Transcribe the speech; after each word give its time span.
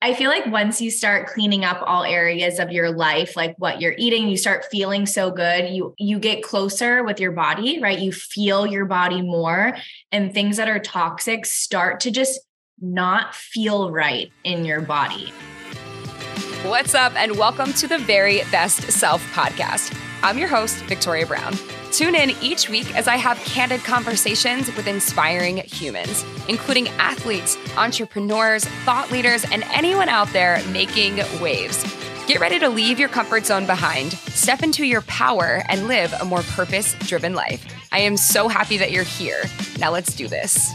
I 0.00 0.14
feel 0.14 0.30
like 0.30 0.46
once 0.46 0.80
you 0.80 0.92
start 0.92 1.26
cleaning 1.26 1.64
up 1.64 1.82
all 1.84 2.04
areas 2.04 2.60
of 2.60 2.70
your 2.70 2.88
life, 2.92 3.34
like 3.34 3.56
what 3.58 3.80
you're 3.80 3.96
eating, 3.98 4.28
you 4.28 4.36
start 4.36 4.64
feeling 4.70 5.06
so 5.06 5.32
good. 5.32 5.70
You 5.70 5.92
you 5.98 6.20
get 6.20 6.44
closer 6.44 7.02
with 7.02 7.18
your 7.18 7.32
body, 7.32 7.80
right? 7.82 7.98
You 7.98 8.12
feel 8.12 8.64
your 8.64 8.84
body 8.84 9.22
more 9.22 9.76
and 10.12 10.32
things 10.32 10.56
that 10.58 10.68
are 10.68 10.78
toxic 10.78 11.44
start 11.44 11.98
to 12.00 12.12
just 12.12 12.38
not 12.80 13.34
feel 13.34 13.90
right 13.90 14.30
in 14.44 14.64
your 14.64 14.80
body. 14.80 15.32
What's 16.62 16.94
up 16.94 17.16
and 17.16 17.36
welcome 17.36 17.72
to 17.72 17.88
the 17.88 17.98
Very 17.98 18.42
Best 18.52 18.82
Self 18.92 19.20
podcast. 19.32 19.98
I'm 20.22 20.38
your 20.38 20.48
host, 20.48 20.76
Victoria 20.84 21.26
Brown. 21.26 21.56
Tune 21.98 22.14
in 22.14 22.30
each 22.40 22.68
week 22.68 22.94
as 22.94 23.08
I 23.08 23.16
have 23.16 23.38
candid 23.38 23.82
conversations 23.82 24.68
with 24.76 24.86
inspiring 24.86 25.56
humans, 25.56 26.24
including 26.48 26.86
athletes, 26.90 27.58
entrepreneurs, 27.76 28.64
thought 28.84 29.10
leaders, 29.10 29.44
and 29.50 29.64
anyone 29.72 30.08
out 30.08 30.32
there 30.32 30.62
making 30.70 31.16
waves. 31.42 31.82
Get 32.28 32.38
ready 32.38 32.60
to 32.60 32.68
leave 32.68 33.00
your 33.00 33.08
comfort 33.08 33.46
zone 33.46 33.66
behind, 33.66 34.12
step 34.12 34.62
into 34.62 34.86
your 34.86 35.02
power, 35.02 35.64
and 35.68 35.88
live 35.88 36.12
a 36.20 36.24
more 36.24 36.42
purpose 36.42 36.94
driven 37.00 37.34
life. 37.34 37.66
I 37.90 37.98
am 37.98 38.16
so 38.16 38.46
happy 38.46 38.76
that 38.76 38.92
you're 38.92 39.02
here. 39.02 39.42
Now 39.80 39.90
let's 39.90 40.14
do 40.14 40.28
this. 40.28 40.70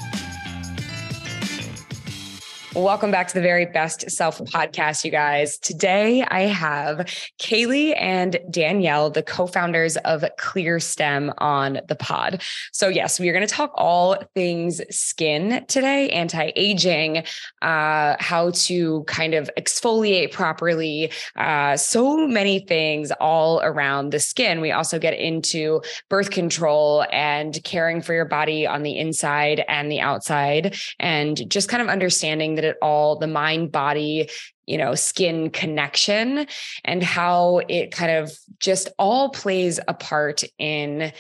Welcome 2.76 3.12
back 3.12 3.27
to 3.27 3.36
the 3.36 3.41
very 3.41 3.68
best 3.68 4.09
self 4.09 4.40
podcast, 4.40 5.04
you 5.04 5.12
guys. 5.12 5.59
Today 5.59 6.23
I 6.23 6.41
have 6.41 7.05
Kayleigh 7.40 7.94
and 7.95 8.40
Danielle, 8.50 9.12
the 9.12 9.22
co 9.22 9.45
founders 9.45 9.95
of 9.98 10.26
Clearstem, 10.40 11.31
on 11.38 11.81
the 11.88 11.95
pod. 11.95 12.41
So, 12.72 12.88
yes, 12.88 13.20
we 13.20 13.30
are 13.30 13.31
going 13.31 13.45
to 13.45 13.54
talk 13.54 13.73
all 13.76 14.17
things 14.34 14.81
skin 14.90 15.64
today, 15.67 16.09
anti 16.09 16.52
aging, 16.55 17.20
uh, 17.62 18.16
how 18.20 18.50
to 18.55 19.03
kind 19.03 19.36
of 19.36 19.52
exfoliate 19.55 20.31
properly, 20.31 21.12
uh, 21.36 21.78
so 21.78 22.26
many 22.28 22.62
things 22.62 23.12
all 23.22 23.62
around 23.62 24.09
the 24.09 24.19
skin. 24.19 24.62
We 24.62 24.72
also 24.72 24.97
get 24.97 25.14
into 25.14 25.84
birth 26.09 26.31
control 26.31 27.06
and 27.12 27.64
caring 27.64 28.02
for 28.02 28.16
your 28.16 28.25
body 28.25 28.66
on 28.66 28.81
the 28.81 28.97
inside 28.97 29.64
and 29.67 29.92
the 29.92 30.02
outside, 30.02 30.75
and 31.00 31.40
just 31.52 31.69
kind 31.69 31.84
of 31.84 31.88
understanding 31.88 32.62
that 32.64 32.69
at 32.69 32.78
all 32.81 33.17
the 33.17 33.28
mind 33.28 33.72
body 33.72 34.30
you 34.66 34.78
know 34.78 34.95
skin 34.95 35.50
connection 35.50 36.47
and 36.83 37.03
how 37.03 37.61
it 37.67 37.92
kind 37.92 38.11
of 38.11 38.31
just 38.59 38.89
all 38.97 39.30
plays 39.30 39.80
a 39.88 39.94
part 39.94 40.44
in 40.58 41.11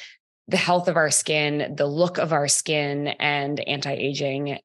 the 0.47 0.57
health 0.57 0.87
of 0.87 0.97
our 0.97 1.11
skin 1.11 1.73
the 1.77 1.85
look 1.85 2.17
of 2.17 2.33
our 2.33 2.47
skin 2.47 3.07
and 3.07 3.59
anti-aging 3.67 4.57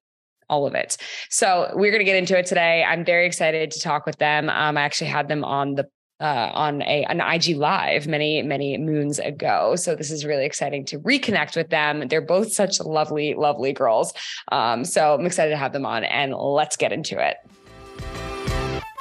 all 0.51 0.67
of 0.67 0.75
it. 0.75 0.97
So 1.29 1.71
we're 1.75 1.91
going 1.91 2.01
to 2.01 2.05
get 2.05 2.17
into 2.17 2.39
it 2.39 2.47
today. 2.47 2.83
I'm 2.83 3.05
very 3.05 3.27
excited 3.27 3.71
to 3.71 3.81
talk 3.81 4.07
with 4.07 4.17
them. 4.17 4.49
Um, 4.49 4.79
I 4.79 4.81
actually 4.81 5.09
had 5.09 5.29
them 5.29 5.45
on 5.45 5.75
the 5.75 5.87
uh, 6.21 6.51
on 6.53 6.83
a 6.83 7.05
an 7.05 7.21
IG 7.21 7.57
live 7.57 8.07
many 8.07 8.43
many 8.43 8.77
moons 8.79 9.19
ago. 9.19 9.77
So 9.77 9.95
this 9.95 10.11
is 10.11 10.25
really 10.25 10.45
exciting 10.45 10.85
to 10.87 10.99
reconnect 11.01 11.57
with 11.57 11.71
them. 11.71 12.09
They're 12.09 12.21
both 12.21 12.53
such 12.53 12.81
lovely 12.81 13.35
lovely 13.35 13.73
girls. 13.73 14.13
Um, 14.51 14.85
so 14.85 15.15
I'm 15.15 15.27
excited 15.27 15.51
to 15.51 15.57
have 15.57 15.73
them 15.73 15.87
on, 15.87 16.05
and 16.05 16.35
let's 16.35 16.77
get 16.77 16.93
into 16.93 17.19
it. 17.19 17.37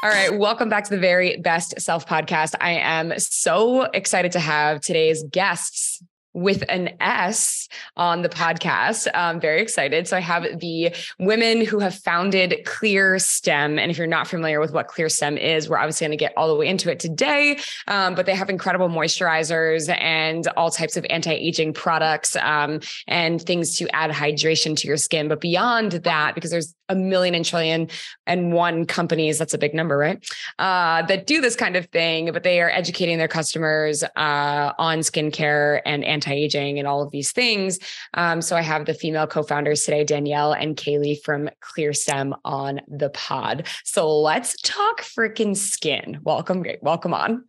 All 0.03 0.11
right, 0.11 0.37
welcome 0.37 0.69
back 0.69 0.83
to 0.83 0.89
the 0.91 0.99
very 0.99 1.37
best 1.37 1.79
self 1.81 2.05
podcast. 2.05 2.53
I 2.61 2.73
am 2.73 3.17
so 3.17 3.83
excited 3.83 4.31
to 4.33 4.39
have 4.39 4.81
today's 4.81 5.23
guests 5.23 6.03
with 6.37 6.63
an 6.69 6.91
S 7.01 7.67
on 7.95 8.21
the 8.21 8.29
podcast. 8.29 9.07
I'm 9.15 9.41
very 9.41 9.59
excited. 9.59 10.07
So 10.07 10.15
I 10.15 10.19
have 10.19 10.59
the 10.59 10.93
women 11.17 11.65
who 11.65 11.79
have 11.79 11.95
founded 11.95 12.63
Clearstem. 12.63 13.79
And 13.79 13.89
if 13.89 13.97
you're 13.97 14.05
not 14.05 14.27
familiar 14.27 14.59
with 14.59 14.71
what 14.71 14.87
Clearstem 14.87 15.35
is, 15.39 15.67
we're 15.67 15.79
obviously 15.79 16.05
going 16.05 16.17
to 16.17 16.23
get 16.23 16.33
all 16.37 16.47
the 16.47 16.55
way 16.55 16.67
into 16.67 16.91
it 16.91 16.99
today. 16.99 17.57
Um, 17.87 18.13
but 18.13 18.27
they 18.27 18.35
have 18.35 18.51
incredible 18.51 18.87
moisturizers 18.87 19.89
and 19.99 20.47
all 20.55 20.69
types 20.69 20.95
of 20.95 21.07
anti-aging 21.09 21.73
products 21.73 22.35
um, 22.35 22.81
and 23.07 23.41
things 23.41 23.75
to 23.77 23.89
add 23.95 24.11
hydration 24.11 24.77
to 24.77 24.87
your 24.87 24.97
skin. 24.97 25.27
But 25.27 25.41
beyond 25.41 25.93
that, 25.93 26.35
because 26.35 26.51
there's 26.51 26.75
a 26.89 26.95
million 26.95 27.35
and 27.35 27.45
trillion 27.45 27.89
and 28.25 28.53
one 28.53 28.85
companies, 28.85 29.37
that's 29.37 29.53
a 29.53 29.57
big 29.57 29.73
number, 29.73 29.97
right? 29.97 30.23
Uh, 30.59 31.01
that 31.07 31.27
do 31.27 31.41
this 31.41 31.55
kind 31.55 31.75
of 31.75 31.87
thing, 31.87 32.31
but 32.31 32.43
they 32.43 32.61
are 32.61 32.69
educating 32.69 33.17
their 33.17 33.27
customers 33.27 34.03
uh, 34.03 34.73
on 34.77 34.99
skincare 34.99 35.81
and 35.85 36.05
anti 36.05 36.27
anti-aging 36.27 36.79
and 36.79 36.87
all 36.87 37.01
of 37.01 37.11
these 37.11 37.31
things. 37.31 37.79
Um, 38.13 38.41
so 38.41 38.55
I 38.55 38.61
have 38.61 38.85
the 38.85 38.93
female 38.93 39.27
co-founders 39.27 39.83
today, 39.83 40.03
Danielle 40.03 40.53
and 40.53 40.75
Kayleigh 40.75 41.21
from 41.23 41.49
ClearStem 41.61 42.37
on 42.45 42.81
the 42.87 43.09
pod. 43.09 43.67
So 43.83 44.19
let's 44.19 44.55
talk 44.61 45.01
freaking 45.01 45.55
skin. 45.55 46.19
Welcome, 46.23 46.65
welcome 46.81 47.13
on. 47.13 47.45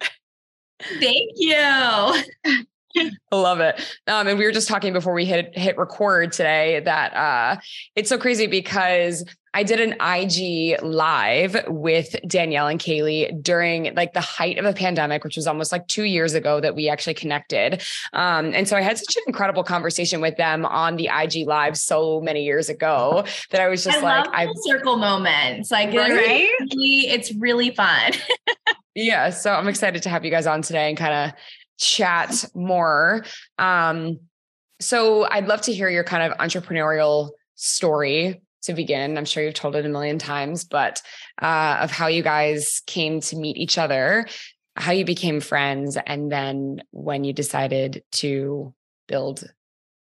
Thank 1.00 1.32
you. 1.36 2.66
I 2.96 3.10
love 3.32 3.60
it. 3.60 3.80
Um, 4.06 4.26
and 4.28 4.38
we 4.38 4.44
were 4.44 4.52
just 4.52 4.68
talking 4.68 4.92
before 4.92 5.12
we 5.12 5.24
hit 5.24 5.56
hit 5.56 5.76
record 5.78 6.32
today 6.32 6.80
that 6.80 7.14
uh, 7.14 7.60
it's 7.94 8.08
so 8.08 8.18
crazy 8.18 8.46
because 8.46 9.24
I 9.54 9.62
did 9.62 9.80
an 9.80 9.96
IG 10.00 10.80
live 10.82 11.64
with 11.68 12.14
Danielle 12.26 12.68
and 12.68 12.78
Kayleigh 12.78 13.42
during 13.42 13.94
like 13.94 14.12
the 14.12 14.20
height 14.20 14.58
of 14.58 14.64
the 14.64 14.74
pandemic, 14.74 15.24
which 15.24 15.36
was 15.36 15.46
almost 15.46 15.72
like 15.72 15.86
two 15.88 16.04
years 16.04 16.34
ago 16.34 16.60
that 16.60 16.74
we 16.74 16.88
actually 16.88 17.14
connected. 17.14 17.82
Um, 18.12 18.52
and 18.54 18.68
so 18.68 18.76
I 18.76 18.82
had 18.82 18.98
such 18.98 19.16
an 19.16 19.22
incredible 19.26 19.64
conversation 19.64 20.20
with 20.20 20.36
them 20.36 20.66
on 20.66 20.96
the 20.96 21.08
IG 21.08 21.48
live 21.48 21.76
so 21.76 22.20
many 22.20 22.44
years 22.44 22.68
ago 22.68 23.24
that 23.50 23.60
I 23.60 23.68
was 23.68 23.84
just 23.84 23.98
I 23.98 24.02
like, 24.02 24.28
I 24.32 24.52
circle 24.62 24.96
moments, 24.96 25.70
like 25.70 25.92
right? 25.94 26.48
Really, 26.60 27.08
it's 27.08 27.34
really 27.34 27.70
fun. 27.70 28.12
yeah. 28.94 29.30
So 29.30 29.52
I'm 29.52 29.68
excited 29.68 30.02
to 30.02 30.08
have 30.08 30.24
you 30.24 30.30
guys 30.30 30.46
on 30.46 30.62
today 30.62 30.88
and 30.88 30.96
kind 30.96 31.14
of 31.14 31.38
chat 31.78 32.44
more. 32.54 33.24
Um, 33.58 34.20
so 34.80 35.24
I'd 35.24 35.48
love 35.48 35.62
to 35.62 35.72
hear 35.72 35.88
your 35.88 36.04
kind 36.04 36.30
of 36.30 36.38
entrepreneurial 36.38 37.30
story 37.54 38.42
to 38.62 38.74
begin. 38.74 39.16
I'm 39.16 39.24
sure 39.24 39.42
you've 39.42 39.54
told 39.54 39.76
it 39.76 39.86
a 39.86 39.88
million 39.88 40.18
times, 40.18 40.64
but 40.64 41.00
uh, 41.40 41.78
of 41.80 41.90
how 41.90 42.08
you 42.08 42.22
guys 42.22 42.82
came 42.86 43.20
to 43.22 43.36
meet 43.36 43.56
each 43.56 43.78
other, 43.78 44.26
how 44.76 44.92
you 44.92 45.04
became 45.04 45.40
friends, 45.40 45.96
and 46.06 46.30
then 46.30 46.82
when 46.90 47.24
you 47.24 47.32
decided 47.32 48.02
to 48.12 48.74
build 49.06 49.48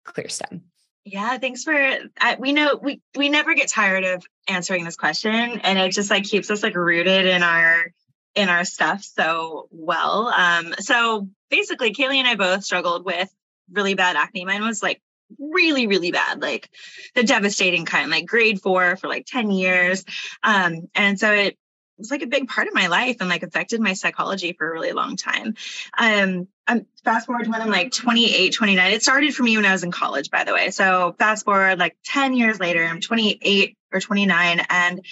ClearStem. 0.07 0.63
Yeah, 1.05 1.39
thanks 1.39 1.63
for. 1.63 1.73
I, 2.21 2.37
we 2.39 2.53
know 2.53 2.81
we 2.83 3.01
we 3.17 3.29
never 3.29 3.55
get 3.55 3.69
tired 3.69 4.03
of 4.03 4.25
answering 4.49 4.85
this 4.85 4.97
question, 4.97 5.61
and 5.61 5.79
it 5.79 5.93
just 5.93 6.11
like 6.11 6.25
keeps 6.25 6.51
us 6.51 6.65
like 6.65 6.75
rooted 6.75 7.27
in 7.27 7.45
our 7.45 7.93
in 8.37 8.49
our 8.49 8.65
stuff 8.65 9.03
so 9.03 9.69
well. 9.73 10.29
Um, 10.29 10.75
so 10.79 11.29
basically, 11.51 11.93
Kayleigh 11.93 12.19
and 12.19 12.29
I 12.29 12.37
both 12.37 12.63
struggled 12.63 13.05
with 13.05 13.29
really 13.73 13.95
bad 13.95 14.15
acne. 14.15 14.45
Mine 14.45 14.63
was 14.63 14.83
like 14.83 15.03
really 15.41 15.87
really 15.87 16.13
bad 16.13 16.41
like 16.41 16.71
the 17.15 17.25
devastating 17.25 17.85
kind 17.85 18.11
like 18.11 18.27
grade 18.27 18.61
four 18.61 18.97
for 18.97 19.09
like 19.09 19.27
10 19.27 19.51
years. 19.51 20.05
Um 20.43 20.89
and 20.95 21.19
so 21.19 21.33
it 21.33 21.59
was 21.99 22.11
like 22.11 22.23
a 22.23 22.29
big 22.29 22.47
part 22.47 22.69
of 22.69 22.75
my 22.75 22.87
life 22.89 23.17
and 23.21 23.29
like 23.29 23.43
affected 23.43 23.81
my 23.81 23.95
psychology 23.95 24.53
for 24.53 24.69
a 24.69 24.73
really 24.73 24.93
long 24.93 25.17
time. 25.17 25.55
Um 25.99 26.47
i'm 26.69 26.87
fast 27.05 27.27
forward 27.27 27.45
to 27.45 27.51
when 27.51 27.61
i'm 27.61 27.71
like 27.71 27.91
28 27.93 28.55
29 28.55 28.93
it 28.93 29.03
started 29.03 29.35
for 29.35 29.43
me 29.43 29.57
when 29.57 29.67
i 29.67 29.73
was 29.73 29.83
in 29.83 29.91
college 29.91 30.31
by 30.31 30.45
the 30.45 30.55
way. 30.55 30.71
So 30.71 31.17
fast 31.19 31.45
forward 31.45 31.79
like 31.79 31.97
10 32.05 32.35
years 32.35 32.61
later 32.61 32.85
i'm 32.85 33.01
28 33.01 33.77
or 33.93 34.01
29 34.01 34.63
and 34.71 35.05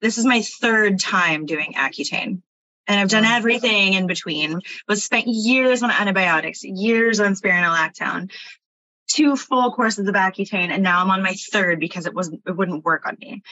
this 0.00 0.18
is 0.18 0.24
my 0.24 0.40
third 0.42 0.98
time 0.98 1.46
doing 1.46 1.74
accutane 1.74 2.40
and 2.92 3.00
I've 3.00 3.08
done 3.08 3.24
everything 3.24 3.94
in 3.94 4.06
between. 4.06 4.60
Was 4.86 5.02
spent 5.02 5.26
years 5.26 5.82
on 5.82 5.90
antibiotics, 5.90 6.62
years 6.62 7.20
on 7.20 7.34
spironolactone, 7.34 8.30
two 9.08 9.34
full 9.34 9.72
courses 9.72 10.06
of 10.06 10.14
Accutane, 10.14 10.70
and 10.70 10.82
now 10.82 11.00
I'm 11.00 11.10
on 11.10 11.22
my 11.22 11.34
third 11.34 11.80
because 11.80 12.06
it 12.06 12.14
wasn't 12.14 12.42
it 12.46 12.56
wouldn't 12.56 12.84
work 12.84 13.06
on 13.06 13.16
me. 13.18 13.42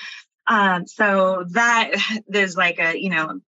Um, 0.47 0.87
so 0.87 1.47
that 1.51 1.93
there's 2.29 2.57
like 2.57 2.79
a 2.79 3.01
you 3.01 3.11
know 3.11 3.41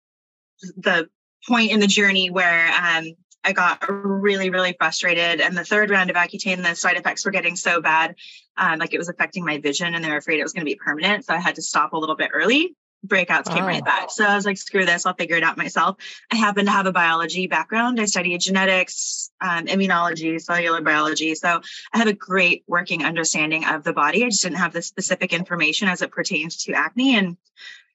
the 0.76 1.08
point 1.48 1.72
in 1.72 1.80
the 1.80 1.86
journey 1.86 2.30
where 2.30 2.68
um, 2.68 3.06
I 3.42 3.52
got 3.52 3.84
really 3.88 4.50
really 4.50 4.76
frustrated, 4.78 5.40
and 5.40 5.56
the 5.56 5.64
third 5.64 5.90
round 5.90 6.10
of 6.10 6.16
Accutane, 6.16 6.62
the 6.62 6.76
side 6.76 6.96
effects 6.96 7.24
were 7.24 7.32
getting 7.32 7.56
so 7.56 7.80
bad, 7.80 8.14
um, 8.56 8.78
like 8.78 8.94
it 8.94 8.98
was 8.98 9.08
affecting 9.08 9.44
my 9.44 9.58
vision, 9.58 9.94
and 9.94 10.04
they 10.04 10.10
were 10.10 10.18
afraid 10.18 10.38
it 10.38 10.44
was 10.44 10.52
going 10.52 10.64
to 10.64 10.70
be 10.70 10.76
permanent. 10.76 11.24
So 11.24 11.34
I 11.34 11.38
had 11.38 11.56
to 11.56 11.62
stop 11.62 11.94
a 11.94 11.98
little 11.98 12.16
bit 12.16 12.30
early 12.32 12.76
breakouts 13.06 13.46
came 13.46 13.64
oh. 13.64 13.66
right 13.66 13.84
back. 13.84 14.10
So 14.10 14.24
I 14.24 14.36
was 14.36 14.44
like, 14.44 14.58
screw 14.58 14.84
this, 14.84 15.06
I'll 15.06 15.14
figure 15.14 15.36
it 15.36 15.42
out 15.42 15.56
myself. 15.56 15.96
I 16.30 16.36
happen 16.36 16.66
to 16.66 16.70
have 16.70 16.86
a 16.86 16.92
biology 16.92 17.46
background. 17.46 18.00
I 18.00 18.04
studied 18.04 18.40
genetics, 18.40 19.30
um, 19.40 19.66
immunology, 19.66 20.40
cellular 20.40 20.80
biology. 20.82 21.34
So 21.34 21.60
I 21.92 21.98
have 21.98 22.08
a 22.08 22.12
great 22.12 22.64
working 22.66 23.04
understanding 23.04 23.64
of 23.64 23.84
the 23.84 23.92
body. 23.92 24.24
I 24.24 24.28
just 24.28 24.42
didn't 24.42 24.58
have 24.58 24.72
the 24.72 24.82
specific 24.82 25.32
information 25.32 25.88
as 25.88 26.02
it 26.02 26.10
pertains 26.10 26.58
to 26.64 26.72
acne. 26.72 27.16
And 27.16 27.36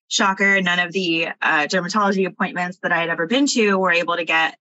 shocker, 0.07 0.61
none 0.61 0.79
of 0.79 0.91
the 0.91 1.27
uh, 1.41 1.67
dermatology 1.67 2.25
appointments 2.25 2.79
that 2.81 2.91
I 2.91 2.99
had 2.99 3.09
ever 3.09 3.27
been 3.27 3.47
to 3.47 3.77
were 3.77 3.91
able 3.91 4.15
to 4.15 4.25
get 4.25 4.57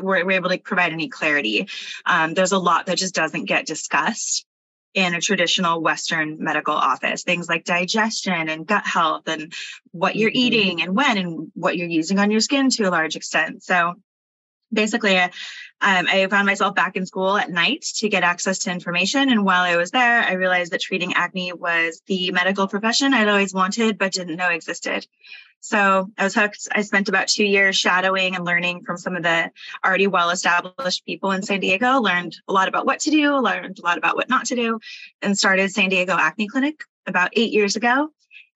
were, 0.00 0.24
were 0.24 0.32
able 0.32 0.50
to 0.50 0.58
provide 0.58 0.92
any 0.92 1.08
clarity. 1.08 1.68
Um, 2.06 2.34
there's 2.34 2.52
a 2.52 2.58
lot 2.58 2.86
that 2.86 2.96
just 2.96 3.14
doesn't 3.14 3.46
get 3.46 3.66
discussed 3.66 4.46
in 4.94 5.14
a 5.14 5.20
traditional 5.20 5.80
Western 5.80 6.42
medical 6.42 6.74
office. 6.74 7.22
Things 7.22 7.48
like 7.48 7.64
digestion 7.64 8.48
and 8.48 8.66
gut 8.66 8.86
health 8.86 9.28
and 9.28 9.52
what 9.92 10.16
you're 10.16 10.30
mm-hmm. 10.30 10.38
eating 10.38 10.82
and 10.82 10.96
when 10.96 11.18
and 11.18 11.52
what 11.54 11.76
you're 11.76 11.88
using 11.88 12.18
on 12.18 12.30
your 12.30 12.40
skin 12.40 12.70
to 12.70 12.84
a 12.84 12.90
large 12.90 13.16
extent. 13.16 13.62
So 13.62 13.94
basically, 14.72 15.18
um, 15.18 15.30
I 15.80 16.26
found 16.28 16.46
myself 16.46 16.74
back 16.74 16.96
in 16.96 17.06
school 17.06 17.36
at 17.36 17.50
night 17.50 17.82
to 17.96 18.08
get 18.08 18.22
access 18.22 18.58
to 18.60 18.70
information. 18.70 19.30
And 19.30 19.44
while 19.44 19.62
I 19.62 19.76
was 19.76 19.90
there, 19.90 20.22
I 20.22 20.32
realized 20.32 20.72
that 20.72 20.80
treating 20.80 21.14
acne 21.14 21.52
was 21.52 22.02
the 22.06 22.30
medical 22.32 22.68
profession 22.68 23.14
I'd 23.14 23.28
always 23.28 23.54
wanted, 23.54 23.98
but 23.98 24.12
didn't 24.12 24.36
know 24.36 24.50
existed. 24.50 25.06
So 25.60 26.10
I 26.16 26.24
was 26.24 26.34
hooked. 26.34 26.68
I 26.72 26.82
spent 26.82 27.08
about 27.08 27.28
two 27.28 27.44
years 27.44 27.76
shadowing 27.76 28.34
and 28.34 28.44
learning 28.44 28.82
from 28.84 28.96
some 28.96 29.14
of 29.14 29.22
the 29.22 29.50
already 29.84 30.06
well 30.06 30.30
established 30.30 31.04
people 31.04 31.32
in 31.32 31.42
San 31.42 31.60
Diego, 31.60 32.00
learned 32.00 32.36
a 32.48 32.52
lot 32.52 32.68
about 32.68 32.86
what 32.86 33.00
to 33.00 33.10
do, 33.10 33.36
learned 33.36 33.78
a 33.78 33.82
lot 33.82 33.98
about 33.98 34.16
what 34.16 34.30
not 34.30 34.46
to 34.46 34.56
do, 34.56 34.80
and 35.20 35.36
started 35.36 35.70
San 35.70 35.90
Diego 35.90 36.16
Acne 36.18 36.48
Clinic 36.48 36.82
about 37.06 37.30
eight 37.34 37.52
years 37.52 37.76
ago. 37.76 38.08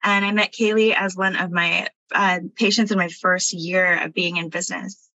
And 0.02 0.24
I 0.24 0.32
met 0.32 0.52
Kayleigh 0.52 0.94
as 0.94 1.14
one 1.14 1.36
of 1.36 1.50
my 1.50 1.88
uh, 2.14 2.40
patients 2.54 2.90
in 2.90 2.98
my 2.98 3.08
first 3.08 3.52
year 3.52 4.02
of 4.02 4.14
being 4.14 4.38
in 4.38 4.48
business. 4.48 5.10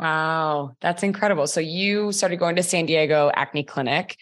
Wow, 0.00 0.76
that's 0.80 1.02
incredible. 1.02 1.46
So 1.46 1.60
you 1.60 2.10
started 2.12 2.38
going 2.38 2.56
to 2.56 2.62
San 2.62 2.86
Diego 2.86 3.30
Acne 3.34 3.64
Clinic. 3.64 4.16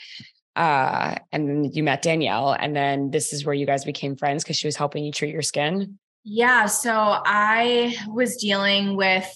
Uh, 0.57 1.15
and 1.31 1.49
then 1.49 1.65
you 1.73 1.85
met 1.85 2.03
Danielle, 2.03 2.51
and 2.51 2.75
then 2.75 3.13
this 3.13 3.33
is 3.33 3.45
where 3.45 3.55
you 3.55 3.65
guys 3.65 3.85
became 3.85 4.17
friends 4.17 4.43
because 4.43 4.57
she 4.57 4.67
was 4.67 4.75
helping 4.75 5.05
you 5.05 5.13
treat 5.13 5.33
your 5.33 5.41
skin. 5.41 5.97
Yeah. 6.25 6.67
So 6.67 6.93
I 6.93 7.97
was 8.09 8.39
dealing 8.39 8.97
with 8.97 9.33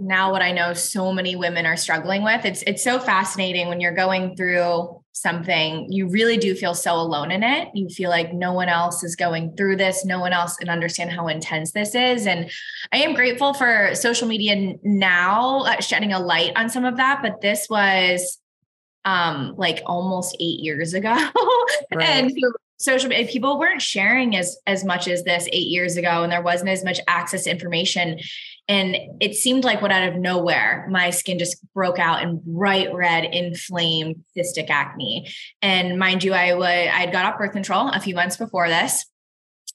now 0.00 0.32
what 0.32 0.42
I 0.42 0.50
know 0.50 0.74
so 0.74 1.12
many 1.12 1.36
women 1.36 1.66
are 1.66 1.76
struggling 1.76 2.24
with. 2.24 2.44
It's 2.44 2.62
it's 2.62 2.82
so 2.82 2.98
fascinating 2.98 3.68
when 3.68 3.80
you're 3.80 3.94
going 3.94 4.34
through 4.34 4.97
something, 5.20 5.90
you 5.90 6.08
really 6.08 6.36
do 6.36 6.54
feel 6.54 6.74
so 6.74 6.94
alone 6.94 7.30
in 7.30 7.42
it. 7.42 7.68
You 7.74 7.88
feel 7.88 8.10
like 8.10 8.32
no 8.32 8.52
one 8.52 8.68
else 8.68 9.02
is 9.02 9.16
going 9.16 9.56
through 9.56 9.76
this, 9.76 10.04
no 10.04 10.20
one 10.20 10.32
else 10.32 10.56
can 10.56 10.68
understand 10.68 11.10
how 11.10 11.28
intense 11.28 11.72
this 11.72 11.94
is. 11.94 12.26
And 12.26 12.50
I 12.92 12.98
am 12.98 13.14
grateful 13.14 13.54
for 13.54 13.94
social 13.94 14.28
media 14.28 14.74
now 14.82 15.60
uh, 15.60 15.80
shedding 15.80 16.12
a 16.12 16.20
light 16.20 16.52
on 16.56 16.70
some 16.70 16.84
of 16.84 16.96
that, 16.96 17.20
but 17.22 17.40
this 17.40 17.66
was 17.68 18.38
um 19.04 19.54
like 19.56 19.80
almost 19.86 20.36
8 20.40 20.60
years 20.60 20.94
ago. 20.94 21.14
Right. 21.94 22.08
and 22.08 22.32
social 22.78 23.08
media 23.08 23.26
people 23.26 23.58
weren't 23.58 23.82
sharing 23.82 24.36
as 24.36 24.56
as 24.66 24.84
much 24.84 25.08
as 25.08 25.24
this 25.24 25.48
eight 25.52 25.66
years 25.66 25.96
ago 25.96 26.22
and 26.22 26.32
there 26.32 26.42
wasn't 26.42 26.68
as 26.68 26.84
much 26.84 27.00
access 27.08 27.44
to 27.44 27.50
information 27.50 28.18
and 28.68 28.96
it 29.20 29.34
seemed 29.34 29.64
like 29.64 29.82
what 29.82 29.90
out 29.90 30.08
of 30.08 30.16
nowhere 30.16 30.86
my 30.90 31.10
skin 31.10 31.38
just 31.38 31.56
broke 31.74 31.98
out 31.98 32.22
in 32.22 32.40
bright 32.46 32.92
red 32.94 33.24
inflamed 33.24 34.16
cystic 34.36 34.70
acne 34.70 35.28
and 35.60 35.98
mind 35.98 36.22
you 36.22 36.32
i 36.32 36.54
would 36.54 36.66
i 36.66 37.00
had 37.00 37.12
got 37.12 37.26
off 37.26 37.38
birth 37.38 37.52
control 37.52 37.88
a 37.88 38.00
few 38.00 38.14
months 38.14 38.36
before 38.36 38.68
this 38.68 39.04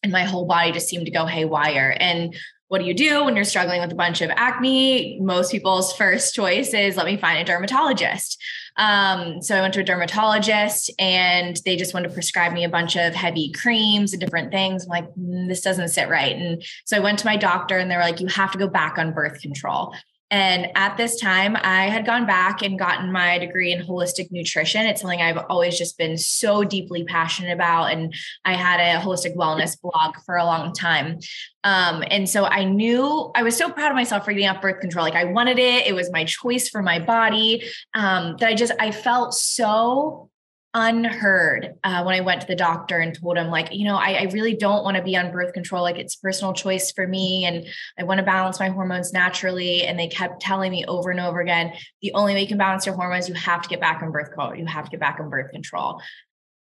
and 0.01 0.11
my 0.11 0.23
whole 0.23 0.45
body 0.45 0.71
just 0.71 0.87
seemed 0.87 1.05
to 1.05 1.11
go 1.11 1.25
haywire 1.25 1.95
and 1.99 2.35
what 2.73 2.79
do 2.79 2.87
you 2.87 2.95
do 2.95 3.23
when 3.23 3.35
you're 3.35 3.45
struggling 3.45 3.81
with 3.81 3.91
a 3.91 3.95
bunch 3.95 4.21
of 4.21 4.31
acne? 4.31 5.19
Most 5.21 5.51
people's 5.51 5.93
first 5.93 6.33
choice 6.33 6.73
is 6.73 6.97
let 6.97 7.05
me 7.05 7.17
find 7.17 7.37
a 7.37 7.43
dermatologist. 7.43 8.41
Um, 8.77 9.41
so 9.41 9.55
I 9.55 9.61
went 9.61 9.73
to 9.75 9.81
a 9.81 9.83
dermatologist 9.83 10.91
and 10.97 11.59
they 11.65 11.75
just 11.75 11.93
wanted 11.93 12.07
to 12.07 12.13
prescribe 12.13 12.53
me 12.53 12.63
a 12.63 12.69
bunch 12.69 12.95
of 12.95 13.13
heavy 13.13 13.51
creams 13.51 14.13
and 14.13 14.19
different 14.19 14.51
things. 14.51 14.83
I'm 14.83 14.89
like, 14.89 15.09
mm, 15.15 15.47
this 15.47 15.61
doesn't 15.61 15.89
sit 15.89 16.09
right. 16.09 16.35
And 16.35 16.63
so 16.85 16.97
I 16.97 16.99
went 16.99 17.19
to 17.19 17.25
my 17.25 17.37
doctor 17.37 17.77
and 17.77 17.89
they 17.89 17.95
were 17.95 18.01
like, 18.01 18.19
you 18.19 18.27
have 18.27 18.51
to 18.51 18.57
go 18.57 18.67
back 18.67 18.97
on 18.97 19.13
birth 19.13 19.41
control. 19.41 19.93
And 20.31 20.69
at 20.75 20.97
this 20.97 21.19
time, 21.19 21.55
I 21.61 21.89
had 21.89 22.05
gone 22.05 22.25
back 22.25 22.63
and 22.63 22.79
gotten 22.79 23.11
my 23.11 23.37
degree 23.37 23.71
in 23.71 23.85
holistic 23.85 24.31
nutrition. 24.31 24.85
It's 24.85 25.01
something 25.01 25.21
I've 25.21 25.45
always 25.49 25.77
just 25.77 25.97
been 25.97 26.17
so 26.17 26.63
deeply 26.63 27.03
passionate 27.03 27.53
about. 27.53 27.91
And 27.91 28.13
I 28.43 28.55
had 28.55 28.79
a 28.79 28.99
holistic 28.99 29.35
wellness 29.35 29.79
blog 29.79 30.15
for 30.25 30.35
a 30.35 30.45
long 30.45 30.73
time. 30.73 31.19
Um, 31.63 32.03
and 32.09 32.27
so 32.27 32.45
I 32.45 32.63
knew 32.63 33.31
I 33.35 33.43
was 33.43 33.55
so 33.55 33.69
proud 33.69 33.91
of 33.91 33.95
myself 33.95 34.25
for 34.25 34.33
getting 34.33 34.49
off 34.49 34.61
birth 34.61 34.81
control. 34.81 35.05
Like 35.05 35.15
I 35.15 35.25
wanted 35.25 35.59
it, 35.59 35.85
it 35.85 35.93
was 35.93 36.11
my 36.11 36.25
choice 36.25 36.67
for 36.67 36.81
my 36.81 36.99
body. 36.99 37.63
Um, 37.93 38.35
that 38.39 38.49
I 38.49 38.55
just, 38.55 38.73
I 38.79 38.91
felt 38.91 39.33
so 39.33 40.29
unheard 40.73 41.75
uh, 41.83 42.03
when 42.03 42.15
I 42.15 42.21
went 42.21 42.41
to 42.41 42.47
the 42.47 42.55
doctor 42.55 42.97
and 42.97 43.17
told 43.17 43.37
him, 43.37 43.49
like, 43.49 43.73
you 43.73 43.85
know, 43.85 43.95
I, 43.95 44.13
I 44.13 44.23
really 44.33 44.55
don't 44.55 44.83
want 44.83 44.97
to 44.97 45.03
be 45.03 45.15
on 45.15 45.31
birth 45.31 45.53
control. 45.53 45.83
Like, 45.83 45.97
it's 45.97 46.15
personal 46.15 46.53
choice 46.53 46.91
for 46.91 47.07
me. 47.07 47.45
And 47.45 47.67
I 47.99 48.03
want 48.03 48.19
to 48.19 48.25
balance 48.25 48.59
my 48.59 48.69
hormones 48.69 49.13
naturally. 49.13 49.83
And 49.83 49.99
they 49.99 50.07
kept 50.07 50.41
telling 50.41 50.71
me 50.71 50.83
over 50.85 51.11
and 51.11 51.19
over 51.19 51.39
again 51.41 51.73
the 52.01 52.11
only 52.13 52.33
way 52.33 52.41
you 52.41 52.47
can 52.47 52.57
balance 52.57 52.85
your 52.85 52.95
hormones, 52.95 53.29
you 53.29 53.35
have 53.35 53.61
to 53.61 53.69
get 53.69 53.79
back 53.79 54.01
on 54.01 54.11
birth 54.11 54.31
control. 54.31 54.55
You 54.55 54.65
have 54.65 54.85
to 54.85 54.91
get 54.91 54.99
back 54.99 55.19
on 55.19 55.29
birth 55.29 55.51
control. 55.51 56.01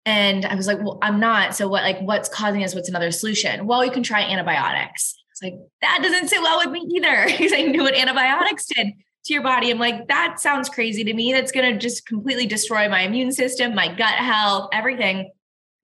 And 0.05 0.45
I 0.45 0.55
was 0.55 0.65
like, 0.65 0.79
well, 0.79 0.97
I'm 1.01 1.19
not. 1.19 1.55
So, 1.55 1.67
what, 1.67 1.83
like, 1.83 1.99
what's 1.99 2.29
causing 2.29 2.61
this? 2.61 2.73
What's 2.73 2.89
another 2.89 3.11
solution? 3.11 3.67
Well, 3.67 3.85
you 3.85 3.91
can 3.91 4.01
try 4.01 4.21
antibiotics. 4.21 5.15
It's 5.31 5.43
like, 5.43 5.53
that 5.81 5.99
doesn't 6.01 6.29
sit 6.29 6.41
well 6.41 6.57
with 6.57 6.71
me 6.71 6.87
either 6.95 7.25
because 7.27 7.53
I 7.53 7.61
knew 7.61 7.83
what 7.83 7.95
antibiotics 7.95 8.65
did 8.65 8.87
to 9.29 9.33
your 9.33 9.43
body. 9.43 9.71
I'm 9.71 9.79
like, 9.79 10.07
that 10.09 10.39
sounds 10.39 10.67
crazy 10.69 11.03
to 11.05 11.13
me. 11.13 11.31
That's 11.31 11.51
going 11.51 11.71
to 11.71 11.79
just 11.79 12.05
completely 12.05 12.45
destroy 12.45 12.89
my 12.89 13.01
immune 13.01 13.31
system, 13.31 13.73
my 13.73 13.87
gut 13.87 14.15
health, 14.15 14.69
everything 14.73 15.31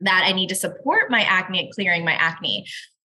that 0.02 0.24
I 0.26 0.34
need 0.34 0.50
to 0.50 0.56
support 0.56 1.10
my 1.10 1.22
acne, 1.22 1.72
clearing 1.74 2.04
my 2.04 2.14
acne. 2.14 2.66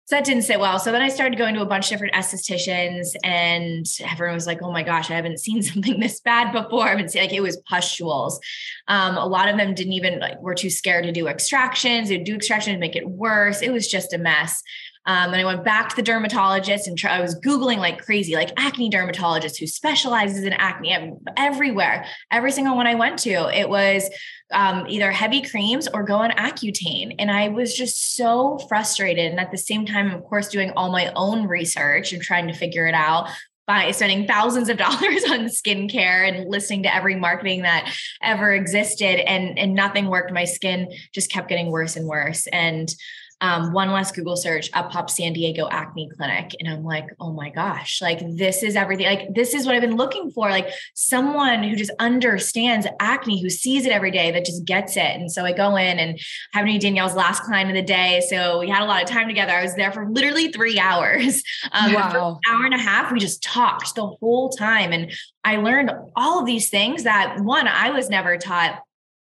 So 0.05 0.15
that 0.15 0.25
didn't 0.25 0.43
sit 0.43 0.59
well. 0.59 0.79
So 0.79 0.91
then 0.91 1.03
I 1.03 1.09
started 1.09 1.37
going 1.37 1.53
to 1.53 1.61
a 1.61 1.67
bunch 1.67 1.85
of 1.85 1.89
different 1.91 2.15
estheticians, 2.15 3.09
and 3.23 3.85
everyone 4.01 4.33
was 4.33 4.47
like, 4.47 4.59
"Oh 4.63 4.71
my 4.71 4.81
gosh, 4.81 5.11
I 5.11 5.13
haven't 5.13 5.39
seen 5.45 5.61
something 5.61 5.99
this 5.99 6.19
bad 6.19 6.51
before." 6.51 6.85
I 6.85 6.89
haven't 6.89 7.13
like 7.13 7.31
it 7.31 7.41
was 7.41 7.61
pustules. 7.69 8.39
Um, 8.87 9.17
a 9.17 9.27
lot 9.27 9.49
of 9.49 9.57
them 9.57 9.75
didn't 9.75 9.93
even 9.93 10.19
like 10.19 10.41
were 10.41 10.55
too 10.55 10.71
scared 10.71 11.03
to 11.03 11.11
do 11.11 11.27
extractions. 11.27 12.09
They'd 12.09 12.23
do 12.23 12.33
extractions, 12.33 12.79
make 12.79 12.95
it 12.95 13.07
worse. 13.07 13.61
It 13.61 13.71
was 13.71 13.87
just 13.87 14.11
a 14.11 14.17
mess. 14.17 14.63
Um, 15.09 15.33
and 15.33 15.37
I 15.37 15.43
went 15.43 15.63
back 15.63 15.89
to 15.89 15.95
the 15.95 16.03
dermatologist 16.03 16.87
and 16.87 16.95
try, 16.95 17.17
I 17.17 17.19
was 17.19 17.33
Googling 17.39 17.77
like 17.77 18.05
crazy, 18.05 18.35
like 18.35 18.51
acne 18.57 18.89
dermatologist 18.89 19.57
who 19.57 19.65
specializes 19.65 20.43
in 20.43 20.53
acne 20.53 21.15
everywhere. 21.35 22.05
Every 22.29 22.51
single 22.51 22.75
one 22.75 22.85
I 22.85 22.93
went 22.93 23.17
to, 23.19 23.49
it 23.51 23.67
was 23.67 24.07
um, 24.51 24.85
either 24.87 25.11
heavy 25.11 25.41
creams 25.41 25.87
or 25.87 26.03
go 26.03 26.17
on 26.17 26.29
Accutane. 26.29 27.15
And 27.17 27.31
I 27.31 27.47
was 27.47 27.75
just 27.75 28.17
so 28.17 28.59
frustrated. 28.69 29.31
And 29.31 29.39
at 29.39 29.49
the 29.49 29.57
same 29.57 29.83
time, 29.83 30.11
of 30.11 30.23
course, 30.25 30.47
doing 30.47 30.73
all 30.75 30.91
my 30.91 31.11
own 31.15 31.47
research 31.47 32.13
and 32.13 32.21
trying 32.21 32.47
to 32.47 32.53
figure 32.53 32.85
it 32.85 32.93
out 32.93 33.29
by 33.65 33.89
spending 33.89 34.27
thousands 34.27 34.69
of 34.69 34.77
dollars 34.85 35.23
on 35.23 35.45
skincare 35.45 36.29
and 36.29 36.47
listening 36.47 36.83
to 36.83 36.93
every 36.93 37.15
marketing 37.15 37.63
that 37.63 37.91
ever 38.21 38.53
existed 38.53 39.27
and 39.27 39.57
and 39.57 39.73
nothing 39.73 40.05
worked 40.05 40.31
my 40.31 40.45
skin 40.45 40.87
just 41.13 41.31
kept 41.31 41.49
getting 41.49 41.71
worse 41.71 41.95
and 41.95 42.07
worse 42.07 42.47
and 42.47 42.93
um, 43.41 43.71
one 43.71 43.91
last 43.91 44.15
Google 44.15 44.35
search, 44.35 44.69
up 44.73 44.91
pops 44.91 45.15
San 45.15 45.33
Diego 45.33 45.67
Acne 45.69 46.09
Clinic. 46.15 46.55
And 46.59 46.67
I'm 46.67 46.83
like, 46.83 47.05
oh 47.19 47.31
my 47.31 47.49
gosh, 47.49 48.01
like 48.01 48.19
this 48.35 48.63
is 48.63 48.75
everything. 48.75 49.05
Like, 49.05 49.33
this 49.33 49.53
is 49.53 49.65
what 49.65 49.75
I've 49.75 49.81
been 49.81 49.95
looking 49.95 50.29
for. 50.31 50.49
Like, 50.49 50.69
someone 50.93 51.63
who 51.63 51.75
just 51.75 51.91
understands 51.99 52.85
acne, 52.99 53.41
who 53.41 53.49
sees 53.49 53.85
it 53.85 53.91
every 53.91 54.11
day, 54.11 54.31
that 54.31 54.45
just 54.45 54.65
gets 54.65 54.97
it. 54.97 55.15
And 55.15 55.31
so 55.31 55.45
I 55.45 55.53
go 55.53 55.77
in 55.77 55.99
and 55.99 56.19
having 56.53 56.77
Danielle's 56.79 57.15
last 57.15 57.43
client 57.43 57.69
of 57.69 57.75
the 57.75 57.81
day. 57.81 58.21
So 58.27 58.59
we 58.59 58.69
had 58.69 58.83
a 58.83 58.85
lot 58.85 59.01
of 59.01 59.07
time 59.07 59.27
together. 59.27 59.53
I 59.53 59.63
was 59.63 59.75
there 59.75 59.91
for 59.91 60.09
literally 60.09 60.51
three 60.51 60.79
hours. 60.79 61.43
Um, 61.71 61.93
wow. 61.93 62.39
hour 62.49 62.65
and 62.65 62.73
a 62.73 62.79
half, 62.79 63.11
we 63.11 63.19
just 63.19 63.43
talked 63.43 63.93
the 63.93 64.07
whole 64.07 64.49
time. 64.49 64.91
And 64.91 65.11
I 65.43 65.57
learned 65.57 65.91
all 66.15 66.39
of 66.39 66.45
these 66.45 66.69
things 66.69 67.03
that 67.03 67.39
one, 67.41 67.67
I 67.67 67.91
was 67.91 68.09
never 68.09 68.37
taught 68.37 68.79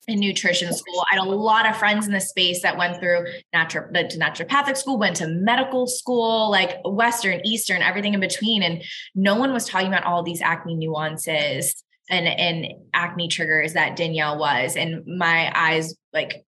in 0.08 0.20
nutrition 0.20 0.74
school. 0.74 1.04
I 1.12 1.16
had 1.16 1.26
a 1.26 1.30
lot 1.30 1.68
of 1.68 1.78
friends 1.78 2.08
in 2.08 2.14
the 2.14 2.22
space 2.22 2.62
that 2.62 2.78
went 2.78 3.00
through 3.00 3.26
natural 3.54 3.88
to 3.92 4.18
naturopathic 4.18 4.78
school, 4.78 4.98
went 4.98 5.16
to 5.18 5.28
medical 5.28 5.88
school, 5.88 6.52
like 6.52 6.80
Western, 6.86 7.42
Eastern, 7.46 7.82
everything 7.82 8.14
in 8.14 8.20
between. 8.20 8.64
And 8.64 8.84
no 9.16 9.36
one 9.36 9.54
was 9.54 9.68
talking 9.68 9.88
about 9.88 10.04
all 10.04 10.24
these 10.24 10.42
acne 10.42 10.76
nuances 10.76 11.84
and, 12.10 12.28
and 12.28 12.74
acne 12.94 13.28
triggers 13.28 13.74
that 13.74 13.96
Danielle 13.96 14.38
was. 14.38 14.76
And 14.76 15.04
my 15.06 15.52
eyes 15.56 15.96
like 16.12 16.46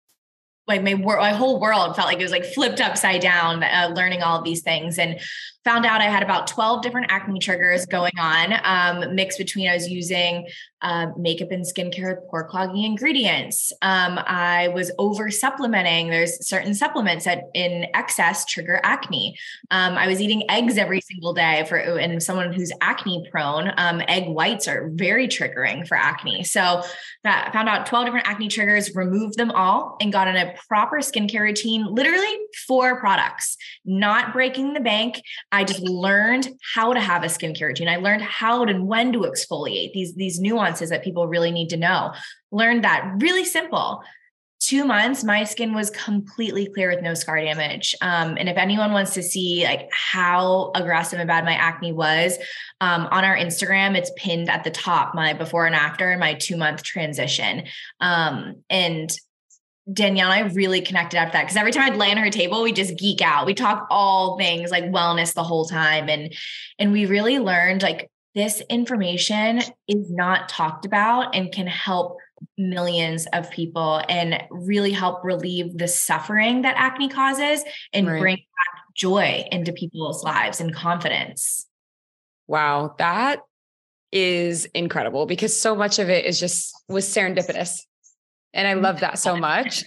like 0.67 0.81
my, 0.81 0.95
my 0.95 1.31
whole 1.31 1.59
world 1.59 1.95
felt 1.95 2.07
like 2.07 2.19
it 2.19 2.23
was 2.23 2.31
like 2.31 2.45
flipped 2.45 2.81
upside 2.81 3.21
down 3.21 3.61
uh, 3.63 3.91
learning 3.95 4.23
all 4.23 4.39
of 4.39 4.43
these 4.43 4.63
things 4.63 4.97
and 4.97 5.19
found 5.65 5.85
out 5.85 5.99
I 5.99 6.05
had 6.05 6.23
about 6.23 6.47
12 6.47 6.83
different 6.83 7.07
acne 7.09 7.39
triggers 7.39 7.85
going 7.87 8.13
on, 8.19 8.53
um, 8.63 9.15
mixed 9.15 9.39
between 9.39 9.67
I 9.67 9.73
was 9.73 9.89
using 9.89 10.47
uh, 10.85 11.07
makeup 11.17 11.49
and 11.49 11.65
skincare 11.65 12.15
with 12.15 12.29
pore 12.29 12.47
clogging 12.47 12.83
ingredients. 12.83 13.73
Um, 13.81 14.19
I 14.23 14.67
was 14.67 14.91
over 14.99 15.31
supplementing. 15.31 16.11
There's 16.11 16.47
certain 16.47 16.75
supplements 16.75 17.25
that 17.25 17.45
in 17.55 17.87
excess 17.95 18.45
trigger 18.45 18.79
acne. 18.83 19.35
Um, 19.71 19.97
I 19.97 20.07
was 20.07 20.21
eating 20.21 20.43
eggs 20.51 20.77
every 20.77 21.01
single 21.01 21.33
day 21.33 21.65
for 21.67 21.77
and 21.77 22.21
someone 22.21 22.53
who's 22.53 22.71
acne 22.81 23.27
prone. 23.31 23.71
Um, 23.77 24.03
egg 24.07 24.27
whites 24.27 24.67
are 24.67 24.91
very 24.93 25.27
triggering 25.27 25.87
for 25.87 25.97
acne. 25.97 26.43
So 26.43 26.83
that 27.23 27.51
found 27.51 27.67
out 27.67 27.87
12 27.87 28.05
different 28.05 28.27
acne 28.27 28.47
triggers, 28.47 28.93
removed 28.93 29.37
them 29.39 29.49
all, 29.49 29.97
and 29.99 30.13
got 30.13 30.27
in 30.27 30.35
a 30.35 30.53
proper 30.67 30.97
skincare 30.97 31.41
routine. 31.41 31.87
Literally 31.87 32.37
four 32.67 32.99
products, 32.99 33.57
not 33.85 34.33
breaking 34.33 34.73
the 34.73 34.79
bank. 34.79 35.19
I 35.55 35.63
just 35.63 35.81
learned 35.81 36.49
how 36.73 36.93
to 36.93 36.99
have 36.99 37.23
a 37.23 37.27
skincare 37.27 37.67
routine. 37.67 37.87
I 37.87 37.95
learned 37.95 38.23
how 38.23 38.63
and 38.63 38.87
when 38.87 39.13
to 39.13 39.19
exfoliate 39.19 39.93
these, 39.93 40.13
these 40.15 40.39
nuances 40.39 40.89
that 40.89 41.03
people 41.03 41.27
really 41.27 41.51
need 41.51 41.69
to 41.69 41.77
know. 41.77 42.13
Learned 42.51 42.83
that 42.83 43.13
really 43.19 43.45
simple. 43.45 44.03
two 44.59 44.83
months, 44.83 45.23
my 45.23 45.43
skin 45.43 45.73
was 45.73 45.89
completely 45.91 46.67
clear 46.73 46.89
with 46.89 47.01
no 47.01 47.13
scar 47.13 47.39
damage. 47.39 47.93
Um, 48.01 48.35
and 48.37 48.49
if 48.49 48.57
anyone 48.57 48.91
wants 48.93 49.13
to 49.13 49.23
see 49.23 49.63
like 49.63 49.87
how 49.91 50.71
aggressive 50.75 51.19
and 51.19 51.27
bad 51.27 51.45
my 51.45 51.53
acne 51.53 51.91
was, 51.91 52.37
um, 52.81 53.07
on 53.11 53.23
our 53.23 53.37
Instagram, 53.37 53.95
it's 53.95 54.11
pinned 54.17 54.49
at 54.49 54.63
the 54.63 54.71
top, 54.71 55.13
my 55.13 55.33
before 55.33 55.65
and 55.65 55.75
after 55.75 56.09
and 56.09 56.19
my 56.19 56.33
two 56.33 56.57
month 56.57 56.83
transition. 56.83 57.63
Um, 57.99 58.63
and 58.69 59.09
Danielle 59.91 60.31
and 60.31 60.45
I 60.45 60.53
really 60.53 60.81
connected 60.81 61.17
after 61.17 61.33
that 61.33 61.43
because 61.43 61.57
every 61.57 61.71
time 61.71 61.91
I'd 61.91 61.97
lay 61.97 62.09
on 62.11 62.17
her 62.17 62.31
table, 62.31 62.63
we 62.63 62.71
just 62.71 62.97
geek 62.97 63.21
out. 63.21 63.45
We 63.45 63.53
talk 63.53 63.87
all 63.89 64.37
things 64.37 64.71
like 64.71 64.85
wellness 64.85 65.33
the 65.33 65.43
whole 65.43 65.65
time. 65.65 66.09
And 66.09 66.33
and 66.79 66.91
we 66.91 67.05
really 67.05 67.39
learned 67.39 67.83
like 67.83 68.09
this 68.33 68.61
information 68.69 69.59
is 69.87 70.11
not 70.11 70.49
talked 70.49 70.85
about 70.85 71.35
and 71.35 71.51
can 71.51 71.67
help 71.67 72.17
millions 72.57 73.27
of 73.33 73.49
people 73.51 74.01
and 74.09 74.43
really 74.49 74.91
help 74.91 75.23
relieve 75.23 75.77
the 75.77 75.87
suffering 75.87 76.63
that 76.63 76.75
acne 76.77 77.07
causes 77.07 77.63
and 77.93 78.07
right. 78.07 78.19
bring 78.19 78.35
back 78.35 78.83
joy 78.95 79.45
into 79.51 79.71
people's 79.71 80.23
lives 80.23 80.59
and 80.59 80.73
confidence. 80.73 81.67
Wow, 82.47 82.95
that 82.97 83.39
is 84.11 84.65
incredible 84.73 85.25
because 85.25 85.59
so 85.59 85.75
much 85.75 85.99
of 85.99 86.09
it 86.09 86.25
is 86.25 86.39
just 86.39 86.75
was 86.87 87.05
serendipitous. 87.05 87.81
And 88.55 88.67
I 88.67 88.73
love 88.73 89.01
that 89.01 89.19
so 89.19 89.35
much 89.35 89.83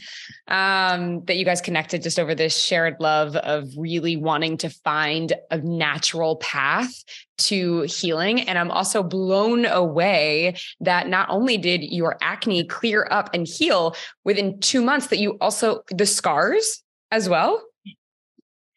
um, 0.46 1.24
that 1.24 1.36
you 1.36 1.44
guys 1.44 1.60
connected 1.60 2.02
just 2.02 2.18
over 2.18 2.34
this 2.34 2.56
shared 2.56 2.96
love 3.00 3.34
of 3.34 3.68
really 3.76 4.16
wanting 4.16 4.58
to 4.58 4.70
find 4.70 5.32
a 5.50 5.58
natural 5.58 6.36
path 6.36 6.92
to 7.38 7.82
healing. 7.82 8.42
And 8.42 8.58
I'm 8.58 8.70
also 8.70 9.02
blown 9.02 9.64
away 9.64 10.56
that 10.80 11.08
not 11.08 11.28
only 11.30 11.56
did 11.56 11.82
your 11.82 12.18
acne 12.20 12.64
clear 12.64 13.08
up 13.10 13.30
and 13.34 13.46
heal 13.46 13.96
within 14.24 14.60
two 14.60 14.82
months, 14.82 15.08
that 15.08 15.18
you 15.18 15.38
also, 15.40 15.82
the 15.90 16.06
scars 16.06 16.82
as 17.10 17.28
well. 17.28 17.64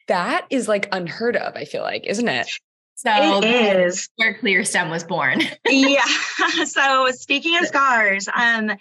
That 0.08 0.46
is 0.50 0.68
like 0.68 0.90
unheard 0.92 1.36
of, 1.36 1.56
I 1.56 1.66
feel 1.66 1.84
like, 1.84 2.06
isn't 2.06 2.28
it? 2.28 2.48
So 2.96 3.40
it 3.44 3.80
is 3.80 4.10
where 4.18 4.36
Clearstem 4.36 4.92
was 4.92 5.04
born. 5.04 5.42
yeah. 5.66 6.06
So 6.66 7.08
speaking 7.12 7.58
of 7.58 7.66
scars, 7.66 8.28
um, 8.34 8.72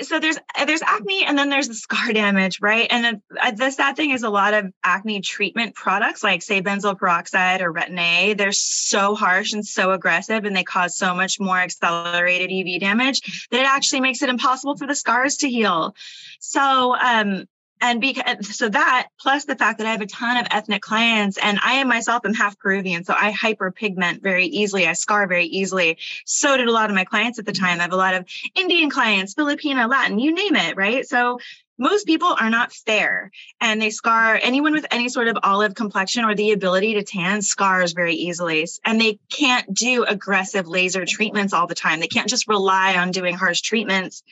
so 0.00 0.18
there's 0.18 0.38
there's 0.66 0.82
acne 0.82 1.24
and 1.24 1.38
then 1.38 1.48
there's 1.48 1.68
the 1.68 1.74
scar 1.74 2.12
damage 2.12 2.60
right? 2.60 2.88
And 2.90 3.22
uh, 3.40 3.50
the 3.52 3.70
sad 3.70 3.96
thing 3.96 4.10
is 4.10 4.22
a 4.22 4.30
lot 4.30 4.54
of 4.54 4.72
acne 4.82 5.20
treatment 5.20 5.74
products 5.74 6.24
like 6.24 6.42
say 6.42 6.62
benzoyl 6.62 6.98
peroxide 6.98 7.62
or 7.62 7.72
retin-a 7.72 8.34
they're 8.34 8.52
so 8.52 9.14
harsh 9.14 9.52
and 9.52 9.64
so 9.64 9.92
aggressive 9.92 10.44
and 10.44 10.56
they 10.56 10.64
cause 10.64 10.96
so 10.96 11.14
much 11.14 11.38
more 11.38 11.58
accelerated 11.58 12.50
uv 12.50 12.80
damage 12.80 13.48
that 13.50 13.60
it 13.60 13.66
actually 13.66 14.00
makes 14.00 14.22
it 14.22 14.28
impossible 14.28 14.76
for 14.76 14.86
the 14.86 14.94
scars 14.94 15.38
to 15.38 15.48
heal. 15.48 15.94
So 16.40 16.94
um 16.96 17.46
and 17.84 18.00
because 18.00 18.56
so 18.56 18.70
that 18.70 19.08
plus 19.20 19.44
the 19.44 19.56
fact 19.56 19.76
that 19.76 19.86
I 19.86 19.90
have 19.90 20.00
a 20.00 20.06
ton 20.06 20.38
of 20.38 20.46
ethnic 20.50 20.80
clients 20.80 21.36
and 21.36 21.58
I 21.62 21.74
am 21.74 21.88
myself 21.88 22.22
am 22.24 22.32
half 22.32 22.58
Peruvian, 22.58 23.04
so 23.04 23.14
I 23.14 23.30
hyperpigment 23.30 24.22
very 24.22 24.46
easily. 24.46 24.86
I 24.86 24.94
scar 24.94 25.26
very 25.26 25.44
easily. 25.44 25.98
So 26.24 26.56
did 26.56 26.66
a 26.66 26.72
lot 26.72 26.88
of 26.88 26.96
my 26.96 27.04
clients 27.04 27.38
at 27.38 27.44
the 27.44 27.52
time. 27.52 27.80
I 27.80 27.82
have 27.82 27.92
a 27.92 27.96
lot 27.96 28.14
of 28.14 28.24
Indian 28.54 28.88
clients, 28.88 29.34
Filipino, 29.34 29.86
Latin, 29.86 30.18
you 30.18 30.32
name 30.32 30.56
it, 30.56 30.78
right? 30.78 31.06
So 31.06 31.38
most 31.76 32.06
people 32.06 32.34
are 32.40 32.48
not 32.48 32.72
fair 32.72 33.30
and 33.60 33.82
they 33.82 33.90
scar 33.90 34.38
anyone 34.42 34.72
with 34.72 34.86
any 34.90 35.10
sort 35.10 35.28
of 35.28 35.36
olive 35.42 35.74
complexion 35.74 36.24
or 36.24 36.34
the 36.34 36.52
ability 36.52 36.94
to 36.94 37.02
tan 37.02 37.42
scars 37.42 37.92
very 37.92 38.14
easily 38.14 38.66
and 38.84 38.98
they 38.98 39.18
can't 39.28 39.74
do 39.74 40.04
aggressive 40.04 40.68
laser 40.68 41.04
treatments 41.04 41.52
all 41.52 41.66
the 41.66 41.74
time 41.74 41.98
they 41.98 42.06
can't 42.06 42.28
just 42.28 42.46
rely 42.46 42.96
on 42.96 43.10
doing 43.10 43.34
harsh 43.34 43.60
treatments 43.60 44.22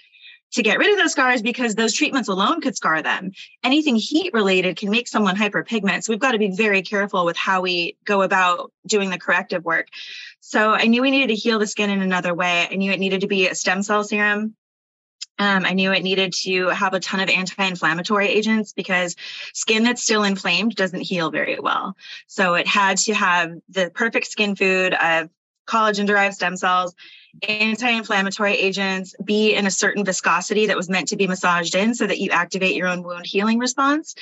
to 0.52 0.62
get 0.62 0.78
rid 0.78 0.92
of 0.92 0.98
those 0.98 1.12
scars 1.12 1.42
because 1.42 1.74
those 1.74 1.94
treatments 1.94 2.28
alone 2.28 2.60
could 2.60 2.76
scar 2.76 3.02
them. 3.02 3.32
Anything 3.64 3.96
heat 3.96 4.32
related 4.32 4.76
can 4.76 4.90
make 4.90 5.08
someone 5.08 5.36
hyperpigment. 5.36 6.04
So 6.04 6.12
we've 6.12 6.20
got 6.20 6.32
to 6.32 6.38
be 6.38 6.50
very 6.50 6.82
careful 6.82 7.24
with 7.24 7.36
how 7.36 7.62
we 7.62 7.96
go 8.04 8.22
about 8.22 8.72
doing 8.86 9.10
the 9.10 9.18
corrective 9.18 9.64
work. 9.64 9.88
So 10.40 10.72
I 10.72 10.84
knew 10.84 11.02
we 11.02 11.10
needed 11.10 11.34
to 11.34 11.40
heal 11.40 11.58
the 11.58 11.66
skin 11.66 11.90
in 11.90 12.02
another 12.02 12.34
way. 12.34 12.68
I 12.70 12.74
knew 12.76 12.92
it 12.92 13.00
needed 13.00 13.22
to 13.22 13.28
be 13.28 13.48
a 13.48 13.54
stem 13.54 13.82
cell 13.82 14.04
serum. 14.04 14.54
Um, 15.38 15.64
I 15.64 15.72
knew 15.72 15.92
it 15.92 16.02
needed 16.02 16.34
to 16.42 16.68
have 16.68 16.92
a 16.92 17.00
ton 17.00 17.20
of 17.20 17.30
anti 17.30 17.64
inflammatory 17.64 18.28
agents 18.28 18.74
because 18.74 19.16
skin 19.54 19.82
that's 19.82 20.02
still 20.02 20.24
inflamed 20.24 20.76
doesn't 20.76 21.00
heal 21.00 21.30
very 21.30 21.58
well. 21.58 21.96
So 22.26 22.54
it 22.54 22.66
had 22.68 22.98
to 22.98 23.14
have 23.14 23.52
the 23.70 23.90
perfect 23.94 24.26
skin 24.26 24.54
food 24.54 24.94
of 24.94 25.30
collagen 25.66 26.06
derived 26.06 26.34
stem 26.34 26.56
cells 26.56 26.94
anti-inflammatory 27.48 28.52
agents 28.52 29.14
be 29.24 29.54
in 29.54 29.66
a 29.66 29.70
certain 29.70 30.04
viscosity 30.04 30.66
that 30.66 30.76
was 30.76 30.88
meant 30.88 31.08
to 31.08 31.16
be 31.16 31.26
massaged 31.26 31.74
in 31.74 31.94
so 31.94 32.06
that 32.06 32.18
you 32.18 32.30
activate 32.30 32.76
your 32.76 32.88
own 32.88 33.02
wound 33.02 33.26
healing 33.26 33.58
response. 33.58 34.14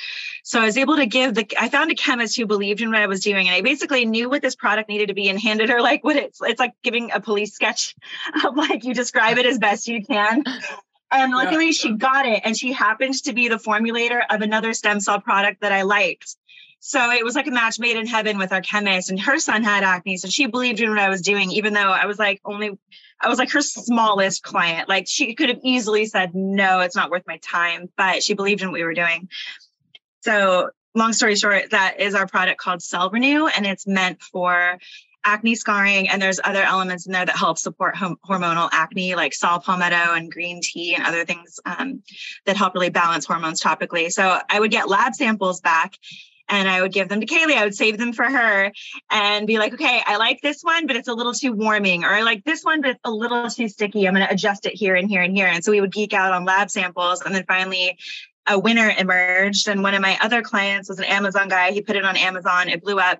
So 0.43 0.59
i 0.59 0.65
was 0.65 0.77
able 0.77 0.95
to 0.95 1.05
give 1.05 1.35
the 1.35 1.47
i 1.59 1.69
found 1.69 1.91
a 1.91 1.95
chemist 1.95 2.37
who 2.37 2.45
believed 2.45 2.81
in 2.81 2.89
what 2.89 3.01
i 3.01 3.07
was 3.07 3.21
doing 3.21 3.47
and 3.47 3.55
i 3.55 3.61
basically 3.61 4.05
knew 4.05 4.29
what 4.29 4.41
this 4.41 4.55
product 4.55 4.89
needed 4.89 5.09
to 5.09 5.13
be 5.13 5.29
and 5.29 5.39
handed 5.39 5.69
her 5.69 5.81
like 5.81 6.03
what 6.03 6.15
it's 6.15 6.39
it's 6.41 6.59
like 6.59 6.73
giving 6.83 7.11
a 7.11 7.19
police 7.19 7.53
sketch 7.53 7.95
of 8.45 8.55
like 8.55 8.83
you 8.83 8.93
describe 8.93 9.37
it 9.37 9.45
as 9.45 9.59
best 9.59 9.87
you 9.87 10.03
can. 10.03 10.43
And 11.13 11.33
luckily 11.33 11.65
yeah. 11.65 11.71
she 11.71 11.93
got 11.95 12.25
it 12.25 12.41
and 12.45 12.57
she 12.57 12.71
happened 12.71 13.15
to 13.25 13.33
be 13.33 13.49
the 13.49 13.57
formulator 13.57 14.21
of 14.29 14.41
another 14.41 14.73
stem 14.73 15.01
cell 15.01 15.19
product 15.19 15.61
that 15.61 15.73
i 15.73 15.81
liked 15.81 16.37
so 16.83 17.11
it 17.11 17.23
was 17.23 17.35
like 17.35 17.45
a 17.45 17.51
match 17.51 17.77
made 17.77 17.95
in 17.95 18.07
heaven 18.07 18.39
with 18.39 18.51
our 18.51 18.59
chemist, 18.59 19.11
and 19.11 19.19
her 19.19 19.37
son 19.37 19.63
had 19.63 19.83
acne. 19.83 20.17
So 20.17 20.27
she 20.27 20.47
believed 20.47 20.79
in 20.79 20.89
what 20.89 20.97
I 20.97 21.09
was 21.09 21.21
doing, 21.21 21.51
even 21.51 21.73
though 21.73 21.91
I 21.91 22.07
was 22.07 22.17
like 22.17 22.41
only, 22.43 22.71
I 23.21 23.29
was 23.29 23.37
like 23.37 23.51
her 23.51 23.61
smallest 23.61 24.41
client. 24.41 24.89
Like 24.89 25.07
she 25.07 25.35
could 25.35 25.49
have 25.49 25.59
easily 25.63 26.07
said, 26.07 26.33
no, 26.33 26.79
it's 26.79 26.95
not 26.95 27.11
worth 27.11 27.27
my 27.27 27.37
time, 27.37 27.87
but 27.97 28.23
she 28.23 28.33
believed 28.33 28.63
in 28.63 28.69
what 28.69 28.73
we 28.73 28.83
were 28.83 28.95
doing. 28.95 29.29
So 30.21 30.71
long 30.95 31.13
story 31.13 31.35
short, 31.35 31.69
that 31.69 31.99
is 31.99 32.15
our 32.15 32.25
product 32.25 32.59
called 32.59 32.81
Cell 32.81 33.11
Renew, 33.11 33.45
and 33.45 33.67
it's 33.67 33.85
meant 33.85 34.19
for 34.19 34.79
acne 35.23 35.53
scarring 35.53 36.09
and 36.09 36.19
there's 36.19 36.39
other 36.43 36.63
elements 36.63 37.05
in 37.05 37.11
there 37.11 37.27
that 37.27 37.37
help 37.37 37.59
support 37.59 37.95
hom- 37.95 38.17
hormonal 38.27 38.67
acne 38.71 39.13
like 39.13 39.35
saw 39.35 39.59
palmetto 39.59 40.15
and 40.15 40.31
green 40.31 40.59
tea 40.63 40.95
and 40.95 41.05
other 41.05 41.23
things 41.25 41.59
um, 41.65 42.01
that 42.47 42.57
help 42.57 42.73
really 42.73 42.89
balance 42.89 43.23
hormones 43.23 43.61
topically 43.61 44.11
so 44.11 44.39
i 44.49 44.59
would 44.59 44.71
get 44.71 44.89
lab 44.89 45.13
samples 45.13 45.61
back 45.61 45.93
and 46.51 46.69
I 46.69 46.81
would 46.81 46.91
give 46.91 47.07
them 47.07 47.21
to 47.21 47.25
Kayleigh. 47.25 47.55
I 47.55 47.63
would 47.63 47.73
save 47.73 47.97
them 47.97 48.11
for 48.11 48.25
her 48.25 48.71
and 49.09 49.47
be 49.47 49.57
like, 49.57 49.73
okay, 49.73 50.01
I 50.05 50.17
like 50.17 50.41
this 50.41 50.61
one, 50.61 50.85
but 50.85 50.97
it's 50.97 51.07
a 51.07 51.13
little 51.13 51.33
too 51.33 51.53
warming, 51.53 52.03
or 52.03 52.09
I 52.09 52.21
like 52.21 52.43
this 52.43 52.63
one, 52.63 52.81
but 52.81 52.91
it's 52.91 52.99
a 53.05 53.11
little 53.11 53.49
too 53.49 53.69
sticky. 53.69 54.05
I'm 54.05 54.13
going 54.13 54.27
to 54.27 54.33
adjust 54.33 54.65
it 54.65 54.73
here 54.73 54.95
and 54.95 55.09
here 55.09 55.21
and 55.21 55.35
here. 55.35 55.47
And 55.47 55.63
so 55.63 55.71
we 55.71 55.79
would 55.79 55.93
geek 55.93 56.13
out 56.13 56.33
on 56.33 56.43
lab 56.43 56.69
samples. 56.69 57.21
And 57.21 57.33
then 57.33 57.45
finally, 57.47 57.97
a 58.45 58.59
winner 58.59 58.93
emerged. 58.95 59.69
And 59.69 59.81
one 59.81 59.93
of 59.93 60.01
my 60.01 60.17
other 60.21 60.41
clients 60.41 60.89
was 60.89 60.99
an 60.99 61.05
Amazon 61.05 61.47
guy. 61.47 61.71
He 61.71 61.81
put 61.81 61.95
it 61.95 62.03
on 62.03 62.17
Amazon, 62.17 62.67
it 62.67 62.83
blew 62.83 62.99
up. 62.99 63.19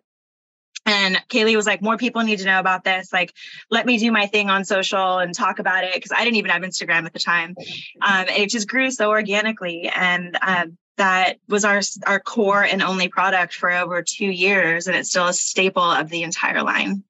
And 0.85 1.15
Kayleigh 1.29 1.55
was 1.55 1.67
like, 1.67 1.83
more 1.83 1.95
people 1.95 2.23
need 2.23 2.39
to 2.39 2.45
know 2.45 2.59
about 2.59 2.83
this. 2.83 3.13
Like, 3.13 3.33
let 3.69 3.85
me 3.85 3.99
do 3.99 4.11
my 4.11 4.25
thing 4.25 4.49
on 4.49 4.65
social 4.65 5.19
and 5.19 5.33
talk 5.33 5.59
about 5.59 5.83
it. 5.83 5.93
Cause 5.93 6.11
I 6.13 6.23
didn't 6.23 6.37
even 6.37 6.49
have 6.49 6.63
Instagram 6.63 7.05
at 7.05 7.13
the 7.13 7.19
time. 7.19 7.55
Um, 8.01 8.25
and 8.27 8.29
it 8.29 8.49
just 8.49 8.67
grew 8.67 8.89
so 8.89 9.11
organically. 9.11 9.91
And 9.93 10.37
um, 10.41 10.77
that 10.97 11.37
was 11.47 11.65
our 11.65 11.81
our 12.05 12.19
core 12.19 12.63
and 12.63 12.81
only 12.81 13.07
product 13.07 13.53
for 13.53 13.71
over 13.71 14.01
two 14.01 14.25
years, 14.25 14.87
and 14.87 14.95
it's 14.95 15.09
still 15.09 15.27
a 15.27 15.33
staple 15.33 15.83
of 15.83 16.09
the 16.09 16.23
entire 16.23 16.63
line. 16.63 17.03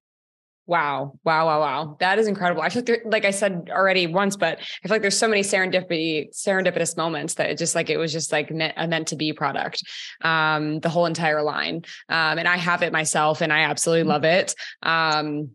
Wow. 0.68 1.20
Wow. 1.26 1.48
Wow. 1.48 1.60
Wow. 1.60 1.98
That 2.00 2.18
is 2.18 2.28
incredible. 2.28 2.62
I 2.62 2.70
feel 2.70 2.82
like, 2.82 2.86
there, 2.86 3.02
like 3.04 3.26
I 3.26 3.32
said 3.32 3.70
already 3.70 4.08
once, 4.08 4.38
but 4.38 4.58
I 4.60 4.88
feel 4.88 4.96
like 4.96 5.02
there's 5.02 5.18
so 5.18 5.28
many 5.28 5.42
serendipity, 5.42 6.30
serendipitous 6.34 6.96
moments 6.96 7.34
that 7.34 7.50
it 7.50 7.58
just 7.58 7.76
like, 7.76 7.90
it 7.90 7.98
was 7.98 8.14
just 8.14 8.32
like 8.32 8.52
meant, 8.52 8.76
a 8.78 8.88
meant 8.88 9.10
to 9.10 9.18
be 9.18 9.34
product, 9.34 9.84
um, 10.22 10.80
the 10.80 10.88
whole 10.88 11.08
entire 11.08 11.42
line. 11.42 11.84
Um, 12.08 12.38
and 12.38 12.48
I 12.48 12.56
have 12.56 12.84
it 12.84 12.94
myself 12.94 13.42
and 13.42 13.52
I 13.52 13.64
absolutely 13.64 14.04
love 14.04 14.24
it. 14.24 14.56
Um, 14.82 15.50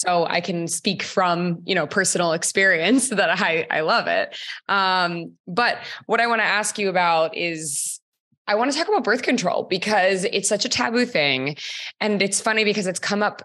so 0.00 0.26
i 0.26 0.40
can 0.40 0.66
speak 0.66 1.02
from 1.02 1.58
you 1.64 1.74
know 1.74 1.86
personal 1.86 2.32
experience 2.40 3.08
that 3.10 3.30
i 3.40 3.66
i 3.70 3.80
love 3.80 4.06
it. 4.06 4.36
Um, 4.68 5.32
but 5.46 5.78
what 6.06 6.20
i 6.20 6.26
want 6.26 6.40
to 6.40 6.46
ask 6.46 6.78
you 6.78 6.88
about 6.88 7.36
is 7.36 8.00
i 8.46 8.54
want 8.54 8.72
to 8.72 8.78
talk 8.78 8.88
about 8.88 9.04
birth 9.04 9.22
control 9.22 9.64
because 9.64 10.24
it's 10.24 10.48
such 10.48 10.64
a 10.64 10.68
taboo 10.68 11.06
thing. 11.06 11.56
And 12.00 12.22
it's 12.22 12.40
funny 12.40 12.64
because 12.64 12.86
it's 12.86 12.98
come 12.98 13.22
up 13.22 13.42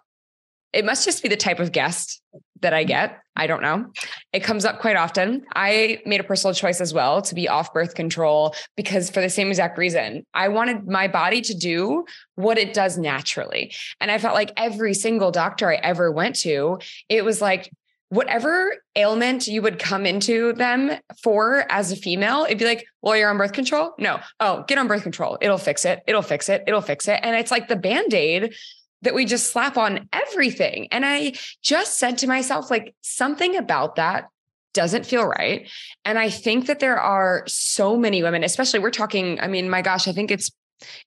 it 0.74 0.84
must 0.84 1.06
just 1.06 1.24
be 1.24 1.30
the 1.30 1.38
type 1.38 1.60
of 1.60 1.72
guest 1.72 2.22
that 2.62 2.74
I 2.74 2.84
get. 2.84 3.22
I 3.36 3.48
don't 3.48 3.62
know. 3.62 3.88
It 4.32 4.42
comes 4.42 4.64
up 4.64 4.80
quite 4.80 4.96
often. 4.96 5.46
I 5.56 6.02
made 6.06 6.22
a 6.22 6.24
personal 6.24 6.54
choice 6.54 6.80
as 6.80 6.94
well 6.94 7.22
to 7.24 7.36
be 7.36 7.50
off 7.50 7.74
birth 7.74 7.94
control 7.94 8.56
because 8.78 9.10
for 9.10 9.20
the 9.20 9.30
same 9.30 9.50
exact 9.50 9.78
reason, 9.78 10.26
I 10.34 10.48
wanted 10.48 10.88
my 10.88 11.08
body 11.08 11.42
to 11.42 11.54
do 11.54 12.06
what 12.36 12.58
it 12.58 12.74
does 12.74 12.98
naturally. 12.98 13.74
And 14.00 14.10
I 14.10 14.20
felt 14.20 14.36
like 14.36 14.54
every 14.56 14.94
single 14.94 15.32
doctor 15.32 15.70
I 15.70 15.76
ever 15.76 16.12
went 16.12 16.36
to, 16.38 16.80
it 17.10 17.26
was 17.26 17.42
like, 17.42 17.70
whatever 18.10 18.76
ailment 18.96 19.48
you 19.48 19.62
would 19.62 19.80
come 19.80 20.06
into 20.06 20.54
them 20.54 20.92
for 21.22 21.66
as 21.70 21.92
a 21.92 21.96
female, 21.96 22.46
it'd 22.46 22.60
be 22.60 22.66
like, 22.66 22.86
well, 23.02 23.18
you're 23.18 23.30
on 23.30 23.38
birth 23.38 23.52
control? 23.52 23.94
No. 23.98 24.20
Oh, 24.40 24.64
get 24.68 24.78
on 24.78 24.88
birth 24.88 25.04
control. 25.04 25.38
It'll 25.42 25.58
fix 25.58 25.86
it. 25.86 26.02
It'll 26.08 26.22
fix 26.22 26.48
it. 26.48 26.64
It'll 26.68 26.82
fix 26.82 27.08
it. 27.08 27.20
And 27.24 27.36
it's 27.36 27.52
like 27.52 27.68
the 27.68 27.76
band 27.76 28.14
aid 28.14 28.56
that 29.02 29.14
we 29.14 29.26
just 29.26 29.52
slap 29.52 29.78
on 29.78 30.10
everything. 30.12 30.88
And 30.92 31.06
I 31.06 31.34
just 31.62 32.00
said 32.00 32.18
to 32.20 32.28
myself, 32.28 32.72
like, 32.72 32.96
something 33.02 33.56
about 33.56 33.96
that 33.98 34.30
doesn't 34.74 35.06
feel 35.06 35.26
right. 35.26 35.70
And 36.04 36.20
I 36.20 36.30
think 36.30 36.68
that 36.68 36.80
there 36.80 37.00
are 37.00 37.44
so 37.48 37.98
many 37.98 38.22
women, 38.22 38.44
especially 38.44 38.80
we're 38.80 38.92
talking, 38.92 39.40
I 39.40 39.48
mean, 39.48 39.70
my 39.70 39.82
gosh, 39.82 40.08
I 40.08 40.12
think 40.12 40.32
it's 40.32 40.52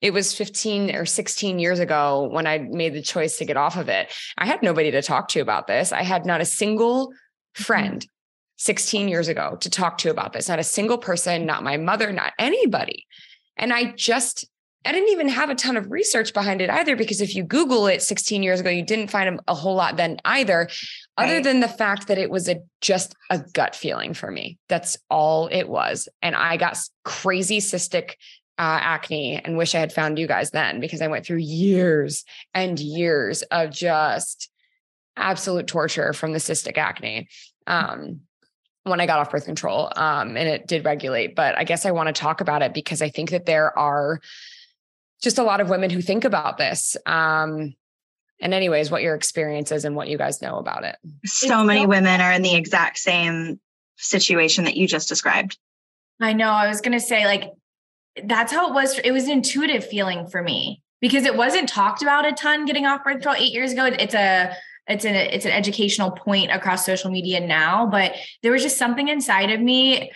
it 0.01 0.13
was 0.13 0.35
15 0.35 0.95
or 0.95 1.05
16 1.05 1.59
years 1.59 1.79
ago 1.79 2.29
when 2.33 2.47
I 2.47 2.59
made 2.59 2.95
the 2.95 3.03
choice 3.03 3.37
to 3.39 3.45
get 3.45 3.57
off 3.57 3.77
of 3.77 3.89
it. 3.89 4.13
I 4.39 4.47
had 4.47 4.63
nobody 4.63 4.91
to 4.91 5.03
talk 5.03 5.29
to 5.29 5.41
about 5.41 5.67
this. 5.67 5.93
I 5.93 6.03
had 6.03 6.25
not 6.25 6.41
a 6.41 6.47
single 6.47 7.09
mm-hmm. 7.09 7.63
friend 7.63 8.07
16 8.57 9.09
years 9.09 9.29
ago 9.29 9.57
to 9.61 9.71
talk 9.71 9.99
to 9.99 10.11
about 10.11 10.33
this, 10.33 10.49
not 10.49 10.59
a 10.59 10.65
single 10.65 10.99
person, 10.99 11.47
not 11.47 11.63
my 11.63 11.77
mother, 11.77 12.13
not 12.13 12.33
anybody. 12.39 13.07
And 13.57 13.73
I 13.73 13.93
just 13.93 14.47
I 14.85 14.93
didn't 14.93 15.11
even 15.11 15.29
have 15.29 15.51
a 15.51 15.55
ton 15.55 15.77
of 15.77 15.91
research 15.91 16.33
behind 16.33 16.61
it 16.61 16.71
either, 16.71 16.97
because 16.97 17.21
if 17.21 17.35
you 17.35 17.43
Google 17.43 17.89
it 17.89 18.01
16 18.01 18.43
years 18.43 18.61
ago, 18.61 18.71
you 18.71 18.85
didn't 18.85 19.11
find 19.11 19.41
a, 19.47 19.55
whole 19.55 19.75
lot 19.75 19.97
then 19.97 20.19
either, 20.25 20.69
other 21.17 21.35
right. 21.35 21.45
than 21.45 21.61
the 21.61 21.69
fact 21.69 22.07
that 22.09 22.17
it 22.17 22.31
was 22.31 22.49
a 22.49 22.61
just 22.81 23.15
a 23.29 23.39
gut 23.39 23.75
feeling 23.75 24.15
for 24.15 24.31
me. 24.31 24.57
That's 24.69 24.97
all 25.11 25.49
it 25.49 25.69
was. 25.69 26.09
And 26.23 26.35
I 26.37 26.57
got 26.57 26.79
crazy 27.05 27.59
cystic 27.59 28.13
uh, 28.59 28.79
acne 28.81 29.41
and 29.45 29.57
wish 29.57 29.75
I 29.75 29.81
had 29.81 29.93
found 29.93 30.19
you 30.19 30.27
guys 30.27 30.51
then 30.51 30.81
because 30.81 31.03
I 31.03 31.09
went 31.09 31.27
through 31.27 31.39
years 31.39 32.25
and 32.55 32.79
years 32.79 33.43
of 33.43 33.71
just 33.71 34.51
absolute 35.17 35.67
torture 35.67 36.13
from 36.13 36.33
the 36.33 36.39
cystic 36.39 36.79
acne. 36.79 37.29
Um, 37.67 38.21
when 38.85 39.01
I 39.01 39.07
got 39.07 39.19
off 39.19 39.31
birth 39.31 39.45
control, 39.45 39.93
um, 39.97 40.37
and 40.37 40.49
it 40.49 40.67
did 40.67 40.85
regulate, 40.85 41.37
but 41.37 41.59
I 41.59 41.65
guess 41.65 41.85
I 41.85 41.91
want 41.91 42.07
to 42.07 42.13
talk 42.19 42.41
about 42.41 42.63
it 42.63 42.73
because 42.73 43.03
I 43.03 43.11
think 43.11 43.31
that 43.31 43.45
there 43.45 43.77
are 43.79 44.21
just 45.23 45.39
a 45.39 45.43
lot 45.43 45.61
of 45.61 45.71
women 45.71 45.91
who 45.91 46.01
think 46.01 46.25
about 46.25 46.59
this. 46.59 46.97
Um, 47.07 47.75
and 48.41 48.55
anyways, 48.55 48.91
what 48.91 49.03
your 49.03 49.15
experience 49.15 49.73
is 49.73 49.85
and 49.85 49.97
what 49.97 50.09
you 50.09 50.17
guys 50.17 50.41
know 50.41 50.59
about 50.59 50.85
it. 50.85 50.97
So 51.25 51.65
many 51.65 51.87
women 51.87 52.21
are 52.21 52.33
in 52.33 52.43
the 52.43 52.55
exact 52.55 52.99
same 52.99 53.59
situation 53.97 54.65
that 54.65 54.77
you 54.77 54.87
just 54.87 55.09
described. 55.09 55.59
I 56.21 56.33
know. 56.33 56.51
I 56.51 56.69
was 56.69 56.81
going 56.81 56.93
to 56.93 57.05
say, 57.05 57.27
like, 57.27 57.51
that's 58.25 58.53
how 58.53 58.69
it 58.69 58.75
was. 58.75 58.99
It 59.01 59.11
was 59.11 59.25
an 59.25 59.31
intuitive 59.33 59.85
feeling 59.85 60.27
for 60.29 60.43
me 60.43 60.83
because 61.01 61.25
it 61.25 61.37
wasn't 61.37 61.69
talked 61.69 62.03
about 62.03 62.27
a 62.27 62.33
ton 62.33 62.65
getting 62.65 62.87
off 62.87 63.05
birth 63.05 63.15
control 63.15 63.35
eight 63.37 63.53
years 63.53 63.73
ago. 63.73 63.87
It's 63.87 64.15
a, 64.15 64.57
it's 64.87 65.05
an, 65.05 65.15
it's 65.15 65.45
an 65.45 65.53
educational 65.53 66.13
point 66.13 66.51
across 66.51 66.87
social 66.87 67.11
media 67.11 67.41
now, 67.41 67.87
but 67.87 68.15
there 68.43 68.53
was 68.53 68.63
just 68.63 68.79
something 68.79 69.09
inside 69.09 69.51
of 69.51 69.61
me 69.61 70.11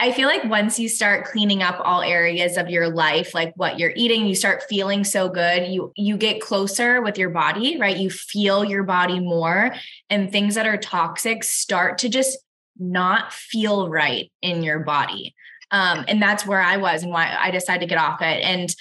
I 0.00 0.12
feel 0.12 0.28
like 0.28 0.44
once 0.44 0.78
you 0.78 0.88
start 0.88 1.24
cleaning 1.26 1.62
up 1.62 1.80
all 1.84 2.02
areas 2.02 2.56
of 2.56 2.70
your 2.70 2.88
life, 2.88 3.34
like 3.34 3.52
what 3.56 3.80
you're 3.80 3.92
eating, 3.96 4.26
you 4.26 4.34
start 4.36 4.62
feeling 4.68 5.02
so 5.02 5.28
good. 5.28 5.66
You 5.68 5.92
you 5.96 6.16
get 6.16 6.40
closer 6.40 7.02
with 7.02 7.18
your 7.18 7.30
body, 7.30 7.78
right? 7.80 7.96
You 7.96 8.08
feel 8.08 8.64
your 8.64 8.84
body 8.84 9.18
more 9.18 9.74
and 10.08 10.30
things 10.30 10.54
that 10.54 10.66
are 10.66 10.76
toxic 10.76 11.42
start 11.42 11.98
to 11.98 12.08
just 12.08 12.38
not 12.78 13.32
feel 13.32 13.88
right 13.88 14.30
in 14.40 14.62
your 14.62 14.80
body. 14.80 15.34
Um, 15.72 16.04
and 16.06 16.22
that's 16.22 16.46
where 16.46 16.60
I 16.60 16.76
was 16.76 17.02
and 17.02 17.12
why 17.12 17.36
I 17.38 17.50
decided 17.50 17.80
to 17.80 17.86
get 17.86 17.98
off 17.98 18.22
it. 18.22 18.42
And 18.44 18.74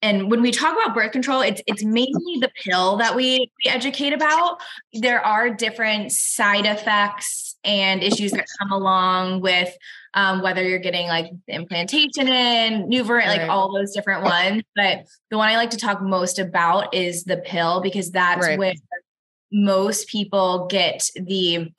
and 0.00 0.30
when 0.30 0.42
we 0.42 0.50
talk 0.50 0.74
about 0.74 0.94
birth 0.94 1.12
control, 1.12 1.42
it's 1.42 1.62
it's 1.66 1.84
mainly 1.84 2.38
the 2.40 2.50
pill 2.64 2.96
that 2.96 3.14
we, 3.14 3.50
we 3.62 3.70
educate 3.70 4.14
about. 4.14 4.60
There 4.94 5.24
are 5.24 5.50
different 5.50 6.12
side 6.12 6.64
effects 6.66 7.56
and 7.62 8.02
issues 8.02 8.32
that 8.32 8.46
come 8.58 8.72
along 8.72 9.42
with 9.42 9.72
um, 10.14 10.42
whether 10.42 10.66
you're 10.66 10.78
getting 10.78 11.08
like 11.08 11.30
implantation 11.48 12.28
in, 12.28 12.88
NuvaRing, 12.88 13.26
right. 13.26 13.38
like 13.40 13.50
all 13.50 13.72
those 13.72 13.94
different 13.94 14.24
ones. 14.24 14.62
But 14.76 15.06
the 15.30 15.38
one 15.38 15.48
I 15.48 15.56
like 15.56 15.70
to 15.70 15.78
talk 15.78 16.02
most 16.02 16.38
about 16.38 16.94
is 16.94 17.24
the 17.24 17.38
pill 17.38 17.80
because 17.80 18.10
that's 18.10 18.46
right. 18.46 18.58
where 18.58 18.74
most 19.52 20.08
people 20.08 20.66
get 20.66 21.08
the 21.14 21.72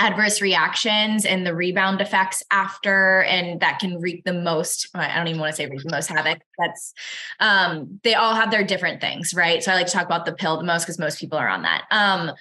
adverse 0.00 0.40
reactions 0.40 1.24
and 1.24 1.46
the 1.46 1.54
rebound 1.54 2.00
effects 2.00 2.42
after 2.50 3.22
and 3.22 3.60
that 3.60 3.78
can 3.78 4.00
wreak 4.00 4.24
the 4.24 4.32
most 4.32 4.88
i 4.92 5.16
don't 5.16 5.28
even 5.28 5.40
want 5.40 5.52
to 5.52 5.56
say 5.56 5.66
wreak 5.66 5.80
the 5.84 5.90
most 5.90 6.08
havoc 6.08 6.40
that's 6.58 6.92
um 7.38 8.00
they 8.02 8.14
all 8.14 8.34
have 8.34 8.50
their 8.50 8.64
different 8.64 9.00
things 9.00 9.32
right 9.32 9.62
so 9.62 9.70
i 9.70 9.76
like 9.76 9.86
to 9.86 9.92
talk 9.92 10.04
about 10.04 10.26
the 10.26 10.32
pill 10.32 10.56
the 10.56 10.64
most 10.64 10.82
because 10.82 10.98
most 10.98 11.20
people 11.20 11.38
are 11.38 11.48
on 11.48 11.62
that 11.62 11.84
um 11.92 12.32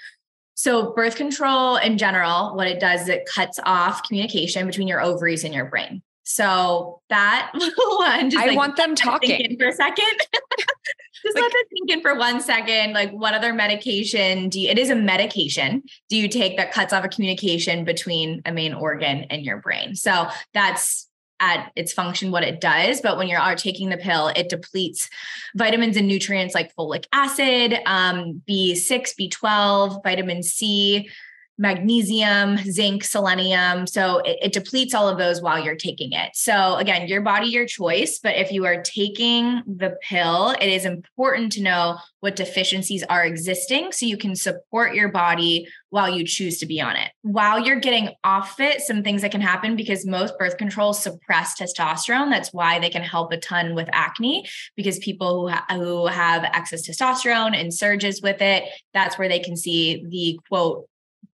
so, 0.56 0.94
birth 0.94 1.16
control 1.16 1.78
in 1.78 1.98
general, 1.98 2.56
what 2.56 2.68
it 2.68 2.80
does 2.80 3.04
is 3.04 3.10
it 3.10 3.26
cuts 3.26 3.60
off 3.66 4.04
communication 4.04 4.68
between 4.68 4.88
your 4.88 5.02
ovaries 5.02 5.44
and 5.44 5.54
your 5.54 5.66
brain. 5.66 6.02
So 6.24 7.02
that 7.10 7.52
one, 7.54 8.30
just 8.30 8.44
I 8.44 8.48
like, 8.48 8.58
want 8.58 8.78
them 8.78 8.96
talking 8.96 9.58
for 9.58 9.68
a 9.68 9.74
second. 9.74 10.06
just 11.24 11.36
like, 11.36 11.42
let 11.42 11.52
them 11.52 11.62
think 11.70 11.92
in 11.92 12.02
for 12.02 12.16
one 12.16 12.40
second. 12.40 12.94
Like, 12.94 13.12
what 13.12 13.34
other 13.34 13.54
medication 13.54 14.50
do 14.50 14.60
you, 14.60 14.70
it 14.70 14.80
is 14.80 14.90
a 14.90 14.96
medication 14.96 15.84
do 16.10 16.18
you 16.18 16.28
take 16.28 16.58
that 16.58 16.72
cuts 16.72 16.94
off 16.94 17.04
a 17.04 17.10
communication 17.10 17.84
between 17.84 18.42
a 18.46 18.52
main 18.52 18.74
organ 18.74 19.26
and 19.30 19.44
your 19.44 19.58
brain? 19.58 19.96
So 19.96 20.28
that's 20.54 21.10
at 21.44 21.72
its 21.76 21.92
function 21.92 22.32
what 22.32 22.44
it 22.44 22.62
does 22.62 23.02
but 23.02 23.18
when 23.18 23.28
you 23.28 23.38
are 23.38 23.56
taking 23.56 23.90
the 23.90 23.98
pill 23.98 24.28
it 24.30 24.48
depletes 24.48 25.10
vitamins 25.56 25.98
and 25.98 26.08
nutrients 26.08 26.56
like 26.56 26.74
folic 26.76 27.06
acid 27.12 27.80
um, 27.86 28.42
b6 28.48 29.14
b12 29.20 30.02
vitamin 30.04 30.42
c 30.42 31.10
magnesium, 31.58 32.58
zinc, 32.58 33.04
selenium. 33.04 33.86
So 33.86 34.20
it, 34.20 34.38
it, 34.42 34.54
depletes 34.54 34.94
all 34.94 35.08
of 35.08 35.20
those 35.20 35.42
while 35.42 35.64
you're 35.64 35.76
taking 35.76 36.12
it. 36.14 36.32
So 36.34 36.76
again, 36.76 37.08
your 37.08 37.22
body, 37.22 37.48
your 37.48 37.68
choice. 37.68 38.20
But 38.20 38.36
if 38.36 38.52
you 38.52 38.66
are 38.66 38.82
taking 38.82 39.62
the 39.68 39.96
pill, 40.02 40.56
it 40.60 40.68
is 40.68 40.86
important 40.86 41.52
to 41.54 41.62
know 41.62 41.98
what 42.22 42.36
deficiencies 42.36 43.04
are 43.04 43.26
existing 43.26 43.92
so 43.92 44.06
you 44.06 44.18
can 44.18 44.36
support 44.36 44.96
your 44.96 45.10
body 45.10 45.68
while 45.90 46.10
you 46.10 46.26
choose 46.26 46.58
to 46.58 46.66
be 46.66 46.82
on 46.82 46.96
it. 46.96 47.12
While 47.22 47.60
you're 47.60 47.80
getting 47.80 48.10
off 48.24 48.60
it, 48.60 48.82
some 48.82 49.04
things 49.04 49.22
that 49.22 49.32
can 49.32 49.42
happen 49.42 49.76
because 49.76 50.08
most 50.08 50.38
birth 50.40 50.58
controls 50.58 51.04
suppress 51.04 51.60
testosterone. 51.60 52.32
That's 52.32 52.52
why 52.52 52.80
they 52.80 52.90
can 52.90 53.04
help 53.04 53.32
a 53.32 53.38
ton 53.38 53.76
with 53.76 53.90
acne 53.92 54.50
because 54.76 54.98
people 55.00 55.42
who, 55.42 55.48
ha- 55.50 55.66
who 55.70 56.08
have 56.08 56.46
excess 56.46 56.88
testosterone 56.90 57.56
and 57.56 57.72
surges 57.72 58.24
with 58.24 58.42
it, 58.42 58.64
that's 58.96 59.20
where 59.20 59.30
they 59.30 59.40
can 59.40 59.56
see 59.56 60.04
the 60.10 60.40
quote 60.50 60.88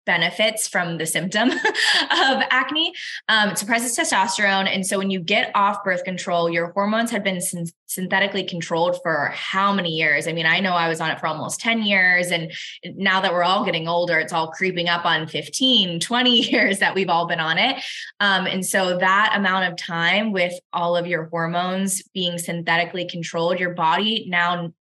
benefits 0.05 0.69
from 0.69 0.99
the 0.99 1.07
symptom 1.07 1.51
of 1.51 2.43
acne. 2.51 2.93
Um, 3.29 3.51
it 3.51 3.59
suppresses 3.59 3.97
testosterone. 3.97 4.69
And 4.73 4.87
so 4.87 4.99
when 4.99 5.11
you 5.11 5.21
get 5.21 5.51
off 5.55 5.85
birth 5.85 6.05
control, 6.05 6.51
your 6.51 6.73
hormones 6.73 7.11
had 7.11 7.25
been 7.25 7.41
syn- 7.41 7.67
synthetically 7.87 8.45
controlled 8.45 9.01
for 9.03 9.31
how 9.33 9.73
many 9.73 9.91
years? 9.91 10.27
I 10.27 10.33
mean, 10.33 10.47
I 10.47 10.61
know 10.61 10.73
I 10.73 10.89
was 10.89 11.01
on 11.01 11.11
it 11.11 11.21
for 11.21 11.27
almost 11.27 11.61
10 11.61 11.83
years. 11.83 12.31
And 12.31 12.53
now 12.85 13.21
that 13.21 13.33
we're 13.33 13.45
all 13.45 13.65
getting 13.65 13.89
older, 13.89 14.19
it's 14.19 14.33
all 14.33 14.51
creeping 14.51 14.89
up 14.89 15.05
on 15.05 15.27
15, 15.27 16.01
20 16.01 16.41
years 16.51 16.79
that 16.81 16.95
we've 16.95 17.09
all 17.09 17.27
been 17.27 17.41
on 17.41 17.59
it. 17.59 17.83
Um, 18.21 18.47
and 18.47 18.65
so 18.65 18.99
that 18.99 19.33
amount 19.35 19.73
of 19.73 19.77
time 19.77 20.33
with 20.33 20.55
all 20.73 20.97
of 20.97 21.07
your 21.07 21.27
hormones 21.27 22.03
being 22.15 22.39
synthetically 22.39 23.07
controlled, 23.07 23.61
your 23.61 23.75
body 23.75 24.27
now 24.29 24.73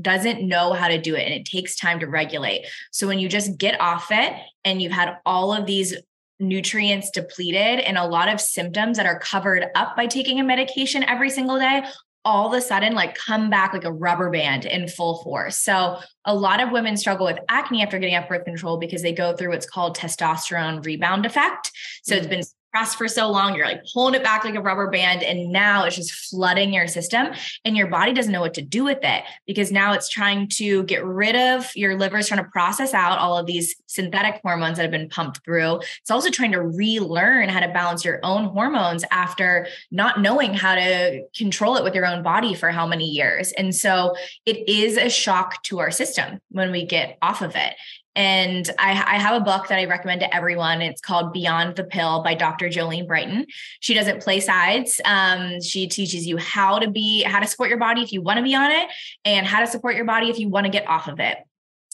doesn't 0.00 0.46
know 0.46 0.72
how 0.72 0.88
to 0.88 1.00
do 1.00 1.14
it 1.14 1.24
and 1.24 1.34
it 1.34 1.44
takes 1.44 1.76
time 1.76 2.00
to 2.00 2.06
regulate. 2.06 2.66
So 2.90 3.06
when 3.06 3.18
you 3.18 3.28
just 3.28 3.58
get 3.58 3.80
off 3.80 4.08
it 4.10 4.32
and 4.64 4.80
you've 4.80 4.92
had 4.92 5.18
all 5.26 5.52
of 5.52 5.66
these 5.66 5.94
nutrients 6.40 7.10
depleted 7.10 7.80
and 7.80 7.96
a 7.96 8.06
lot 8.06 8.28
of 8.28 8.40
symptoms 8.40 8.96
that 8.96 9.06
are 9.06 9.18
covered 9.18 9.66
up 9.74 9.96
by 9.96 10.06
taking 10.06 10.40
a 10.40 10.44
medication 10.44 11.04
every 11.04 11.30
single 11.30 11.58
day 11.58 11.84
all 12.24 12.46
of 12.46 12.52
a 12.52 12.60
sudden 12.60 12.94
like 12.94 13.16
come 13.16 13.50
back 13.50 13.72
like 13.72 13.84
a 13.84 13.92
rubber 13.92 14.30
band 14.30 14.64
in 14.64 14.86
full 14.86 15.22
force. 15.22 15.58
So 15.58 15.98
a 16.24 16.34
lot 16.34 16.62
of 16.62 16.70
women 16.70 16.96
struggle 16.96 17.26
with 17.26 17.38
acne 17.48 17.82
after 17.82 17.98
getting 17.98 18.14
off 18.14 18.28
birth 18.28 18.44
control 18.44 18.78
because 18.78 19.02
they 19.02 19.12
go 19.12 19.34
through 19.34 19.50
what's 19.50 19.66
called 19.66 19.96
testosterone 19.96 20.84
rebound 20.84 21.26
effect. 21.26 21.72
So 22.02 22.14
mm-hmm. 22.14 22.20
it's 22.20 22.28
been 22.28 22.58
pressed 22.72 22.96
for 22.96 23.06
so 23.06 23.30
long, 23.30 23.54
you're 23.54 23.66
like 23.66 23.82
pulling 23.92 24.14
it 24.14 24.24
back 24.24 24.44
like 24.44 24.54
a 24.54 24.60
rubber 24.60 24.90
band. 24.90 25.22
And 25.22 25.52
now 25.52 25.84
it's 25.84 25.96
just 25.96 26.12
flooding 26.12 26.72
your 26.72 26.88
system 26.88 27.28
and 27.64 27.76
your 27.76 27.86
body 27.86 28.12
doesn't 28.12 28.32
know 28.32 28.40
what 28.40 28.54
to 28.54 28.62
do 28.62 28.84
with 28.84 29.00
it 29.02 29.24
because 29.46 29.70
now 29.70 29.92
it's 29.92 30.08
trying 30.08 30.48
to 30.54 30.82
get 30.84 31.04
rid 31.04 31.36
of 31.36 31.70
your 31.76 31.96
liver's 31.96 32.28
trying 32.28 32.42
to 32.42 32.50
process 32.50 32.94
out 32.94 33.18
all 33.18 33.36
of 33.36 33.46
these 33.46 33.76
synthetic 33.86 34.40
hormones 34.42 34.78
that 34.78 34.82
have 34.82 34.90
been 34.90 35.08
pumped 35.08 35.44
through. 35.44 35.80
It's 36.00 36.10
also 36.10 36.30
trying 36.30 36.52
to 36.52 36.62
relearn 36.62 37.50
how 37.50 37.60
to 37.60 37.68
balance 37.68 38.04
your 38.04 38.20
own 38.22 38.46
hormones 38.46 39.04
after 39.10 39.66
not 39.90 40.20
knowing 40.20 40.54
how 40.54 40.74
to 40.74 41.22
control 41.36 41.76
it 41.76 41.84
with 41.84 41.94
your 41.94 42.06
own 42.06 42.22
body 42.22 42.54
for 42.54 42.70
how 42.70 42.86
many 42.86 43.04
years. 43.04 43.52
And 43.52 43.74
so 43.74 44.14
it 44.46 44.66
is 44.68 44.96
a 44.96 45.10
shock 45.10 45.62
to 45.64 45.80
our 45.80 45.90
system 45.90 46.40
when 46.48 46.72
we 46.72 46.86
get 46.86 47.18
off 47.20 47.42
of 47.42 47.54
it. 47.54 47.74
And 48.14 48.68
I, 48.78 48.90
I, 48.90 49.18
have 49.18 49.40
a 49.40 49.44
book 49.44 49.68
that 49.68 49.78
I 49.78 49.86
recommend 49.86 50.20
to 50.20 50.34
everyone. 50.34 50.82
It's 50.82 51.00
called 51.00 51.32
Beyond 51.32 51.76
the 51.76 51.84
Pill 51.84 52.22
by 52.22 52.34
Dr. 52.34 52.68
Jolene 52.68 53.06
Brighten. 53.06 53.46
She 53.80 53.94
doesn't 53.94 54.22
play 54.22 54.40
sides. 54.40 55.00
Um, 55.04 55.62
she 55.62 55.86
teaches 55.86 56.26
you 56.26 56.36
how 56.36 56.78
to 56.78 56.90
be, 56.90 57.22
how 57.22 57.40
to 57.40 57.46
support 57.46 57.70
your 57.70 57.78
body 57.78 58.02
if 58.02 58.12
you 58.12 58.20
want 58.20 58.36
to 58.36 58.42
be 58.42 58.54
on 58.54 58.70
it, 58.70 58.88
and 59.24 59.46
how 59.46 59.60
to 59.60 59.66
support 59.66 59.96
your 59.96 60.04
body 60.04 60.28
if 60.28 60.38
you 60.38 60.50
want 60.50 60.66
to 60.66 60.70
get 60.70 60.86
off 60.86 61.08
of 61.08 61.20
it. 61.20 61.38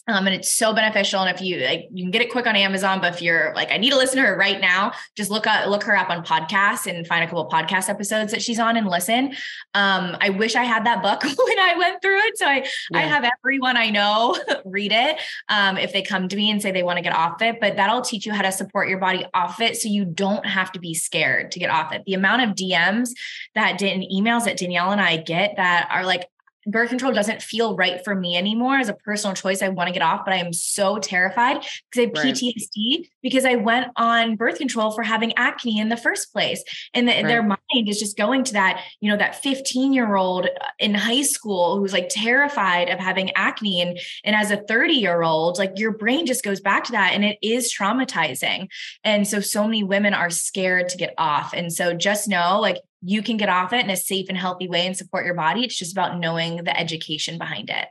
Um, 0.09 0.25
and 0.25 0.35
it's 0.35 0.51
so 0.51 0.73
beneficial. 0.73 1.21
And 1.21 1.33
if 1.33 1.41
you 1.41 1.59
like, 1.59 1.87
you 1.91 2.03
can 2.03 2.11
get 2.11 2.21
it 2.21 2.31
quick 2.31 2.47
on 2.47 2.55
Amazon. 2.55 2.99
But 2.99 3.13
if 3.13 3.21
you're 3.21 3.53
like, 3.55 3.71
I 3.71 3.77
need 3.77 3.91
to 3.91 3.97
listen 3.97 4.17
to 4.17 4.23
her 4.23 4.35
right 4.35 4.59
now, 4.59 4.93
just 5.15 5.29
look 5.29 5.45
up, 5.45 5.67
look 5.67 5.83
her 5.83 5.95
up 5.95 6.09
on 6.09 6.25
podcasts 6.25 6.87
and 6.87 7.05
find 7.05 7.23
a 7.23 7.27
couple 7.27 7.47
podcast 7.47 7.89
episodes 7.89 8.31
that 8.31 8.41
she's 8.41 8.59
on 8.59 8.75
and 8.75 8.87
listen. 8.87 9.33
Um, 9.73 10.17
I 10.19 10.29
wish 10.29 10.55
I 10.55 10.63
had 10.63 10.85
that 10.85 11.03
book 11.03 11.23
when 11.23 11.59
I 11.59 11.75
went 11.77 12.01
through 12.01 12.19
it. 12.19 12.37
So 12.37 12.45
I, 12.45 12.67
yeah. 12.91 12.99
I 12.99 13.01
have 13.01 13.23
everyone 13.23 13.77
I 13.77 13.89
know 13.89 14.37
read 14.65 14.91
it. 14.91 15.19
Um, 15.47 15.77
if 15.77 15.93
they 15.93 16.01
come 16.01 16.27
to 16.27 16.35
me 16.35 16.49
and 16.49 16.61
say 16.61 16.71
they 16.71 16.83
want 16.83 16.97
to 16.97 17.03
get 17.03 17.13
off 17.13 17.41
it, 17.41 17.59
but 17.59 17.75
that'll 17.75 18.01
teach 18.01 18.25
you 18.25 18.33
how 18.33 18.41
to 18.41 18.51
support 18.51 18.89
your 18.89 18.99
body 18.99 19.25
off 19.33 19.61
it. 19.61 19.77
So 19.77 19.89
you 19.89 20.05
don't 20.05 20.45
have 20.45 20.71
to 20.71 20.79
be 20.79 20.93
scared 20.93 21.51
to 21.51 21.59
get 21.59 21.69
off 21.69 21.93
it. 21.93 22.03
The 22.05 22.15
amount 22.15 22.41
of 22.41 22.55
DMs 22.55 23.09
that 23.53 23.77
did 23.77 24.01
emails 24.11 24.45
that 24.45 24.57
Danielle 24.57 24.91
and 24.91 25.01
I 25.01 25.17
get 25.17 25.55
that 25.57 25.87
are 25.91 26.05
like, 26.05 26.27
birth 26.67 26.89
control 26.89 27.13
doesn't 27.13 27.41
feel 27.41 27.75
right 27.75 28.03
for 28.03 28.15
me 28.15 28.35
anymore 28.37 28.77
as 28.77 28.89
a 28.89 28.93
personal 28.93 29.35
choice. 29.35 29.61
I 29.61 29.69
want 29.69 29.87
to 29.87 29.93
get 29.93 30.01
off, 30.01 30.21
but 30.25 30.33
I 30.33 30.37
am 30.37 30.53
so 30.53 30.99
terrified 30.99 31.65
because 31.91 32.19
I 32.19 32.27
have 32.27 32.35
PTSD 32.35 33.09
because 33.21 33.45
I 33.45 33.55
went 33.55 33.87
on 33.95 34.35
birth 34.35 34.57
control 34.57 34.91
for 34.91 35.03
having 35.03 35.33
acne 35.37 35.79
in 35.79 35.89
the 35.89 35.97
first 35.97 36.31
place. 36.31 36.63
And 36.93 37.07
the, 37.07 37.13
right. 37.13 37.25
their 37.25 37.43
mind 37.43 37.87
is 37.87 37.99
just 37.99 38.17
going 38.17 38.43
to 38.45 38.53
that, 38.53 38.83
you 39.01 39.09
know, 39.11 39.17
that 39.17 39.41
15 39.41 39.93
year 39.93 40.15
old 40.15 40.47
in 40.79 40.93
high 40.93 41.21
school 41.21 41.77
who's 41.77 41.93
like 41.93 42.09
terrified 42.09 42.89
of 42.89 42.99
having 42.99 43.31
acne. 43.35 43.81
And, 43.81 43.99
and 44.23 44.35
as 44.35 44.51
a 44.51 44.57
30 44.57 44.93
year 44.93 45.21
old, 45.21 45.57
like 45.57 45.73
your 45.77 45.91
brain 45.91 46.25
just 46.25 46.43
goes 46.43 46.61
back 46.61 46.83
to 46.85 46.91
that 46.93 47.13
and 47.13 47.23
it 47.23 47.37
is 47.41 47.73
traumatizing. 47.73 48.67
And 49.03 49.27
so, 49.27 49.39
so 49.39 49.63
many 49.65 49.83
women 49.83 50.13
are 50.13 50.29
scared 50.29 50.89
to 50.89 50.97
get 50.97 51.13
off. 51.17 51.53
And 51.53 51.71
so 51.71 51.93
just 51.93 52.27
know 52.27 52.59
like 52.59 52.77
you 53.01 53.21
can 53.21 53.37
get 53.37 53.49
off 53.49 53.73
it 53.73 53.83
in 53.83 53.89
a 53.89 53.95
safe 53.95 54.27
and 54.29 54.37
healthy 54.37 54.67
way 54.67 54.85
and 54.85 54.95
support 54.95 55.25
your 55.25 55.33
body. 55.35 55.63
It's 55.63 55.77
just 55.77 55.93
about 55.93 56.19
knowing 56.19 56.63
the 56.63 56.77
education 56.77 57.37
behind 57.37 57.69
it. 57.69 57.87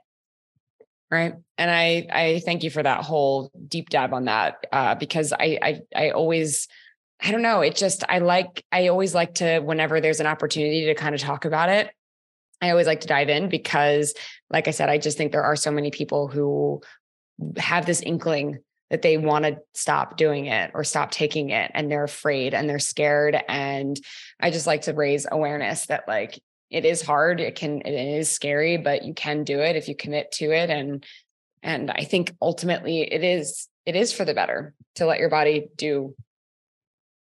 Right. 1.10 1.34
And 1.56 1.70
I 1.70 2.06
I 2.12 2.42
thank 2.44 2.62
you 2.62 2.70
for 2.70 2.82
that 2.82 3.04
whole 3.04 3.50
deep 3.66 3.88
dive 3.88 4.12
on 4.12 4.26
that. 4.26 4.66
Uh, 4.70 4.94
because 4.94 5.32
I 5.32 5.58
I 5.62 5.80
I 5.96 6.10
always 6.10 6.68
I 7.20 7.32
don't 7.32 7.42
know, 7.42 7.62
it 7.62 7.76
just 7.76 8.04
I 8.08 8.18
like 8.18 8.64
I 8.70 8.88
always 8.88 9.14
like 9.14 9.34
to 9.36 9.60
whenever 9.60 10.00
there's 10.00 10.20
an 10.20 10.26
opportunity 10.26 10.86
to 10.86 10.94
kind 10.94 11.14
of 11.14 11.20
talk 11.20 11.44
about 11.46 11.70
it, 11.70 11.90
I 12.60 12.70
always 12.70 12.86
like 12.86 13.00
to 13.00 13.08
dive 13.08 13.28
in 13.28 13.48
because 13.48 14.14
like 14.50 14.68
I 14.68 14.72
said, 14.72 14.88
I 14.90 14.98
just 14.98 15.16
think 15.16 15.32
there 15.32 15.44
are 15.44 15.56
so 15.56 15.70
many 15.70 15.90
people 15.90 16.28
who 16.28 16.82
have 17.56 17.86
this 17.86 18.02
inkling 18.02 18.58
that 18.90 19.02
they 19.02 19.16
want 19.16 19.44
to 19.44 19.58
stop 19.74 20.16
doing 20.16 20.46
it 20.46 20.70
or 20.74 20.82
stop 20.84 21.10
taking 21.10 21.50
it 21.50 21.70
and 21.74 21.90
they're 21.90 22.04
afraid 22.04 22.54
and 22.54 22.68
they're 22.68 22.78
scared 22.78 23.38
and 23.48 24.00
i 24.40 24.50
just 24.50 24.66
like 24.66 24.82
to 24.82 24.92
raise 24.92 25.26
awareness 25.30 25.86
that 25.86 26.04
like 26.08 26.40
it 26.70 26.84
is 26.84 27.02
hard 27.02 27.40
it 27.40 27.54
can 27.54 27.80
it 27.82 28.18
is 28.18 28.30
scary 28.30 28.76
but 28.76 29.04
you 29.04 29.14
can 29.14 29.44
do 29.44 29.60
it 29.60 29.76
if 29.76 29.88
you 29.88 29.94
commit 29.94 30.30
to 30.32 30.50
it 30.50 30.70
and 30.70 31.04
and 31.62 31.90
i 31.90 32.04
think 32.04 32.34
ultimately 32.40 33.02
it 33.02 33.24
is 33.24 33.68
it 33.86 33.96
is 33.96 34.12
for 34.12 34.24
the 34.24 34.34
better 34.34 34.74
to 34.94 35.06
let 35.06 35.18
your 35.18 35.30
body 35.30 35.68
do 35.76 36.14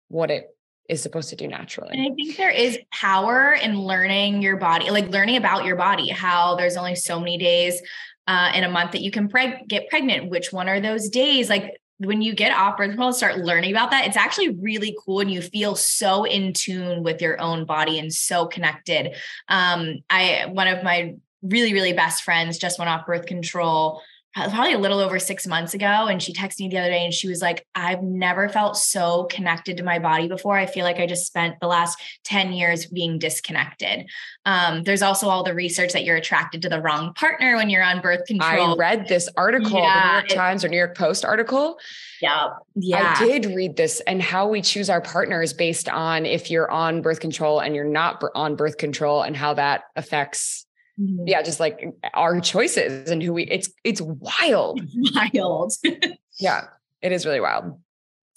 what 0.08 0.30
it 0.30 0.48
is 0.88 1.02
supposed 1.02 1.28
to 1.28 1.36
do 1.36 1.46
naturally. 1.46 1.90
And 1.92 2.00
I 2.00 2.14
think 2.14 2.36
there 2.36 2.50
is 2.50 2.78
power 2.92 3.52
in 3.52 3.78
learning 3.78 4.42
your 4.42 4.56
body, 4.56 4.90
like 4.90 5.08
learning 5.08 5.36
about 5.36 5.64
your 5.64 5.76
body, 5.76 6.08
how 6.08 6.56
there's 6.56 6.76
only 6.76 6.94
so 6.94 7.20
many 7.20 7.36
days 7.36 7.80
uh, 8.26 8.52
in 8.54 8.64
a 8.64 8.70
month 8.70 8.92
that 8.92 9.02
you 9.02 9.10
can 9.10 9.28
preg- 9.28 9.68
get 9.68 9.88
pregnant. 9.88 10.30
Which 10.30 10.52
one 10.52 10.68
are 10.68 10.80
those 10.80 11.10
days? 11.10 11.50
Like 11.50 11.78
when 11.98 12.22
you 12.22 12.34
get 12.34 12.52
control, 12.52 13.12
start 13.12 13.38
learning 13.38 13.72
about 13.72 13.90
that. 13.90 14.06
It's 14.06 14.16
actually 14.16 14.50
really 14.50 14.96
cool, 15.04 15.20
and 15.20 15.30
you 15.30 15.42
feel 15.42 15.74
so 15.74 16.24
in 16.24 16.52
tune 16.52 17.02
with 17.02 17.20
your 17.20 17.40
own 17.40 17.64
body 17.64 17.98
and 17.98 18.12
so 18.12 18.46
connected. 18.46 19.16
Um, 19.48 19.98
I 20.08 20.46
one 20.48 20.68
of 20.68 20.82
my 20.82 21.16
really 21.42 21.72
really 21.72 21.92
best 21.92 22.24
friends 22.24 22.58
just 22.58 22.78
went 22.78 22.88
off 22.88 23.06
birth 23.06 23.26
control 23.26 24.02
probably 24.34 24.72
a 24.72 24.78
little 24.78 25.00
over 25.00 25.18
six 25.18 25.46
months 25.46 25.74
ago. 25.74 25.86
And 25.86 26.22
she 26.22 26.32
texted 26.32 26.60
me 26.60 26.68
the 26.68 26.78
other 26.78 26.90
day 26.90 27.04
and 27.04 27.12
she 27.12 27.28
was 27.28 27.40
like, 27.42 27.66
I've 27.74 28.02
never 28.02 28.48
felt 28.48 28.76
so 28.76 29.24
connected 29.24 29.76
to 29.78 29.82
my 29.82 29.98
body 29.98 30.28
before. 30.28 30.56
I 30.56 30.66
feel 30.66 30.84
like 30.84 30.98
I 30.98 31.06
just 31.06 31.26
spent 31.26 31.58
the 31.60 31.66
last 31.66 31.98
10 32.24 32.52
years 32.52 32.86
being 32.86 33.18
disconnected. 33.18 34.08
Um, 34.44 34.84
there's 34.84 35.02
also 35.02 35.28
all 35.28 35.42
the 35.42 35.54
research 35.54 35.92
that 35.92 36.04
you're 36.04 36.16
attracted 36.16 36.62
to 36.62 36.68
the 36.68 36.80
wrong 36.80 37.14
partner 37.14 37.56
when 37.56 37.70
you're 37.70 37.82
on 37.82 38.00
birth 38.00 38.26
control. 38.26 38.74
I 38.74 38.76
read 38.76 39.08
this 39.08 39.28
article, 39.36 39.80
yeah, 39.80 40.00
the 40.00 40.06
New 40.06 40.12
York 40.12 40.30
it, 40.30 40.34
Times 40.34 40.64
or 40.64 40.68
New 40.68 40.78
York 40.78 40.96
Post 40.96 41.24
article. 41.24 41.78
Yeah. 42.20 42.48
Yeah. 42.74 43.16
I 43.18 43.24
did 43.24 43.46
read 43.46 43.76
this 43.76 44.00
and 44.06 44.22
how 44.22 44.48
we 44.48 44.62
choose 44.62 44.90
our 44.90 45.00
partners 45.00 45.52
based 45.52 45.88
on 45.88 46.26
if 46.26 46.50
you're 46.50 46.70
on 46.70 47.02
birth 47.02 47.20
control 47.20 47.60
and 47.60 47.74
you're 47.74 47.84
not 47.84 48.22
on 48.34 48.56
birth 48.56 48.76
control 48.76 49.22
and 49.22 49.36
how 49.36 49.54
that 49.54 49.84
affects 49.96 50.66
mm-hmm. 51.00 51.26
yeah, 51.26 51.42
just 51.42 51.60
like 51.60 51.84
our 52.14 52.40
choices 52.40 53.10
and 53.10 53.22
who 53.22 53.32
we 53.32 53.44
it's 53.44 53.70
it's 53.84 54.00
wild. 54.00 54.80
Wild. 55.14 55.72
yeah, 56.38 56.64
it 57.02 57.12
is 57.12 57.26
really 57.26 57.40
wild. 57.40 57.78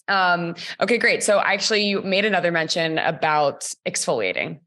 Um, 0.07 0.55
okay, 0.79 0.97
great. 0.97 1.23
So 1.23 1.39
actually 1.39 1.85
you 1.85 2.01
made 2.01 2.25
another 2.25 2.51
mention 2.51 2.97
about 2.97 3.69
exfoliating. 3.87 4.59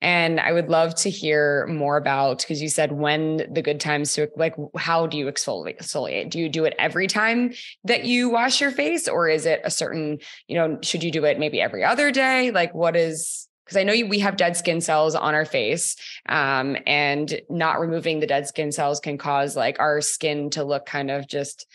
And 0.00 0.38
I 0.38 0.52
would 0.52 0.68
love 0.68 0.94
to 0.96 1.10
hear 1.10 1.66
more 1.66 1.96
about 1.96 2.38
because 2.38 2.62
you 2.62 2.68
said 2.68 2.92
when 2.92 3.52
the 3.52 3.62
good 3.62 3.80
times 3.80 4.12
to 4.12 4.30
like 4.36 4.54
how 4.76 5.08
do 5.08 5.18
you 5.18 5.26
exfoliate? 5.26 6.30
Do 6.30 6.38
you 6.38 6.48
do 6.48 6.64
it 6.64 6.74
every 6.78 7.08
time 7.08 7.52
that 7.82 8.04
you 8.04 8.28
wash 8.28 8.60
your 8.60 8.70
face, 8.70 9.08
or 9.08 9.28
is 9.28 9.44
it 9.44 9.60
a 9.64 9.72
certain, 9.72 10.18
you 10.46 10.54
know, 10.54 10.78
should 10.82 11.02
you 11.02 11.10
do 11.10 11.24
it 11.24 11.40
maybe 11.40 11.60
every 11.60 11.82
other 11.82 12.12
day? 12.12 12.52
Like 12.52 12.72
what 12.74 12.94
is 12.94 13.47
because 13.68 13.76
I 13.76 13.84
know 13.84 13.92
we 14.06 14.20
have 14.20 14.38
dead 14.38 14.56
skin 14.56 14.80
cells 14.80 15.14
on 15.14 15.34
our 15.34 15.44
face, 15.44 15.96
um, 16.26 16.78
and 16.86 17.38
not 17.50 17.80
removing 17.80 18.18
the 18.18 18.26
dead 18.26 18.48
skin 18.48 18.72
cells 18.72 18.98
can 18.98 19.18
cause 19.18 19.54
like 19.54 19.78
our 19.78 20.00
skin 20.00 20.48
to 20.50 20.64
look 20.64 20.86
kind 20.86 21.10
of 21.10 21.28
just, 21.28 21.66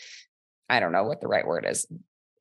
I 0.68 0.80
don't 0.80 0.92
know 0.92 1.04
what 1.04 1.22
the 1.22 1.28
right 1.28 1.46
word 1.46 1.68
is, 1.70 1.86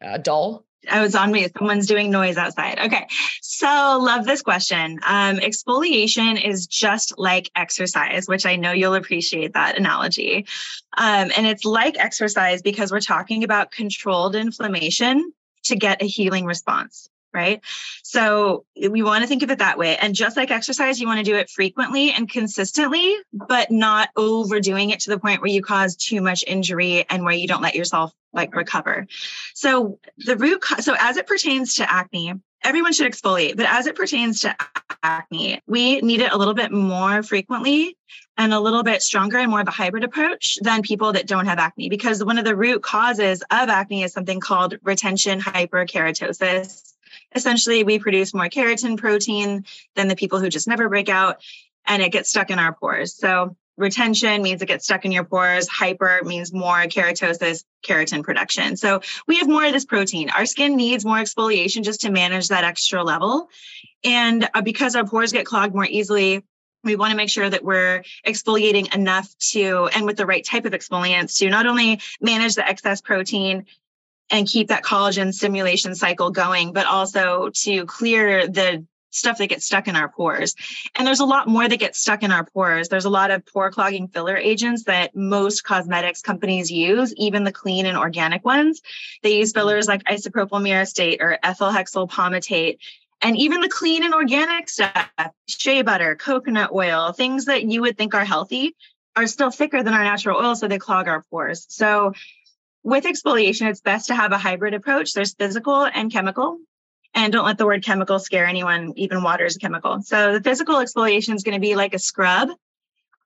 uh, 0.03 0.17
dull. 0.17 0.65
I 0.91 1.03
was 1.03 1.15
on 1.15 1.33
mute. 1.33 1.53
Someone's 1.57 1.87
doing 1.87 2.11
noise 2.11 2.39
outside. 2.39 2.79
Okay. 2.79 3.07
So, 3.43 3.67
love 4.03 4.25
this 4.25 4.41
question. 4.41 4.99
Um, 5.07 5.37
exfoliation 5.37 6.43
is 6.43 6.67
just 6.67 7.19
like 7.19 7.51
exercise, 7.55 8.27
which 8.27 8.47
I 8.47 8.57
know 8.57 8.73
you'll 8.73 8.95
appreciate 8.95 9.53
that 9.53 9.77
analogy. 9.77 10.47
Um, 10.97 11.31
and 11.37 11.47
it's 11.47 11.67
like 11.67 11.99
exercise 11.99 12.63
because 12.63 12.91
we're 12.91 13.01
talking 13.01 13.45
about 13.45 13.71
controlled 13.71 14.35
inflammation 14.35 15.33
to 15.65 15.77
get 15.77 16.03
a 16.03 16.07
healing 16.07 16.47
response 16.47 17.09
right? 17.33 17.61
So 18.03 18.65
eh, 18.77 18.89
we 18.89 19.03
want 19.03 19.23
to 19.23 19.29
think 19.29 19.43
of 19.43 19.51
it 19.51 19.59
that 19.59 19.79
way. 19.79 19.97
And 19.97 20.15
just 20.15 20.37
like 20.37 20.51
exercise, 20.51 21.01
you 21.01 21.07
want 21.07 21.19
to 21.19 21.25
do 21.25 21.37
it 21.37 21.51
frequently 21.51 22.13
and 22.13 22.29
consistently, 22.29 23.17
but 23.33 23.71
not 23.71 24.11
overdoing 24.17 24.91
it 24.91 25.01
to 25.01 25.11
the 25.11 25.19
point 25.19 25.41
where 25.41 25.51
you 25.51 25.63
cause 25.63 25.97
too 25.97 26.21
much 26.21 26.45
injury 26.47 27.05
and 27.09 27.25
where 27.25 27.35
you 27.35 27.49
don't 27.49 27.63
let 27.63 27.75
yourself 27.75 28.13
like 28.33 28.55
recover. 28.55 29.07
So 29.55 29.99
the 30.19 30.37
root 30.37 30.61
cause, 30.61 30.85
so 30.85 30.95
as 30.99 31.17
it 31.17 31.27
pertains 31.27 31.77
to 31.77 31.91
acne, 31.91 32.35
everyone 32.65 32.93
should 32.93 33.11
exfoliate, 33.11 33.57
but 33.57 33.67
as 33.67 33.87
it 33.87 33.97
pertains 33.97 34.41
to 34.41 34.57
acne, 35.03 35.61
we 35.67 36.01
need 36.01 36.21
it 36.21 36.33
a 36.33 36.39
little 36.39 36.55
bit 36.55 36.73
more 36.73 37.23
frequently 37.23 37.97
and 38.37 38.55
a 38.55 38.61
little 38.61 38.83
bit 38.83 39.03
stronger 39.03 39.39
and 39.39 39.51
more 39.51 39.61
of 39.61 39.69
a 39.69 39.73
hybrid 39.73 40.05
approach 40.05 40.59
than 40.63 40.83
people 40.83 41.13
that 41.13 41.27
don't 41.27 41.47
have 41.47 41.59
acne 41.59 41.89
because 41.89 42.25
one 42.25 42.39
of 42.39 42.45
the 42.45 42.57
root 42.57 42.83
causes 42.83 43.43
of 43.51 43.69
acne 43.69 44.05
is 44.05 44.13
something 44.13 44.41
called 44.41 44.77
retention 44.83 45.41
hyperkeratosis 45.41 46.92
essentially 47.35 47.85
we 47.85 47.99
produce 47.99 48.35
more 48.35 48.49
keratin 48.49 48.97
protein 48.99 49.65
than 49.95 50.09
the 50.09 50.17
people 50.17 50.41
who 50.41 50.49
just 50.49 50.69
never 50.69 50.89
break 50.89 51.09
out 51.09 51.43
and 51.87 52.03
it 52.03 52.13
gets 52.13 52.31
stuck 52.31 52.51
in 52.51 52.59
our 52.59 52.73
pores. 52.73 53.15
So 53.17 53.57
retention 53.77 54.43
means 54.43 54.63
it 54.63 54.67
gets 54.67 54.85
stuck 54.85 55.05
in 55.05 55.13
your 55.13 55.25
pores. 55.25 55.69
Hyper 55.69 56.21
means 56.25 56.53
more 56.53 56.83
keratosis, 56.83 57.65
keratin 57.87 58.23
production. 58.23 58.77
So 58.77 59.01
we 59.27 59.39
have 59.39 59.49
more 59.49 59.65
of 59.65 59.73
this 59.73 59.85
protein. 59.85 60.31
Our 60.31 60.47
skin 60.47 60.77
needs 60.77 61.05
more 61.05 61.17
exfoliation 61.17 61.83
just 61.83 62.03
to 62.03 62.11
manage 62.11 62.49
that 62.49 62.65
extra 62.65 63.03
level. 63.03 63.49
And 64.05 64.49
uh, 64.55 64.63
because 64.63 64.95
our 64.97 65.05
pores 65.05 65.33
get 65.33 65.47
clogged 65.47 65.75
more 65.75 65.87
easily, 65.87 66.45
we 66.85 66.97
want 66.97 67.13
to 67.13 67.17
make 67.17 67.31
sure 67.31 67.49
that 67.49 67.65
we're 67.65 68.03
exfoliating 68.27 68.93
enough 68.95 69.33
to, 69.53 69.89
and 69.95 70.05
with 70.05 70.17
the 70.17 70.27
right 70.27 70.45
type 70.45 70.65
of 70.65 70.73
exfoliants 70.73 71.39
to 71.39 71.49
not 71.49 71.67
only 71.67 72.01
manage 72.21 72.57
the 72.57 72.69
excess 72.69 73.01
protein, 73.01 73.67
and 74.33 74.49
keep 74.49 74.69
that 74.69 74.83
collagen 74.83 75.33
stimulation 75.33 75.95
cycle 75.95 76.31
going, 76.31 76.73
but 76.73 76.87
also 76.87 77.51
to 77.55 77.87
clear 77.87 78.49
the 78.49 78.85
stuff 79.11 79.37
that 79.37 79.49
gets 79.49 79.67
stuck 79.67 79.89
in 79.89 79.95
our 79.95 80.09
pores. 80.09 80.55
And 80.95 81.07
there's 81.07 81.21
a 81.21 81.27
lot 81.27 81.47
more 81.47 81.69
that 81.69 81.77
gets 81.77 82.01
stuck 82.01 82.23
in 82.23 82.33
our 82.33 82.47
pores. 82.47 82.89
There's 82.89 83.05
a 83.05 83.11
lot 83.11 83.31
of 83.31 83.45
pore 83.45 83.71
clogging 83.71 84.09
filler 84.09 84.39
agents 84.39 84.85
that 84.85 85.15
most 85.15 85.65
cosmetics 85.65 86.23
companies 86.23 86.71
use, 86.71 87.15
even 87.17 87.45
the 87.45 87.53
clean 87.53 87.85
and 87.85 87.99
organic 87.99 88.43
ones. 88.43 88.81
They 89.23 89.37
use 89.37 89.53
fillers 89.53 89.87
like 89.87 90.03
isopropyl 90.05 90.63
myristate 90.63 91.21
or 91.21 91.39
ethyl 91.43 91.71
hexyl 91.71 92.11
palmitate. 92.11 92.79
And 93.21 93.37
even 93.37 93.61
the 93.61 93.69
clean 93.69 94.03
and 94.03 94.15
organic 94.15 94.71
stuff, 94.71 95.09
shea 95.47 95.83
butter, 95.83 96.17
coconut 96.17 96.71
oil, 96.73 97.13
things 97.13 97.45
that 97.45 97.65
you 97.65 97.83
would 97.83 97.99
think 97.99 98.15
are 98.15 98.25
healthy 98.25 98.75
are 99.15 99.27
still 99.27 99.51
thicker 99.51 99.83
than 99.83 99.93
our 99.93 100.03
natural 100.03 100.39
oil, 100.39 100.57
so 100.57 100.67
they 100.67 100.79
clog 100.79 101.07
our 101.07 101.23
pores. 101.31 101.67
So 101.69 102.15
with 102.83 103.05
exfoliation, 103.05 103.69
it's 103.69 103.81
best 103.81 104.09
to 104.09 104.15
have 104.15 104.33
a 104.33 104.39
hybrid 104.39 104.75
approach. 104.75 105.13
There's 105.13 105.35
physical 105.35 105.85
and 105.85 106.11
chemical. 106.11 106.59
And 107.15 107.33
don't 107.33 107.45
let 107.45 107.59
the 107.59 107.67
word 107.67 107.85
chemical 107.85 108.19
scare 108.19 108.47
anyone. 108.47 108.95
Even 108.97 109.23
water 109.23 109.45
is 109.45 109.57
a 109.57 109.59
chemical. 109.59 110.01
So 110.03 110.33
the 110.33 110.41
physical 110.43 110.77
exfoliation 110.77 111.35
is 111.35 111.43
going 111.43 111.55
to 111.55 111.61
be 111.61 111.77
like 111.77 111.95
a 111.95 111.99
scrub 111.99 112.49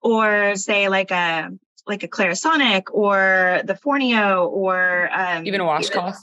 or 0.03 0.57
say 0.57 0.89
like 0.89 1.11
a 1.11 1.51
like 1.87 2.03
a 2.03 2.09
Clarisonic 2.09 2.85
or 2.91 3.61
the 3.65 3.75
Foreo 3.75 4.49
or 4.49 5.09
um, 5.13 5.47
even 5.47 5.61
a 5.61 5.65
washcloth. 5.65 6.19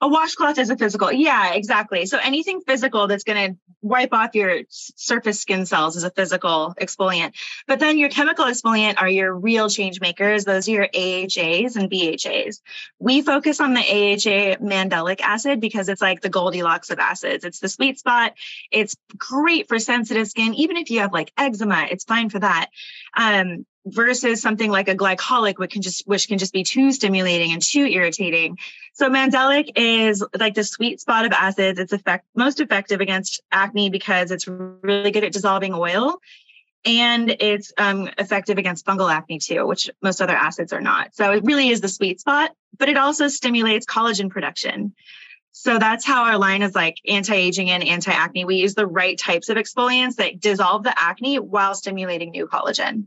A 0.00 0.08
washcloth 0.08 0.58
is 0.58 0.70
a 0.70 0.76
physical. 0.76 1.12
Yeah, 1.12 1.54
exactly. 1.54 2.06
So 2.06 2.18
anything 2.22 2.60
physical 2.60 3.06
that's 3.06 3.24
going 3.24 3.52
to 3.52 3.58
wipe 3.82 4.12
off 4.12 4.34
your 4.34 4.62
surface 4.68 5.40
skin 5.40 5.66
cells 5.66 5.96
is 5.96 6.04
a 6.04 6.10
physical 6.10 6.74
exfoliant. 6.80 7.34
But 7.66 7.80
then 7.80 7.98
your 7.98 8.08
chemical 8.08 8.46
exfoliant 8.46 9.00
are 9.00 9.08
your 9.08 9.34
real 9.34 9.68
change 9.68 10.00
makers. 10.00 10.44
Those 10.44 10.68
are 10.68 10.72
your 10.72 10.88
AHAs 10.94 11.76
and 11.76 11.90
BHAs. 11.90 12.60
We 12.98 13.22
focus 13.22 13.60
on 13.60 13.74
the 13.74 13.80
AHA 13.80 14.56
mandelic 14.64 15.20
acid 15.20 15.60
because 15.60 15.88
it's 15.88 16.02
like 16.02 16.20
the 16.20 16.30
Goldilocks 16.30 16.90
of 16.90 16.98
acids. 16.98 17.44
It's 17.44 17.60
the 17.60 17.68
sweet 17.68 17.98
spot. 17.98 18.34
It's 18.70 18.96
great 19.16 19.68
for 19.68 19.78
sensitive 19.78 20.28
skin. 20.28 20.54
Even 20.54 20.76
if 20.76 20.90
you 20.90 21.00
have 21.00 21.12
like 21.12 21.32
eczema, 21.36 21.86
it's 21.90 22.04
fine 22.04 22.30
for 22.30 22.38
that. 22.38 22.70
Um, 23.16 23.66
versus 23.86 24.40
something 24.40 24.70
like 24.70 24.88
a 24.88 24.94
glycolic 24.94 25.58
which 25.58 25.72
can 25.72 25.82
just 25.82 26.06
which 26.06 26.28
can 26.28 26.38
just 26.38 26.52
be 26.52 26.64
too 26.64 26.90
stimulating 26.92 27.52
and 27.52 27.62
too 27.62 27.84
irritating. 27.84 28.58
So 28.94 29.10
mandelic 29.10 29.72
is 29.76 30.24
like 30.38 30.54
the 30.54 30.64
sweet 30.64 31.00
spot 31.00 31.26
of 31.26 31.32
acids. 31.32 31.78
It's 31.78 31.92
effect 31.92 32.26
most 32.34 32.60
effective 32.60 33.00
against 33.00 33.42
acne 33.52 33.90
because 33.90 34.30
it's 34.30 34.46
really 34.48 35.10
good 35.10 35.24
at 35.24 35.32
dissolving 35.32 35.74
oil. 35.74 36.18
And 36.86 37.30
it's 37.40 37.72
um, 37.78 38.10
effective 38.18 38.58
against 38.58 38.86
fungal 38.86 39.12
acne 39.12 39.38
too 39.38 39.66
which 39.66 39.90
most 40.02 40.22
other 40.22 40.36
acids 40.36 40.72
are 40.72 40.80
not. 40.80 41.14
So 41.14 41.32
it 41.32 41.44
really 41.44 41.68
is 41.68 41.80
the 41.80 41.88
sweet 41.88 42.20
spot 42.20 42.52
but 42.76 42.88
it 42.88 42.96
also 42.96 43.28
stimulates 43.28 43.86
collagen 43.86 44.30
production. 44.30 44.94
So 45.52 45.78
that's 45.78 46.04
how 46.04 46.24
our 46.24 46.36
line 46.36 46.62
is 46.62 46.74
like 46.74 46.98
anti-aging 47.06 47.70
and 47.70 47.84
anti-acne. 47.84 48.44
We 48.44 48.56
use 48.56 48.74
the 48.74 48.86
right 48.86 49.16
types 49.16 49.48
of 49.50 49.56
exfoliants 49.56 50.16
that 50.16 50.40
dissolve 50.40 50.82
the 50.82 50.92
acne 50.96 51.38
while 51.38 51.74
stimulating 51.74 52.30
new 52.30 52.48
collagen 52.48 53.06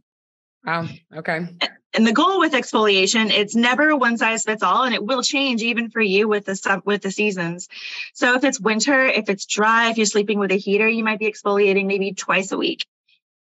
Wow. 0.68 0.86
Okay. 1.16 1.48
And 1.94 2.06
the 2.06 2.12
goal 2.12 2.40
with 2.40 2.52
exfoliation, 2.52 3.32
it's 3.32 3.56
never 3.56 3.96
one 3.96 4.18
size 4.18 4.44
fits 4.44 4.62
all, 4.62 4.84
and 4.84 4.94
it 4.94 5.04
will 5.04 5.24
change 5.24 5.64
even 5.64 5.90
for 5.90 6.02
you 6.02 6.28
with 6.28 6.44
the 6.44 6.82
with 6.86 7.02
the 7.02 7.10
seasons. 7.10 7.70
So 8.14 8.36
if 8.36 8.44
it's 8.44 8.60
winter, 8.60 9.06
if 9.06 9.30
it's 9.30 9.46
dry, 9.46 9.90
if 9.90 9.98
you're 9.98 10.06
sleeping 10.06 10.40
with 10.40 10.52
a 10.52 10.58
heater, 10.58 10.88
you 10.88 11.06
might 11.06 11.20
be 11.20 11.32
exfoliating 11.32 11.86
maybe 11.86 12.14
twice 12.14 12.52
a 12.52 12.58
week. 12.58 12.86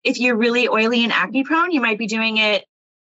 If 0.02 0.18
you're 0.18 0.36
really 0.36 0.68
oily 0.68 1.04
and 1.04 1.12
acne 1.12 1.44
prone, 1.44 1.70
you 1.70 1.80
might 1.80 1.96
be 1.96 2.08
doing 2.08 2.38
it 2.38 2.66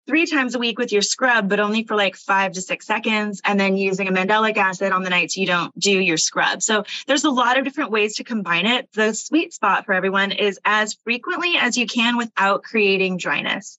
three 0.07 0.25
times 0.25 0.55
a 0.55 0.59
week 0.59 0.79
with 0.79 0.93
your 0.93 1.01
scrub, 1.01 1.49
but 1.49 1.59
only 1.59 1.83
for 1.83 1.97
like 1.97 2.15
five 2.15 2.53
to 2.53 2.61
six 2.61 2.87
seconds, 2.87 3.41
and 3.43 3.59
then 3.59 3.75
using 3.75 4.07
a 4.07 4.11
mandelic 4.11 4.55
acid 4.55 4.93
on 4.93 5.03
the 5.03 5.09
nights 5.09 5.35
you 5.35 5.45
don't 5.45 5.77
do 5.77 5.91
your 5.91 6.15
scrub. 6.15 6.63
So 6.63 6.85
there's 7.07 7.25
a 7.25 7.29
lot 7.29 7.59
of 7.59 7.65
different 7.65 7.91
ways 7.91 8.15
to 8.15 8.23
combine 8.23 8.67
it. 8.67 8.89
The 8.93 9.13
sweet 9.13 9.53
spot 9.53 9.85
for 9.85 9.91
everyone 9.93 10.31
is 10.31 10.61
as 10.63 10.93
frequently 11.03 11.57
as 11.57 11.77
you 11.77 11.85
can 11.85 12.15
without 12.15 12.63
creating 12.63 13.17
dryness. 13.17 13.77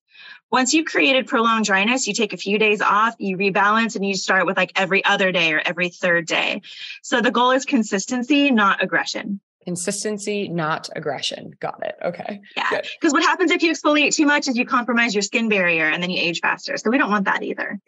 Once 0.51 0.73
you've 0.73 0.87
created 0.87 1.27
prolonged 1.27 1.65
dryness, 1.65 2.07
you 2.07 2.15
take 2.15 2.33
a 2.33 2.37
few 2.37 2.59
days 2.59 2.81
off, 2.81 3.15
you 3.19 3.37
rebalance, 3.37 3.97
and 3.97 4.07
you 4.07 4.15
start 4.15 4.47
with 4.47 4.57
like 4.57 4.73
every 4.77 5.05
other 5.05 5.31
day 5.31 5.53
or 5.53 5.61
every 5.65 5.89
third 5.91 6.27
day. 6.27 6.63
So 7.03 7.21
the 7.21 7.31
goal 7.31 7.51
is 7.51 7.65
consistency, 7.65 8.51
not 8.51 8.83
aggression. 8.83 9.41
Consistency, 9.65 10.49
not 10.49 10.89
aggression. 10.97 11.55
Got 11.61 11.85
it. 11.85 11.97
Okay. 12.03 12.41
Yeah. 12.57 12.81
Because 12.99 13.13
what 13.13 13.23
happens 13.23 13.51
if 13.51 13.63
you 13.63 13.71
exfoliate 13.71 14.15
too 14.15 14.25
much 14.25 14.49
is 14.49 14.57
you 14.57 14.65
compromise 14.65 15.15
your 15.15 15.21
skin 15.21 15.51
barrier 15.51 15.85
and 15.85 16.03
then 16.03 16.09
you 16.09 16.19
age 16.19 16.41
faster. 16.41 16.79
So 16.79 16.89
we 16.91 16.97
don't 16.97 17.11
want 17.11 17.27
that 17.27 17.43
either. 17.43 17.79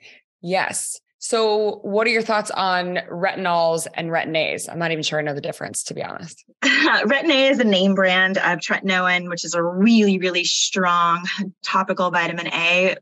Yes. 0.42 1.00
So, 1.22 1.80
what 1.82 2.06
are 2.06 2.10
your 2.10 2.22
thoughts 2.22 2.50
on 2.50 2.96
retinols 3.10 3.86
and 3.92 4.08
retin-A's? 4.08 4.70
I'm 4.70 4.78
not 4.78 4.90
even 4.90 5.04
sure 5.04 5.18
I 5.18 5.22
know 5.22 5.34
the 5.34 5.42
difference, 5.42 5.84
to 5.84 5.94
be 5.94 6.02
honest. 6.02 6.42
retin-A 6.64 7.48
is 7.48 7.58
a 7.58 7.64
name 7.64 7.94
brand 7.94 8.38
of 8.38 8.58
tretinoin, 8.58 9.28
which 9.28 9.44
is 9.44 9.52
a 9.52 9.62
really, 9.62 10.18
really 10.18 10.44
strong 10.44 11.26
topical 11.62 12.10
vitamin 12.10 12.46
A. 12.46 12.96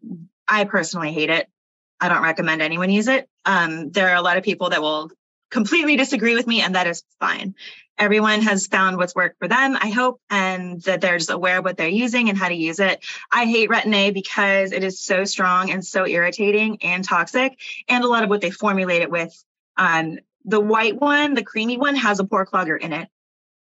I 0.49 0.65
personally 0.65 1.13
hate 1.13 1.31
it. 1.31 1.49
I 2.01 2.09
don't 2.09 2.23
recommend 2.23 2.61
anyone 2.61 2.91
use 2.91 3.07
it. 3.07 3.29
Um, 3.45 3.93
there 3.93 4.09
are 4.09 4.17
a 4.17 4.23
lot 4.23 4.37
of 4.37 4.43
people 4.43 4.71
that 4.71 4.83
will 4.83 5.11
completely 5.51 5.97
disagree 5.97 6.35
with 6.35 6.47
me, 6.47 6.63
and 6.63 6.75
that 6.75 6.87
is 6.87 7.03
fine 7.21 7.55
everyone 7.99 8.43
has 8.43 8.67
found 8.67 8.97
what's 8.97 9.15
worked 9.15 9.39
for 9.39 9.49
them, 9.49 9.77
I 9.79 9.91
hope, 9.91 10.21
and 10.31 10.81
that 10.83 11.01
they're 11.01 11.19
just 11.19 11.31
aware 11.31 11.59
of 11.59 11.65
what 11.65 11.77
they're 11.77 11.89
using 11.89 12.29
and 12.29 12.39
how 12.39 12.49
to 12.49 12.55
use 12.55 12.79
it. 12.79 13.05
I 13.31 13.45
hate 13.45 13.69
Retin 13.69 13.95
A 13.95 14.11
because 14.11 14.73
it 14.73 14.85
is 14.85 15.01
so 15.01 15.25
strong 15.25 15.71
and 15.71 15.85
so 15.85 16.07
irritating 16.07 16.79
and 16.83 17.05
toxic, 17.05 17.59
and 17.89 18.05
a 18.05 18.09
lot 18.09 18.25
of 18.25 18.31
what 18.31 18.41
they 18.41 18.51
formulate 18.51 19.03
it 19.03 19.11
with. 19.11 19.33
Um, 19.77 20.19
the 20.45 20.61
white 20.61 20.97
one, 20.97 21.35
the 21.35 21.43
creamy 21.43 21.77
one, 21.77 21.97
has 21.97 22.21
a 22.21 22.25
pore 22.25 22.47
clogger 22.47 22.79
in 22.79 22.93
it. 22.93 23.09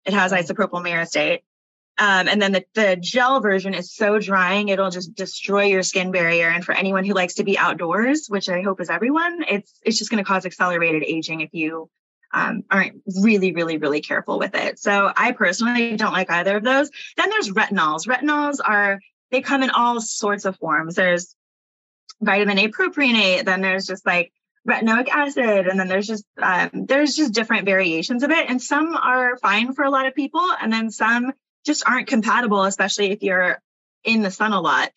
It 0.05 0.13
has 0.13 0.31
isopropyl 0.31 0.83
myristate. 0.83 1.41
Um, 1.99 2.27
and 2.27 2.39
then 2.41 2.51
the, 2.51 2.65
the 2.75 2.95
gel 2.95 3.39
version 3.39 3.73
is 3.73 3.91
so 3.91 4.19
drying, 4.19 4.69
it'll 4.69 4.91
just 4.91 5.15
destroy 5.15 5.63
your 5.65 5.81
skin 5.81 6.11
barrier. 6.11 6.47
And 6.47 6.63
for 6.63 6.73
anyone 6.73 7.05
who 7.05 7.13
likes 7.13 7.35
to 7.35 7.43
be 7.43 7.57
outdoors, 7.57 8.27
which 8.27 8.49
I 8.49 8.61
hope 8.61 8.79
is 8.81 8.89
everyone, 8.89 9.43
it's 9.49 9.79
it's 9.83 9.97
just 9.97 10.11
going 10.11 10.23
to 10.23 10.27
cause 10.27 10.45
accelerated 10.45 11.03
aging 11.03 11.41
if 11.41 11.49
you 11.53 11.89
um, 12.33 12.63
aren't 12.69 13.01
really, 13.23 13.51
really, 13.51 13.77
really 13.77 14.01
careful 14.01 14.37
with 14.37 14.53
it. 14.53 14.79
So 14.79 15.11
I 15.15 15.31
personally 15.31 15.95
don't 15.97 16.13
like 16.13 16.29
either 16.29 16.57
of 16.57 16.63
those. 16.63 16.91
Then 17.15 17.29
there's 17.29 17.49
retinols. 17.49 18.07
Retinols 18.07 18.57
are, 18.63 18.99
they 19.31 19.41
come 19.41 19.63
in 19.63 19.69
all 19.71 19.99
sorts 20.01 20.45
of 20.45 20.57
forms. 20.57 20.95
There's 20.95 21.35
vitamin 22.21 22.59
A 22.59 22.67
propionate, 22.67 23.45
then 23.45 23.61
there's 23.61 23.85
just 23.85 24.05
like 24.05 24.31
retinoic 24.67 25.07
acid, 25.07 25.67
and 25.67 25.79
then 25.79 25.87
there's 25.87 26.07
just 26.07 26.25
um, 26.41 26.69
there's 26.73 27.15
just 27.15 27.33
different 27.33 27.65
variations 27.65 28.23
of 28.23 28.31
it. 28.31 28.49
And 28.49 28.61
some 28.61 28.95
are 28.95 29.37
fine 29.37 29.73
for 29.73 29.83
a 29.83 29.89
lot 29.89 30.05
of 30.05 30.15
people, 30.15 30.45
and 30.61 30.71
then 30.71 30.91
some 30.91 31.31
just 31.67 31.87
aren't 31.87 32.07
compatible, 32.07 32.63
especially 32.63 33.11
if 33.11 33.21
you're 33.21 33.61
in 34.03 34.23
the 34.23 34.31
sun 34.31 34.53
a 34.53 34.61
lot. 34.61 34.91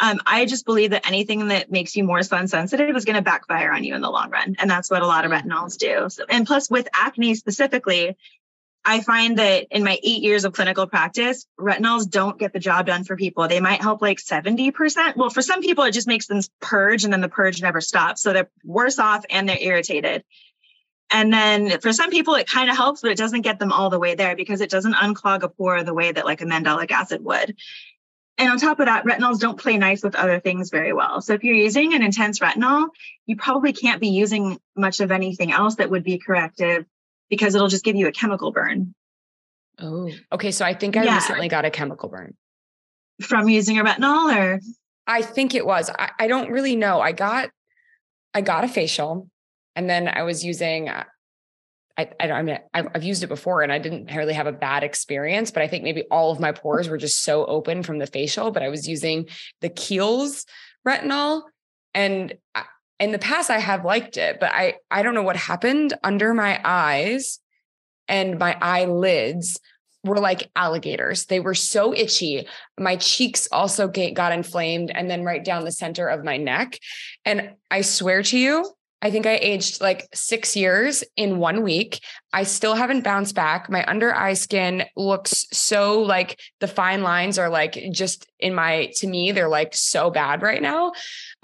Um, 0.00 0.20
I 0.26 0.44
just 0.44 0.64
believe 0.64 0.90
that 0.90 1.06
anything 1.06 1.48
that 1.48 1.72
makes 1.72 1.96
you 1.96 2.04
more 2.04 2.22
sun 2.22 2.46
sensitive 2.46 2.94
is 2.94 3.04
going 3.04 3.16
to 3.16 3.22
backfire 3.22 3.72
on 3.72 3.82
you 3.82 3.94
in 3.94 4.00
the 4.00 4.10
long 4.10 4.30
run. 4.30 4.56
And 4.58 4.70
that's 4.70 4.90
what 4.90 5.02
a 5.02 5.06
lot 5.06 5.24
of 5.24 5.32
mm. 5.32 5.42
retinols 5.42 5.76
do. 5.76 6.08
So, 6.08 6.24
and 6.28 6.46
plus, 6.46 6.70
with 6.70 6.86
acne 6.94 7.34
specifically, 7.34 8.16
I 8.84 9.00
find 9.00 9.38
that 9.38 9.66
in 9.70 9.82
my 9.84 9.98
eight 10.02 10.22
years 10.22 10.44
of 10.44 10.52
clinical 10.52 10.86
practice, 10.86 11.46
retinols 11.58 12.08
don't 12.08 12.38
get 12.38 12.52
the 12.52 12.60
job 12.60 12.86
done 12.86 13.04
for 13.04 13.16
people. 13.16 13.46
They 13.48 13.60
might 13.60 13.82
help 13.82 14.00
like 14.00 14.18
70%. 14.18 15.16
Well, 15.16 15.30
for 15.30 15.42
some 15.42 15.60
people, 15.60 15.84
it 15.84 15.92
just 15.92 16.06
makes 16.06 16.26
them 16.26 16.40
purge 16.60 17.04
and 17.04 17.12
then 17.12 17.20
the 17.20 17.28
purge 17.28 17.60
never 17.60 17.80
stops. 17.80 18.22
So 18.22 18.32
they're 18.32 18.50
worse 18.64 18.98
off 18.98 19.24
and 19.30 19.48
they're 19.48 19.58
irritated. 19.60 20.24
And 21.10 21.32
then 21.32 21.80
for 21.80 21.92
some 21.92 22.10
people, 22.10 22.34
it 22.34 22.48
kind 22.48 22.68
of 22.68 22.76
helps, 22.76 23.00
but 23.00 23.10
it 23.10 23.16
doesn't 23.16 23.40
get 23.40 23.58
them 23.58 23.72
all 23.72 23.88
the 23.88 23.98
way 23.98 24.14
there 24.14 24.36
because 24.36 24.60
it 24.60 24.70
doesn't 24.70 24.94
unclog 24.94 25.42
a 25.42 25.48
pore 25.48 25.82
the 25.82 25.94
way 25.94 26.12
that 26.12 26.26
like 26.26 26.42
a 26.42 26.44
mandelic 26.44 26.90
acid 26.90 27.24
would. 27.24 27.56
And 28.36 28.50
on 28.50 28.58
top 28.58 28.78
of 28.78 28.86
that, 28.86 29.04
retinols 29.04 29.40
don't 29.40 29.58
play 29.58 29.78
nice 29.78 30.02
with 30.02 30.14
other 30.14 30.38
things 30.38 30.70
very 30.70 30.92
well. 30.92 31.20
So 31.20 31.32
if 31.32 31.42
you're 31.42 31.56
using 31.56 31.94
an 31.94 32.02
intense 32.02 32.38
retinol, 32.38 32.88
you 33.26 33.36
probably 33.36 33.72
can't 33.72 34.00
be 34.00 34.08
using 34.08 34.58
much 34.76 35.00
of 35.00 35.10
anything 35.10 35.50
else 35.50 35.76
that 35.76 35.90
would 35.90 36.04
be 36.04 36.18
corrective 36.18 36.84
because 37.30 37.54
it'll 37.54 37.68
just 37.68 37.84
give 37.84 37.96
you 37.96 38.06
a 38.06 38.12
chemical 38.12 38.52
burn. 38.52 38.94
Oh, 39.80 40.10
okay. 40.32 40.52
So 40.52 40.64
I 40.64 40.74
think 40.74 40.96
I 40.96 41.04
yeah. 41.04 41.14
recently 41.14 41.48
got 41.48 41.64
a 41.64 41.70
chemical 41.70 42.08
burn 42.08 42.34
from 43.20 43.48
using 43.48 43.78
a 43.78 43.84
retinol 43.84 44.34
or 44.34 44.60
I 45.06 45.22
think 45.22 45.54
it 45.54 45.66
was. 45.66 45.90
I, 45.90 46.10
I 46.18 46.26
don't 46.28 46.50
really 46.50 46.76
know. 46.76 47.00
I 47.00 47.12
got 47.12 47.50
I 48.34 48.40
got 48.40 48.62
a 48.62 48.68
facial 48.68 49.28
and 49.78 49.88
then 49.88 50.08
I 50.08 50.24
was 50.24 50.44
using 50.44 50.88
uh, 50.88 51.04
I, 51.96 52.10
I, 52.20 52.30
I 52.30 52.42
mean, 52.42 52.58
I've, 52.74 53.02
used 53.02 53.22
it 53.22 53.28
before 53.28 53.62
and 53.62 53.72
I 53.72 53.78
didn't 53.78 54.14
really 54.14 54.34
have 54.34 54.46
a 54.46 54.52
bad 54.52 54.84
experience, 54.84 55.50
but 55.50 55.62
I 55.62 55.68
think 55.68 55.82
maybe 55.82 56.04
all 56.10 56.30
of 56.30 56.38
my 56.38 56.52
pores 56.52 56.88
were 56.88 56.96
just 56.96 57.22
so 57.22 57.44
open 57.46 57.82
from 57.82 57.98
the 57.98 58.06
facial. 58.06 58.50
But 58.50 58.62
I 58.62 58.68
was 58.68 58.86
using 58.86 59.28
the 59.60 59.68
Kiehl's 59.68 60.46
retinol, 60.86 61.42
and 61.94 62.34
in 62.98 63.12
the 63.12 63.18
past 63.18 63.50
I 63.50 63.58
have 63.58 63.84
liked 63.84 64.16
it, 64.16 64.40
but 64.40 64.50
I 64.52 64.74
I 64.90 65.02
don't 65.02 65.14
know 65.14 65.22
what 65.22 65.36
happened 65.36 65.94
under 66.02 66.34
my 66.34 66.60
eyes 66.64 67.38
and 68.08 68.38
my 68.38 68.56
eyelids 68.60 69.60
were 70.04 70.18
like 70.18 70.50
alligators. 70.56 71.26
They 71.26 71.40
were 71.40 71.54
so 71.54 71.94
itchy. 71.94 72.48
My 72.78 72.96
cheeks 72.96 73.48
also 73.52 73.86
get, 73.88 74.14
got 74.14 74.32
inflamed, 74.32 74.90
and 74.90 75.10
then 75.10 75.24
right 75.24 75.44
down 75.44 75.64
the 75.64 75.72
center 75.72 76.08
of 76.08 76.24
my 76.24 76.36
neck. 76.36 76.78
And 77.24 77.54
I 77.70 77.82
swear 77.82 78.22
to 78.24 78.38
you, 78.38 78.64
I 79.00 79.10
think 79.10 79.26
I 79.26 79.36
aged 79.36 79.80
like 79.80 80.08
six 80.12 80.56
years 80.56 81.04
in 81.16 81.38
one 81.38 81.62
week. 81.62 82.00
I 82.32 82.42
still 82.42 82.74
haven't 82.74 83.04
bounced 83.04 83.34
back. 83.34 83.70
My 83.70 83.84
under 83.86 84.12
eye 84.12 84.34
skin 84.34 84.84
looks 84.96 85.46
so 85.52 86.02
like 86.02 86.40
the 86.58 86.66
fine 86.66 87.02
lines 87.02 87.38
are 87.38 87.48
like 87.48 87.78
just 87.92 88.26
in 88.40 88.54
my, 88.54 88.90
to 88.96 89.06
me, 89.06 89.30
they're 89.30 89.48
like 89.48 89.74
so 89.76 90.10
bad 90.10 90.42
right 90.42 90.60
now. 90.60 90.92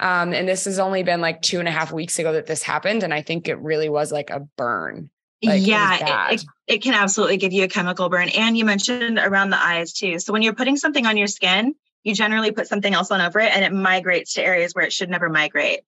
Um, 0.01 0.33
and 0.33 0.47
this 0.47 0.65
has 0.65 0.79
only 0.79 1.03
been 1.03 1.21
like 1.21 1.41
two 1.41 1.59
and 1.59 1.67
a 1.67 1.71
half 1.71 1.93
weeks 1.93 2.19
ago 2.19 2.33
that 2.33 2.45
this 2.45 2.61
happened. 2.61 3.03
And 3.03 3.13
I 3.13 3.21
think 3.21 3.47
it 3.47 3.59
really 3.59 3.89
was 3.89 4.11
like 4.11 4.31
a 4.31 4.41
burn. 4.57 5.09
Like, 5.41 5.65
yeah, 5.65 6.29
it, 6.31 6.41
it, 6.41 6.45
it 6.67 6.81
can 6.81 6.93
absolutely 6.93 7.37
give 7.37 7.53
you 7.53 7.63
a 7.63 7.69
chemical 7.69 8.09
burn. 8.09 8.29
And 8.29 8.57
you 8.57 8.65
mentioned 8.65 9.17
around 9.17 9.51
the 9.51 9.61
eyes 9.61 9.93
too. 9.93 10.19
So 10.19 10.33
when 10.33 10.41
you're 10.41 10.55
putting 10.55 10.75
something 10.75 11.05
on 11.05 11.15
your 11.15 11.27
skin, 11.27 11.75
you 12.03 12.13
generally 12.13 12.51
put 12.51 12.67
something 12.67 12.93
else 12.93 13.11
on 13.11 13.21
over 13.21 13.39
it 13.39 13.55
and 13.55 13.63
it 13.63 13.71
migrates 13.71 14.33
to 14.33 14.43
areas 14.43 14.73
where 14.73 14.85
it 14.85 14.91
should 14.93 15.09
never 15.09 15.29
migrate 15.29 15.81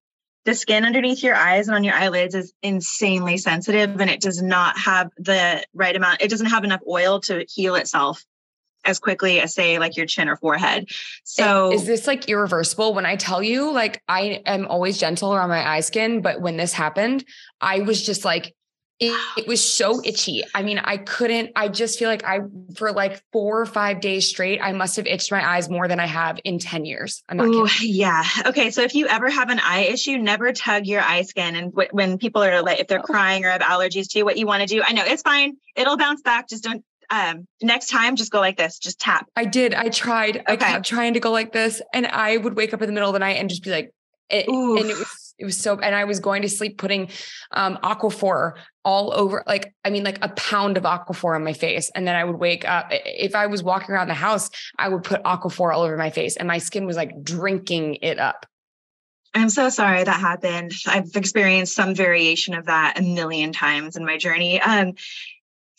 the 0.47 0.55
skin 0.55 0.86
underneath 0.86 1.21
your 1.21 1.36
eyes 1.36 1.67
and 1.67 1.75
on 1.75 1.83
your 1.83 1.93
eyelids 1.93 2.33
is 2.33 2.53
insanely 2.63 3.36
sensitive 3.36 3.99
and 3.99 4.10
it 4.10 4.21
does 4.21 4.41
not 4.41 4.79
have 4.79 5.12
the 5.17 5.62
right 5.73 5.93
amount 5.93 6.21
it 6.21 6.29
doesn't 6.29 6.47
have 6.47 6.63
enough 6.63 6.79
oil 6.88 7.19
to 7.19 7.45
heal 7.49 7.75
itself 7.75 8.23
as 8.86 8.97
quickly 8.97 9.41
as 9.41 9.53
say 9.53 9.77
like 9.77 9.97
your 9.97 10.05
chin 10.05 10.29
or 10.29 10.38
forehead. 10.38 10.88
So 11.25 11.73
is 11.73 11.86
this 11.86 12.07
like 12.07 12.29
irreversible? 12.29 12.93
When 12.93 13.05
I 13.05 13.17
tell 13.17 13.43
you, 13.43 13.71
like 13.73 14.01
I 14.07 14.41
am 14.45 14.65
always 14.67 14.97
gentle 14.97 15.36
around 15.36 15.49
my 15.49 15.67
eye 15.67 15.81
skin, 15.81 16.21
but 16.21 16.39
when 16.39 16.55
this 16.55 16.71
happened, 16.71 17.25
I 17.60 17.81
was 17.81 18.01
just 18.01 18.23
like 18.23 18.55
it, 18.99 19.13
it, 19.38 19.47
was 19.47 19.63
so 19.63 20.01
itchy. 20.03 20.43
I 20.55 20.63
mean, 20.63 20.79
I 20.79 20.97
couldn't, 20.97 21.51
I 21.55 21.67
just 21.67 21.99
feel 21.99 22.10
like 22.10 22.23
I, 22.23 22.39
for 22.75 22.91
like 22.91 23.21
four 23.31 23.62
or 23.62 23.65
five 23.67 24.01
days 24.01 24.27
straight, 24.27 24.60
I 24.60 24.71
must 24.71 24.95
have 24.95 25.05
itched 25.05 25.31
my 25.31 25.47
eyes 25.47 25.69
more 25.69 25.88
than 25.88 25.99
I 25.99 26.07
have 26.07 26.39
in 26.43 26.57
10 26.57 26.86
years. 26.86 27.23
I'm 27.29 27.38
not 27.38 27.47
Ooh, 27.47 27.67
kidding. 27.67 27.93
Yeah. 27.93 28.23
Okay. 28.47 28.71
So 28.71 28.81
if 28.81 28.95
you 28.95 29.07
ever 29.07 29.29
have 29.29 29.49
an 29.49 29.60
eye 29.60 29.88
issue, 29.91 30.17
never 30.17 30.51
tug 30.51 30.88
your 30.88 31.01
eye 31.01 31.21
skin. 31.21 31.55
And 31.55 31.71
w- 31.71 31.89
when 31.91 32.17
people 32.17 32.43
are 32.43 32.63
like, 32.63 32.79
if 32.79 32.88
they're 32.88 32.99
oh. 32.99 33.03
crying 33.03 33.45
or 33.45 33.49
have 33.49 33.62
allergies 33.62 34.10
to 34.13 34.23
what 34.23 34.38
you 34.38 34.47
want 34.47 34.62
to 34.62 34.67
do, 34.67 34.81
I 34.83 34.93
know 34.93 35.03
it's 35.05 35.21
fine. 35.21 35.57
It'll 35.75 35.97
bounce 35.97 36.23
back. 36.23 36.49
Just 36.49 36.63
don't, 36.63 36.83
um, 37.12 37.47
next 37.62 37.89
time, 37.89 38.15
just 38.15 38.31
go 38.31 38.39
like 38.39 38.57
this, 38.57 38.79
just 38.79 38.99
tap. 38.99 39.27
I 39.36 39.45
did. 39.45 39.75
I 39.75 39.89
tried. 39.89 40.38
Okay. 40.38 40.53
I 40.53 40.55
kept 40.55 40.86
trying 40.86 41.13
to 41.13 41.19
go 41.19 41.31
like 41.31 41.53
this. 41.53 41.83
And 41.93 42.07
I 42.07 42.36
would 42.36 42.55
wake 42.55 42.73
up 42.73 42.81
in 42.81 42.88
the 42.88 42.93
middle 42.93 43.10
of 43.10 43.13
the 43.13 43.19
night 43.19 43.38
and 43.38 43.47
just 43.47 43.63
be 43.63 43.69
like, 43.69 43.93
it, 44.29 44.47
and 44.47 44.89
it 44.89 44.97
was 44.97 45.26
it 45.38 45.45
was 45.45 45.58
so 45.58 45.78
and 45.80 45.95
i 45.95 46.04
was 46.04 46.19
going 46.19 46.41
to 46.41 46.50
sleep 46.50 46.78
putting 46.78 47.10
um 47.52 47.78
aquaphor 47.84 48.54
all 48.84 49.13
over 49.13 49.43
like 49.47 49.73
i 49.84 49.89
mean 49.89 50.04
like 50.04 50.19
a 50.21 50.30
pound 50.30 50.78
of 50.78 50.84
aquaphor 50.84 51.36
on 51.36 51.43
my 51.43 51.54
face. 51.54 51.91
And 51.93 52.08
then 52.08 52.15
i 52.15 52.23
would 52.23 52.38
wake 52.38 52.67
up 52.67 52.88
if 52.91 53.36
i 53.36 53.47
was 53.47 53.63
walking 53.63 53.93
around 53.93 54.08
the 54.08 54.13
house 54.13 54.50
i 54.78 54.89
would 54.89 55.04
put 55.04 55.23
aquaphor 55.23 55.73
all 55.73 55.82
over 55.82 55.97
my 55.97 56.10
face 56.10 56.38
and 56.38 56.47
my 56.47 56.58
skin 56.58 56.86
was 56.86 56.95
like 56.95 57.23
drinking 57.23 57.95
it 58.02 58.19
up. 58.19 58.45
I'm 59.34 59.50
so 59.50 59.69
sorry 59.69 60.04
that 60.04 60.19
happened. 60.19 60.71
I've 60.88 61.15
experienced 61.15 61.76
some 61.76 61.93
variation 61.93 62.56
of 62.56 62.65
that 62.65 62.97
a 62.97 63.04
million 63.04 63.52
times 63.52 63.95
in 63.95 64.06
my 64.06 64.17
journey. 64.17 64.62
Um 64.62 64.93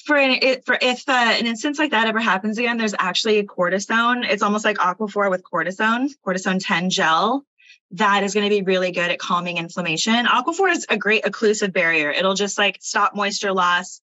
for 0.05 0.17
it, 0.17 0.65
for 0.65 0.79
if 0.81 1.07
uh, 1.07 1.13
an 1.13 1.47
instance 1.47 1.79
like 1.79 1.91
that 1.91 2.09
ever 2.09 2.19
happens 2.19 2.57
again, 2.57 2.79
there's 2.79 2.95
actually 2.99 3.39
a 3.39 3.45
cortisone. 3.45 4.25
It's 4.27 4.43
almost 4.43 4.65
like 4.65 4.79
Aquaphor 4.79 5.29
with 5.29 5.43
cortisone, 5.43 6.09
Cortizone 6.27 6.65
10 6.65 6.89
gel 6.89 7.45
that 7.93 8.23
is 8.23 8.35
going 8.35 8.45
to 8.45 8.51
be 8.51 8.63
really 8.63 8.93
good 8.93 9.11
at 9.11 9.19
calming 9.19 9.57
inflammation. 9.57 10.27
Aquaphor 10.27 10.71
is 10.71 10.87
a 10.89 10.97
great 10.97 11.25
occlusive 11.25 11.73
barrier. 11.73 12.11
It'll 12.11 12.35
just 12.35 12.59
like 12.59 12.79
stop 12.81 13.15
moisture 13.15 13.53
loss 13.53 14.01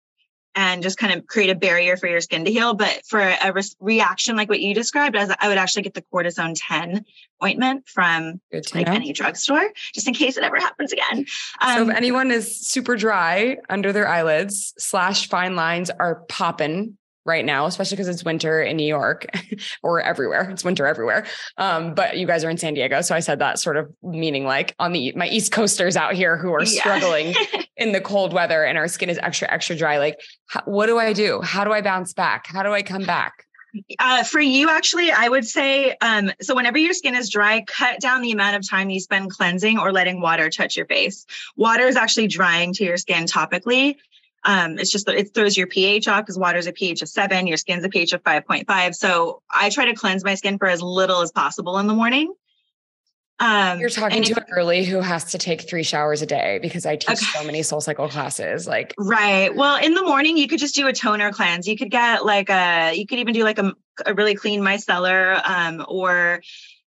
and 0.56 0.82
just 0.82 0.98
kind 0.98 1.14
of 1.14 1.28
create 1.28 1.50
a 1.50 1.56
barrier 1.56 1.98
for 1.98 2.08
your 2.08 2.22
skin 2.22 2.46
to 2.46 2.52
heal. 2.52 2.74
But 2.74 3.02
for 3.06 3.20
a 3.20 3.52
re- 3.52 3.62
reaction 3.80 4.38
like 4.38 4.50
what 4.50 4.62
you 4.62 4.74
described, 4.74 5.16
as 5.16 5.30
I 5.40 5.50
would 5.50 5.58
actually 5.58 5.84
get 5.84 5.94
the 5.94 6.02
Cortizone 6.02 6.56
10 6.56 7.06
ointment 7.44 7.88
from 7.88 8.40
like 8.74 8.88
know. 8.88 8.94
any 8.94 9.12
drugstore, 9.12 9.70
just 9.94 10.08
in 10.08 10.14
case 10.14 10.38
it 10.38 10.44
ever 10.44 10.58
happens 10.58 10.94
again. 10.94 11.26
Um, 11.60 11.76
so 11.76 11.82
if 11.84 11.90
um, 11.90 11.92
anyone 11.92 12.32
is 12.32 12.60
super 12.60 12.96
dry 12.96 13.58
under 13.70 13.92
their 13.92 14.08
eyelids, 14.08 14.74
slash 14.78 15.28
fine 15.28 15.56
lines 15.56 15.90
are 15.90 16.24
popping 16.30 16.98
right 17.26 17.44
now, 17.44 17.66
especially 17.66 17.96
because 17.96 18.08
it's 18.08 18.24
winter 18.24 18.62
in 18.62 18.78
New 18.78 18.86
York 18.86 19.26
or 19.84 20.02
everywhere. 20.02 20.50
It's 20.50 20.64
winter 20.64 20.86
everywhere. 20.86 21.26
Um, 21.58 21.96
but 21.96 22.18
you 22.18 22.28
guys 22.28 22.44
are 22.44 22.50
in 22.50 22.58
San 22.58 22.76
Diego. 22.76 23.02
So 23.02 23.16
I 23.16 23.20
said 23.20 23.40
that 23.40 23.60
sort 23.60 23.78
of 23.78 23.92
meaning 24.04 24.46
like 24.46 24.76
on 24.80 24.94
the 24.94 25.12
my 25.16 25.28
East 25.28 25.52
Coasters 25.52 25.98
out 25.98 26.14
here 26.14 26.38
who 26.38 26.54
are 26.54 26.64
yeah. 26.64 26.80
struggling 26.80 27.34
in 27.78 27.92
the 27.92 28.02
cold 28.02 28.32
weather 28.32 28.64
and 28.64 28.78
our 28.78 28.88
skin 28.88 29.10
is 29.10 29.18
extra, 29.18 29.52
extra 29.52 29.76
dry. 29.76 29.98
Like, 29.98 30.20
how, 30.48 30.62
what 30.66 30.86
do 30.86 31.00
I 31.00 31.14
do? 31.14 31.42
How 31.42 31.64
do 31.64 31.72
I 31.72 31.82
bounce 31.82 32.14
back? 32.14 32.48
How 32.48 32.64
do 32.64 32.72
I 32.72 32.84
come 32.84 33.04
back? 33.04 33.46
Uh, 34.00 34.24
for 34.24 34.40
you, 34.40 34.70
actually, 34.70 35.12
I 35.12 35.28
would 35.28 35.46
say 35.46 35.96
um, 36.02 36.32
so. 36.42 36.56
Whenever 36.56 36.78
your 36.78 36.94
skin 36.94 37.14
is 37.14 37.30
dry, 37.30 37.62
cut 37.68 38.00
down 38.00 38.22
the 38.22 38.32
amount 38.32 38.56
of 38.56 38.70
time 38.70 38.90
you 38.90 39.02
spend 39.02 39.32
cleansing 39.32 39.78
or 39.78 39.92
letting 39.92 40.22
water 40.22 40.50
touch 40.50 40.78
your 40.78 40.86
face. 40.86 41.26
Water 41.58 41.86
is 41.86 41.98
actually 41.98 42.28
drying 42.28 42.74
to 42.76 42.86
your 42.86 42.96
skin 42.96 43.26
topically, 43.26 43.98
um, 44.46 44.78
it's 44.78 44.92
just 44.92 45.10
it 45.10 45.34
throws 45.34 45.58
your 45.58 45.68
pH 45.68 46.08
off 46.08 46.22
because 46.22 46.38
water's 46.38 46.68
a 46.68 46.72
pH 46.72 47.02
of 47.02 47.10
seven, 47.10 47.48
your 47.48 47.58
skin's 47.58 47.84
a 47.84 47.90
pH 47.90 48.14
of 48.14 48.24
5.5. 48.24 48.96
So 48.96 49.42
I 49.50 49.70
try 49.70 49.86
to 49.86 49.96
cleanse 49.96 50.24
my 50.24 50.36
skin 50.36 50.60
for 50.60 50.68
as 50.68 50.82
little 50.82 51.22
as 51.22 51.32
possible 51.32 51.80
in 51.80 51.88
the 51.88 51.94
morning. 51.94 52.34
Um, 53.40 53.80
You're 53.80 53.90
talking 53.90 54.24
to 54.24 54.42
a 54.42 54.46
girly 54.46 54.86
who 54.86 55.02
has 55.02 55.26
to 55.32 55.38
take 55.38 55.68
three 55.68 55.84
showers 55.84 56.22
a 56.22 56.26
day 56.26 56.60
because 56.62 56.86
I 56.86 56.96
teach 56.96 57.10
okay. 57.10 57.26
so 57.34 57.44
many 57.44 57.62
SoulCycle 57.62 58.10
classes. 58.10 58.66
Like, 58.66 58.94
right. 58.98 59.54
Well, 59.54 59.76
in 59.84 59.94
the 59.94 60.04
morning, 60.04 60.38
you 60.38 60.48
could 60.48 60.60
just 60.60 60.76
do 60.76 60.88
a 60.88 60.94
toner 60.94 61.34
cleanse. 61.34 61.68
You 61.68 61.76
could 61.76 61.92
get 61.92 62.26
like 62.26 62.50
a, 62.50 62.94
you 62.94 63.06
could 63.06 63.20
even 63.20 63.34
do 63.34 63.44
like 63.44 63.60
a, 63.60 63.74
a 64.06 64.14
really 64.14 64.36
clean 64.36 64.62
micellar, 64.62 65.42
um, 65.46 65.86
or 65.90 66.42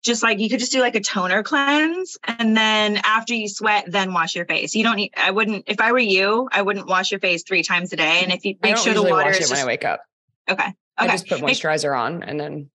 just 0.03 0.23
like 0.23 0.39
you 0.39 0.49
could 0.49 0.59
just 0.59 0.71
do 0.71 0.79
like 0.79 0.95
a 0.95 1.01
toner 1.01 1.43
cleanse 1.43 2.17
and 2.23 2.55
then 2.55 2.97
after 3.03 3.33
you 3.33 3.47
sweat 3.47 3.85
then 3.87 4.13
wash 4.13 4.35
your 4.35 4.45
face 4.45 4.75
you 4.75 4.83
don't 4.83 4.95
need 4.95 5.11
i 5.17 5.31
wouldn't 5.31 5.63
if 5.67 5.81
i 5.81 5.91
were 5.91 5.99
you 5.99 6.47
i 6.51 6.61
wouldn't 6.61 6.87
wash 6.87 7.11
your 7.11 7.19
face 7.19 7.43
three 7.43 7.63
times 7.63 7.91
a 7.93 7.95
day 7.95 8.21
and 8.23 8.31
if 8.31 8.45
you 8.45 8.55
make 8.61 8.77
sure 8.77 8.93
the 8.93 9.03
water 9.03 9.29
is 9.31 9.39
just, 9.39 9.51
when 9.51 9.61
i 9.61 9.65
wake 9.65 9.83
up 9.83 10.01
okay 10.49 10.63
okay 10.63 10.73
i 10.97 11.07
just 11.07 11.27
put 11.27 11.39
moisturizer 11.39 11.97
on 11.97 12.23
and 12.23 12.39
then 12.39 12.69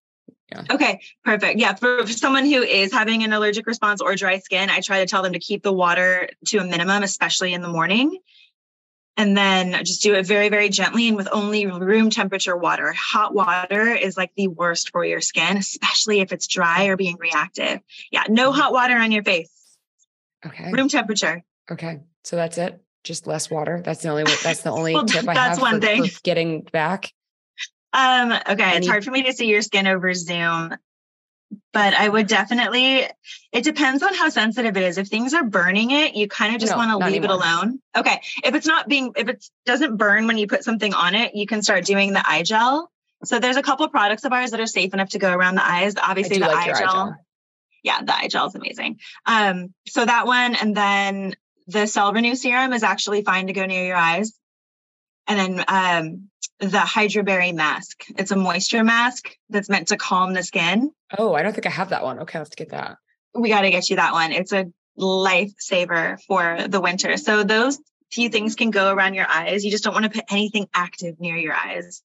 yeah. 0.50 0.64
Okay, 0.70 1.00
perfect. 1.24 1.58
Yeah, 1.58 1.72
for, 1.72 2.06
for, 2.06 2.12
someone 2.12 2.44
who 2.44 2.62
is 2.62 2.92
having 2.92 3.24
an 3.24 3.32
allergic 3.32 3.66
response 3.66 4.02
or 4.02 4.14
dry 4.16 4.38
skin, 4.38 4.68
I 4.68 4.80
try 4.80 5.00
to 5.00 5.06
tell 5.06 5.22
them 5.22 5.32
to 5.32 5.38
keep 5.38 5.62
the 5.62 5.72
water 5.72 6.28
to 6.48 6.58
a 6.58 6.64
minimum, 6.64 7.02
especially 7.02 7.54
in 7.54 7.62
the 7.62 7.68
morning 7.68 8.18
and 9.16 9.36
then 9.36 9.84
just 9.84 10.02
do 10.02 10.14
it 10.14 10.26
very 10.26 10.48
very 10.48 10.68
gently 10.68 11.08
and 11.08 11.16
with 11.16 11.28
only 11.32 11.66
room 11.66 12.10
temperature 12.10 12.56
water. 12.56 12.92
Hot 12.92 13.34
water 13.34 13.88
is 13.88 14.16
like 14.16 14.32
the 14.36 14.48
worst 14.48 14.90
for 14.90 15.04
your 15.04 15.20
skin 15.20 15.56
especially 15.56 16.20
if 16.20 16.32
it's 16.32 16.46
dry 16.46 16.86
or 16.86 16.96
being 16.96 17.16
reactive. 17.18 17.80
Yeah 18.10 18.24
no 18.28 18.52
hot 18.52 18.72
water 18.72 18.96
on 18.96 19.12
your 19.12 19.22
face. 19.22 19.50
Okay. 20.44 20.70
Room 20.72 20.88
temperature. 20.88 21.42
Okay 21.70 22.00
so 22.24 22.36
that's 22.36 22.58
it? 22.58 22.80
Just 23.04 23.26
less 23.26 23.50
water? 23.50 23.82
That's 23.84 24.02
the 24.02 24.10
only 24.10 24.24
that's 24.42 24.62
the 24.62 24.70
only 24.70 24.94
well, 24.94 25.04
tip 25.04 25.28
i 25.28 25.34
have 25.34 25.60
one 25.60 25.80
for, 25.80 25.86
thing. 25.86 26.06
for 26.06 26.20
getting 26.22 26.62
back? 26.62 27.12
Um 27.92 28.32
okay 28.32 28.62
Any- 28.62 28.76
it's 28.78 28.88
hard 28.88 29.04
for 29.04 29.10
me 29.10 29.24
to 29.24 29.32
see 29.32 29.46
your 29.46 29.62
skin 29.62 29.86
over 29.86 30.14
zoom 30.14 30.76
but 31.72 31.94
I 31.94 32.08
would 32.08 32.26
definitely, 32.26 33.06
it 33.52 33.64
depends 33.64 34.02
on 34.02 34.14
how 34.14 34.28
sensitive 34.28 34.76
it 34.76 34.82
is. 34.82 34.98
If 34.98 35.08
things 35.08 35.34
are 35.34 35.44
burning 35.44 35.90
it, 35.90 36.14
you 36.14 36.28
kind 36.28 36.54
of 36.54 36.60
just 36.60 36.72
no, 36.72 36.78
want 36.78 36.90
to 36.90 37.06
leave 37.06 37.24
anymore. 37.24 37.36
it 37.36 37.40
alone. 37.40 37.80
Okay. 37.96 38.20
If 38.44 38.54
it's 38.54 38.66
not 38.66 38.88
being, 38.88 39.12
if 39.16 39.28
it 39.28 39.44
doesn't 39.66 39.96
burn 39.96 40.26
when 40.26 40.38
you 40.38 40.46
put 40.46 40.64
something 40.64 40.94
on 40.94 41.14
it, 41.14 41.34
you 41.34 41.46
can 41.46 41.62
start 41.62 41.84
doing 41.84 42.12
the 42.12 42.22
eye 42.28 42.42
gel. 42.42 42.90
So 43.24 43.38
there's 43.38 43.56
a 43.56 43.62
couple 43.62 43.86
of 43.86 43.92
products 43.92 44.24
of 44.24 44.32
ours 44.32 44.50
that 44.50 44.60
are 44.60 44.66
safe 44.66 44.92
enough 44.94 45.10
to 45.10 45.18
go 45.18 45.32
around 45.32 45.54
the 45.54 45.64
eyes. 45.64 45.94
Obviously, 46.00 46.38
the 46.38 46.46
like 46.46 46.56
eye, 46.56 46.72
gel, 46.72 46.88
eye, 46.88 46.92
gel, 46.92 47.16
Yeah, 47.82 48.02
the 48.02 48.14
eye 48.14 48.28
gel 48.28 48.46
is 48.46 48.54
amazing. 48.54 48.98
Um, 49.26 49.72
so 49.86 50.04
that 50.04 50.26
one, 50.26 50.56
and 50.56 50.76
then 50.76 51.34
the 51.68 51.86
Cell 51.86 52.12
Renew 52.12 52.34
serum 52.34 52.72
is 52.72 52.82
actually 52.82 53.22
fine 53.22 53.46
to 53.46 53.52
go 53.52 53.64
near 53.64 53.84
your 53.86 53.96
eyes. 53.96 54.32
And 55.26 55.38
then 55.38 55.64
um, 55.68 56.28
the 56.58 56.78
Hydraberry 56.78 57.54
mask. 57.54 58.04
It's 58.16 58.30
a 58.30 58.36
moisture 58.36 58.84
mask 58.84 59.30
that's 59.50 59.68
meant 59.68 59.88
to 59.88 59.96
calm 59.96 60.32
the 60.32 60.42
skin. 60.42 60.90
Oh, 61.16 61.34
I 61.34 61.42
don't 61.42 61.52
think 61.52 61.66
I 61.66 61.70
have 61.70 61.90
that 61.90 62.02
one. 62.02 62.20
Okay, 62.20 62.38
let's 62.38 62.54
get 62.54 62.70
that. 62.70 62.98
We 63.34 63.48
got 63.48 63.62
to 63.62 63.70
get 63.70 63.88
you 63.90 63.96
that 63.96 64.12
one. 64.12 64.32
It's 64.32 64.52
a 64.52 64.66
lifesaver 64.98 66.20
for 66.26 66.68
the 66.68 66.80
winter. 66.80 67.16
So 67.16 67.44
those 67.44 67.78
few 68.10 68.28
things 68.28 68.54
can 68.54 68.70
go 68.70 68.92
around 68.92 69.14
your 69.14 69.26
eyes. 69.28 69.64
You 69.64 69.70
just 69.70 69.84
don't 69.84 69.94
want 69.94 70.04
to 70.04 70.10
put 70.10 70.24
anything 70.30 70.68
active 70.74 71.18
near 71.18 71.36
your 71.36 71.54
eyes 71.54 72.02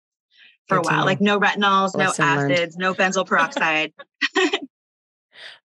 for 0.68 0.78
Good 0.78 0.86
a 0.86 0.90
while, 0.90 1.06
like 1.06 1.22
no 1.22 1.40
retinols, 1.40 1.96
Lesson 1.96 2.26
no 2.26 2.32
acids, 2.32 2.78
learned. 2.78 2.78
no 2.78 2.94
benzoyl 2.94 3.28
peroxide. 3.28 3.94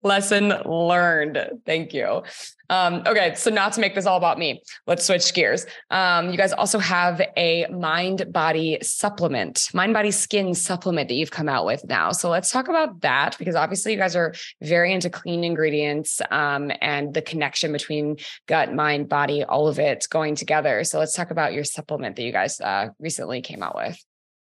Lesson 0.05 0.49
learned. 0.65 1.39
Thank 1.65 1.91
you. 1.95 2.21
Um, 2.69 3.01
okay, 3.07 3.33
so 3.33 3.49
not 3.49 3.73
to 3.73 3.81
make 3.81 3.95
this 3.95 4.05
all 4.05 4.17
about 4.17 4.37
me, 4.37 4.61
let's 4.85 5.03
switch 5.03 5.33
gears. 5.33 5.65
Um, 5.89 6.29
you 6.29 6.37
guys 6.37 6.53
also 6.53 6.77
have 6.77 7.19
a 7.35 7.65
mind 7.71 8.31
body 8.31 8.77
supplement, 8.83 9.69
mind 9.73 9.95
body 9.95 10.11
skin 10.11 10.53
supplement 10.53 11.09
that 11.09 11.15
you've 11.15 11.31
come 11.31 11.49
out 11.49 11.65
with 11.65 11.83
now. 11.85 12.11
So 12.11 12.29
let's 12.29 12.51
talk 12.51 12.67
about 12.67 13.01
that 13.01 13.35
because 13.39 13.55
obviously 13.55 13.93
you 13.93 13.97
guys 13.97 14.15
are 14.15 14.35
very 14.61 14.93
into 14.93 15.09
clean 15.09 15.43
ingredients 15.43 16.21
um, 16.29 16.71
and 16.81 17.11
the 17.11 17.23
connection 17.23 17.71
between 17.71 18.17
gut, 18.47 18.73
mind, 18.73 19.09
body, 19.09 19.43
all 19.43 19.67
of 19.67 19.79
it 19.79 20.05
going 20.11 20.35
together. 20.35 20.83
So 20.83 20.99
let's 20.99 21.15
talk 21.15 21.31
about 21.31 21.53
your 21.53 21.63
supplement 21.63 22.15
that 22.15 22.23
you 22.23 22.31
guys 22.31 22.61
uh, 22.61 22.89
recently 22.99 23.41
came 23.41 23.63
out 23.63 23.75
with. 23.75 23.99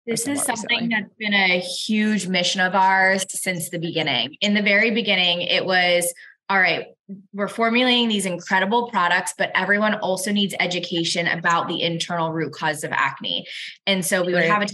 This 0.08 0.26
is 0.26 0.42
something 0.42 0.88
recently. 0.88 0.88
that's 0.88 1.14
been 1.18 1.34
a 1.34 1.60
huge 1.60 2.28
mission 2.28 2.62
of 2.62 2.74
ours 2.74 3.26
since 3.28 3.68
the 3.68 3.78
beginning. 3.78 4.36
In 4.40 4.54
the 4.54 4.62
very 4.62 4.90
beginning, 4.90 5.42
it 5.42 5.66
was 5.66 6.12
all 6.48 6.58
right, 6.58 6.86
we're 7.34 7.46
formulating 7.46 8.08
these 8.08 8.24
incredible 8.24 8.88
products, 8.88 9.34
but 9.36 9.50
everyone 9.54 9.96
also 9.96 10.32
needs 10.32 10.54
education 10.58 11.26
about 11.26 11.68
the 11.68 11.82
internal 11.82 12.32
root 12.32 12.54
cause 12.54 12.84
of 12.84 12.90
acne. 12.90 13.46
And 13.86 14.02
so 14.02 14.24
we 14.24 14.32
would 14.32 14.44
have 14.44 14.62
it 14.62 14.72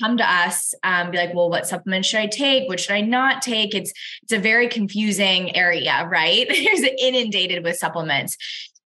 come 0.00 0.16
to 0.18 0.30
us 0.30 0.74
um, 0.84 1.10
be 1.10 1.16
like 1.16 1.32
well 1.32 1.48
what 1.48 1.66
supplements 1.66 2.06
should 2.08 2.20
i 2.20 2.26
take 2.26 2.68
what 2.68 2.78
should 2.78 2.94
i 2.94 3.00
not 3.00 3.40
take 3.40 3.74
it's 3.74 3.94
it's 4.22 4.32
a 4.32 4.38
very 4.38 4.68
confusing 4.68 5.56
area 5.56 6.06
right 6.10 6.46
there's 6.50 6.82
inundated 6.98 7.64
with 7.64 7.76
supplements 7.76 8.36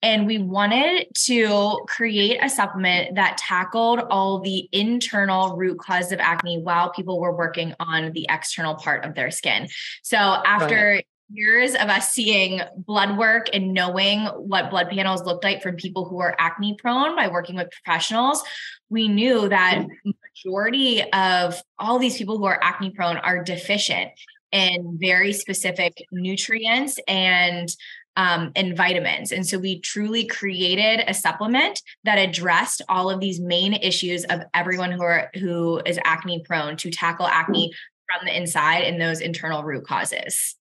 and 0.03 0.27
we 0.27 0.39
wanted 0.39 1.07
to 1.15 1.81
create 1.87 2.39
a 2.43 2.49
supplement 2.49 3.15
that 3.15 3.39
tackled 3.39 4.01
all 4.11 4.41
the 4.41 4.69
internal 4.73 5.57
root 5.57 5.79
cause 5.79 6.11
of 6.11 6.19
acne 6.19 6.61
while 6.61 6.91
people 6.91 7.21
were 7.21 7.35
working 7.35 7.75
on 7.79 8.13
the 8.13 8.27
external 8.29 8.75
part 8.75 9.05
of 9.05 9.15
their 9.15 9.31
skin. 9.31 9.69
So 10.03 10.17
after 10.19 11.03
years 11.33 11.75
of 11.75 11.89
us 11.89 12.13
seeing 12.13 12.61
blood 12.77 13.17
work 13.17 13.47
and 13.53 13.73
knowing 13.73 14.27
what 14.27 14.71
blood 14.71 14.91
panels 14.91 15.23
looked 15.25 15.45
like 15.45 15.63
from 15.63 15.77
people 15.77 16.05
who 16.05 16.21
are 16.21 16.35
acne 16.39 16.75
prone 16.79 17.17
by 17.17 17.29
working 17.29 17.57
with 17.57 17.71
professionals, 17.71 18.43
we 18.91 19.09
knew 19.09 19.49
that 19.49 19.87
mm. 20.07 20.13
majority 20.45 21.03
of 21.13 21.63
all 21.79 21.99
these 21.99 22.19
people 22.19 22.39
who 22.39 22.45
are 22.45 22.61
acne 22.63 22.91
prone 22.91 23.17
are 23.19 23.43
deficient 23.43 24.11
in 24.51 24.99
very 25.01 25.33
specific 25.33 26.05
nutrients 26.13 26.99
and 27.09 27.75
um, 28.17 28.53
and 28.57 28.77
vitamins. 28.77 29.33
And 29.33 29.47
so 29.47 29.59
we 29.59 29.81
truly 29.81 30.27
created 30.27 31.05
a 31.07 31.15
supplement 31.15 31.81
that 32.05 32.19
addressed 32.19 32.83
all 32.89 33.11
of 33.11 33.21
these 33.21 33.41
main 33.41 33.75
issues 33.75 34.25
of 34.25 34.43
everyone 34.55 34.93
who 34.93 35.03
are 35.03 35.31
who 35.35 35.81
is 35.87 35.99
acne 36.05 36.43
prone 36.45 36.77
to 36.79 36.91
tackle 36.91 37.27
acne 37.27 37.73
from 38.07 38.27
the 38.27 38.37
inside 38.37 38.83
and 38.83 39.01
those 39.01 39.21
internal 39.21 39.63
root 39.63 39.87
causes. 39.87 40.57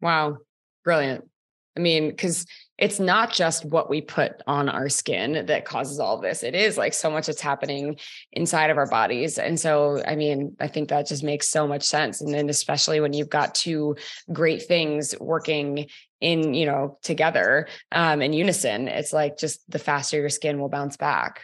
Wow. 0.00 0.38
Brilliant. 0.84 1.28
I 1.76 1.80
mean, 1.80 2.10
because 2.10 2.46
it's 2.78 3.00
not 3.00 3.32
just 3.32 3.64
what 3.64 3.88
we 3.88 4.00
put 4.00 4.42
on 4.46 4.68
our 4.68 4.88
skin 4.88 5.46
that 5.46 5.64
causes 5.64 6.00
all 6.00 6.20
this. 6.20 6.42
It 6.42 6.54
is 6.54 6.76
like 6.76 6.92
so 6.92 7.10
much 7.10 7.26
that's 7.26 7.40
happening 7.40 7.98
inside 8.32 8.70
of 8.70 8.78
our 8.78 8.88
bodies. 8.88 9.38
And 9.38 9.58
so, 9.58 10.02
I 10.06 10.16
mean, 10.16 10.56
I 10.60 10.68
think 10.68 10.88
that 10.88 11.06
just 11.06 11.22
makes 11.22 11.48
so 11.48 11.66
much 11.66 11.82
sense. 11.82 12.20
And 12.20 12.32
then, 12.34 12.48
especially 12.48 13.00
when 13.00 13.12
you've 13.12 13.30
got 13.30 13.54
two 13.54 13.96
great 14.32 14.62
things 14.62 15.14
working 15.20 15.88
in, 16.24 16.54
you 16.54 16.64
know, 16.64 16.98
together 17.02 17.68
um, 17.92 18.22
in 18.22 18.32
unison, 18.32 18.88
it's 18.88 19.12
like 19.12 19.36
just 19.36 19.60
the 19.70 19.78
faster 19.78 20.18
your 20.18 20.30
skin 20.30 20.58
will 20.58 20.70
bounce 20.70 20.96
back. 20.96 21.42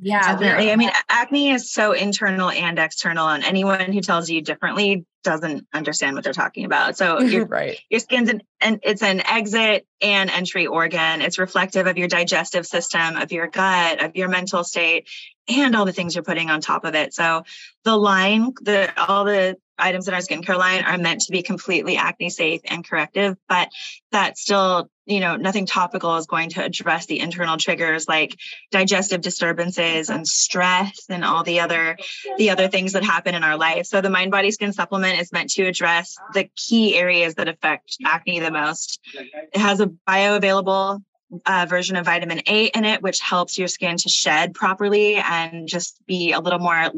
Yeah, 0.00 0.20
definitely. 0.32 0.70
I 0.70 0.76
mean, 0.76 0.90
acne 1.08 1.50
is 1.50 1.72
so 1.72 1.92
internal 1.92 2.50
and 2.50 2.78
external, 2.78 3.28
and 3.28 3.44
anyone 3.44 3.92
who 3.92 4.00
tells 4.00 4.30
you 4.30 4.40
differently 4.40 5.04
doesn't 5.22 5.66
understand 5.72 6.14
what 6.14 6.22
they're 6.22 6.32
talking 6.32 6.64
about. 6.64 6.96
So 6.96 7.20
your, 7.20 7.46
right. 7.46 7.80
your 7.90 8.00
skin's 8.00 8.28
an 8.28 8.42
and 8.60 8.80
it's 8.82 9.02
an 9.02 9.20
exit 9.26 9.86
and 10.00 10.30
entry 10.30 10.66
organ. 10.66 11.20
It's 11.20 11.38
reflective 11.38 11.86
of 11.86 11.98
your 11.98 12.08
digestive 12.08 12.66
system, 12.66 13.16
of 13.16 13.32
your 13.32 13.48
gut, 13.48 14.02
of 14.02 14.16
your 14.16 14.28
mental 14.28 14.62
state, 14.64 15.08
and 15.48 15.74
all 15.74 15.84
the 15.84 15.92
things 15.92 16.14
you're 16.14 16.24
putting 16.24 16.50
on 16.50 16.60
top 16.60 16.84
of 16.84 16.94
it. 16.94 17.14
So 17.14 17.44
the 17.84 17.96
line, 17.96 18.52
the 18.62 18.92
all 19.08 19.24
the 19.24 19.56
items 19.78 20.08
in 20.08 20.14
our 20.14 20.20
skincare 20.20 20.58
line 20.58 20.84
are 20.84 20.98
meant 20.98 21.22
to 21.22 21.32
be 21.32 21.42
completely 21.42 21.96
acne 21.96 22.30
safe 22.30 22.60
and 22.64 22.88
corrective, 22.88 23.36
but 23.48 23.68
that 24.12 24.38
still, 24.38 24.88
you 25.06 25.20
know, 25.20 25.36
nothing 25.36 25.66
topical 25.66 26.16
is 26.16 26.26
going 26.26 26.50
to 26.50 26.64
address 26.64 27.06
the 27.06 27.20
internal 27.20 27.56
triggers 27.56 28.08
like 28.08 28.36
digestive 28.70 29.20
disturbances 29.20 30.10
and 30.10 30.26
stress 30.26 31.06
and 31.08 31.24
all 31.24 31.42
the 31.42 31.60
other 31.60 31.96
the 32.38 32.50
other 32.50 32.68
things 32.68 32.92
that 32.92 33.04
happen 33.04 33.34
in 33.34 33.44
our 33.44 33.56
life. 33.56 33.86
So 33.86 34.00
the 34.00 34.10
mind 34.10 34.30
body 34.30 34.50
skin 34.50 34.72
supplement 34.72 35.20
is 35.20 35.32
meant 35.32 35.50
to 35.50 35.64
address 35.64 36.16
the 36.32 36.48
key 36.56 36.96
areas 36.96 37.34
that 37.34 37.48
affect 37.48 37.98
acne 38.04 38.40
the 38.40 38.50
most. 38.50 39.00
It 39.14 39.60
has 39.60 39.80
a 39.80 39.86
bioavailable 39.86 41.02
uh, 41.46 41.66
version 41.68 41.96
of 41.96 42.04
vitamin 42.04 42.42
A 42.46 42.66
in 42.66 42.84
it, 42.84 43.02
which 43.02 43.20
helps 43.20 43.58
your 43.58 43.68
skin 43.68 43.96
to 43.96 44.08
shed 44.08 44.54
properly 44.54 45.16
and 45.16 45.68
just 45.68 46.00
be 46.06 46.32
a 46.32 46.40
little 46.40 46.58
more 46.58 46.92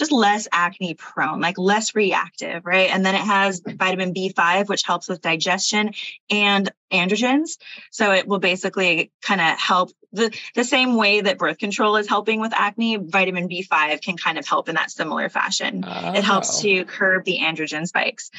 just 0.00 0.12
less 0.12 0.48
acne 0.50 0.94
prone, 0.94 1.40
like 1.40 1.58
less 1.58 1.94
reactive, 1.94 2.64
right? 2.64 2.90
And 2.90 3.06
then 3.06 3.14
it 3.14 3.20
has 3.20 3.60
vitamin 3.64 4.12
B5, 4.14 4.68
which 4.68 4.82
helps 4.82 5.08
with 5.08 5.20
digestion 5.20 5.92
and 6.30 6.72
androgens. 6.90 7.58
So 7.90 8.12
it 8.12 8.26
will 8.26 8.38
basically 8.38 9.12
kind 9.22 9.40
of 9.40 9.58
help 9.58 9.92
the, 10.12 10.36
the 10.54 10.64
same 10.64 10.96
way 10.96 11.20
that 11.20 11.38
birth 11.38 11.58
control 11.58 11.96
is 11.96 12.08
helping 12.08 12.40
with 12.40 12.52
acne, 12.54 12.96
vitamin 12.96 13.48
B5 13.48 14.02
can 14.02 14.16
kind 14.16 14.38
of 14.38 14.46
help 14.46 14.68
in 14.68 14.74
that 14.74 14.90
similar 14.90 15.28
fashion. 15.28 15.84
Oh. 15.86 16.12
It 16.14 16.24
helps 16.24 16.58
oh. 16.58 16.62
to 16.62 16.84
curb 16.86 17.24
the 17.24 17.40
androgen 17.40 17.86
spikes. 17.86 18.30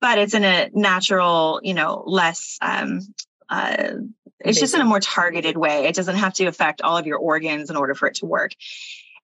But 0.00 0.18
it's 0.18 0.34
in 0.34 0.42
a 0.42 0.70
natural, 0.72 1.60
you 1.62 1.74
know, 1.74 2.02
less 2.06 2.58
um, 2.60 3.02
uh, 3.48 3.92
it's 4.44 4.58
just 4.58 4.74
in 4.74 4.80
a 4.80 4.84
more 4.84 4.98
targeted 4.98 5.56
way. 5.56 5.84
It 5.84 5.94
doesn't 5.94 6.16
have 6.16 6.32
to 6.34 6.46
affect 6.46 6.82
all 6.82 6.96
of 6.96 7.06
your 7.06 7.18
organs 7.18 7.70
in 7.70 7.76
order 7.76 7.94
for 7.94 8.08
it 8.08 8.16
to 8.16 8.26
work. 8.26 8.52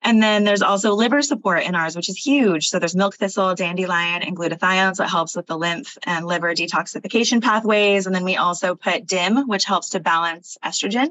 And 0.03 0.22
then 0.22 0.44
there's 0.44 0.62
also 0.62 0.94
liver 0.94 1.22
support 1.22 1.64
in 1.64 1.74
ours, 1.74 1.96
which 1.96 2.09
is 2.09 2.16
huge. 2.16 2.68
So 2.68 2.78
there's 2.78 2.94
milk 2.94 3.16
thistle, 3.16 3.55
dandelion, 3.55 4.22
and 4.22 4.36
glutathione. 4.36 4.94
So 4.94 5.05
it 5.05 5.11
helps 5.11 5.34
with 5.34 5.46
the 5.46 5.59
lymph 5.59 5.99
and 6.05 6.24
liver 6.26 6.55
detoxification 6.55 7.42
pathways. 7.42 8.07
And 8.07 8.14
then 8.14 8.24
we 8.24 8.36
also 8.36 8.74
put 8.74 9.07
DIM, 9.07 9.49
which 9.49 9.64
helps 9.64 9.90
to 9.90 10.01
balance 10.01 10.57
estrogen. 10.64 11.09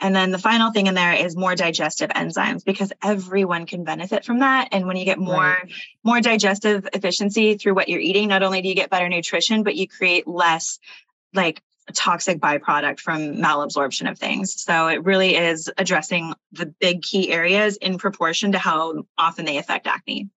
And 0.00 0.16
then 0.16 0.30
the 0.30 0.38
final 0.38 0.70
thing 0.70 0.86
in 0.86 0.94
there 0.94 1.12
is 1.12 1.36
more 1.36 1.54
digestive 1.54 2.08
enzymes 2.10 2.64
because 2.64 2.92
everyone 3.02 3.66
can 3.66 3.84
benefit 3.84 4.24
from 4.24 4.38
that. 4.38 4.68
And 4.72 4.86
when 4.86 4.96
you 4.96 5.04
get 5.04 5.18
more, 5.18 5.36
right. 5.36 5.72
more 6.02 6.20
digestive 6.22 6.88
efficiency 6.94 7.56
through 7.56 7.74
what 7.74 7.88
you're 7.90 8.00
eating, 8.00 8.28
not 8.28 8.42
only 8.42 8.62
do 8.62 8.68
you 8.68 8.74
get 8.74 8.88
better 8.88 9.08
nutrition, 9.08 9.62
but 9.62 9.76
you 9.76 9.86
create 9.86 10.26
less 10.26 10.78
like 11.34 11.62
toxic 11.90 12.40
byproduct 12.40 13.00
from 13.00 13.36
malabsorption 13.36 14.10
of 14.10 14.18
things. 14.18 14.60
So 14.62 14.88
it 14.88 15.04
really 15.04 15.36
is 15.36 15.70
addressing 15.78 16.34
the 16.52 16.66
big 16.66 17.02
key 17.02 17.30
areas 17.30 17.76
in 17.76 17.98
proportion 17.98 18.52
to 18.52 18.58
how 18.58 19.04
often 19.18 19.44
they 19.44 19.58
affect 19.58 19.86
acne. 19.86 20.28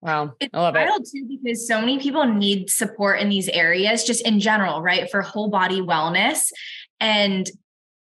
Wow. 0.00 0.34
It's 0.38 0.54
I 0.54 0.58
love 0.60 0.74
wild 0.74 1.02
it. 1.02 1.08
too 1.12 1.38
because 1.42 1.66
so 1.66 1.80
many 1.80 1.98
people 1.98 2.24
need 2.24 2.70
support 2.70 3.20
in 3.20 3.28
these 3.28 3.48
areas, 3.48 4.04
just 4.04 4.24
in 4.26 4.38
general, 4.38 4.80
right? 4.80 5.10
For 5.10 5.22
whole 5.22 5.50
body 5.50 5.80
wellness. 5.80 6.50
And 7.00 7.50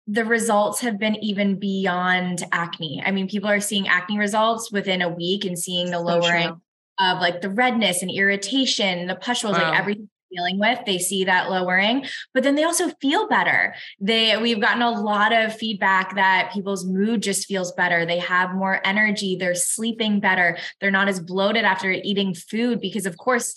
the 0.07 0.25
results 0.25 0.81
have 0.81 0.99
been 0.99 1.17
even 1.17 1.59
beyond 1.59 2.45
acne. 2.53 3.03
I 3.05 3.11
mean, 3.11 3.29
people 3.29 3.49
are 3.49 3.61
seeing 3.61 3.89
acne 3.89 4.19
results 4.19 4.71
within 4.71 5.03
a 5.03 5.09
week 5.09 5.45
and 5.45 5.59
seeing 5.59 5.91
the 5.91 6.01
lowering 6.01 6.49
so 6.49 6.61
of 7.01 7.21
like 7.21 7.41
the 7.41 7.51
redness 7.51 8.03
and 8.03 8.11
irritation, 8.11 9.07
the 9.07 9.17
pustules, 9.17 9.57
wow. 9.57 9.71
like 9.71 9.79
everything 9.79 10.09
dealing 10.35 10.59
with 10.59 10.79
they 10.87 10.99
see 10.99 11.25
that 11.25 11.51
lowering 11.51 12.05
but 12.35 12.43
then 12.43 12.55
they 12.55 12.65
also 12.65 12.89
feel 13.01 13.29
better 13.29 13.75
they 14.01 14.37
we've 14.39 14.61
gotten 14.61 14.83
a 14.83 14.91
lot 14.91 15.33
of 15.33 15.55
feedback 15.55 16.15
that 16.15 16.51
people's 16.53 16.85
mood 16.85 17.23
just 17.23 17.47
feels 17.47 17.73
better 17.73 18.05
they 18.05 18.19
have 18.19 18.55
more 18.55 18.81
energy 18.85 19.37
they're 19.37 19.55
sleeping 19.55 20.21
better 20.21 20.57
they're 20.81 20.91
not 20.91 21.09
as 21.09 21.21
bloated 21.21 21.65
after 21.65 21.91
eating 21.91 22.35
food 22.35 22.81
because 22.81 23.07
of 23.07 23.17
course 23.17 23.55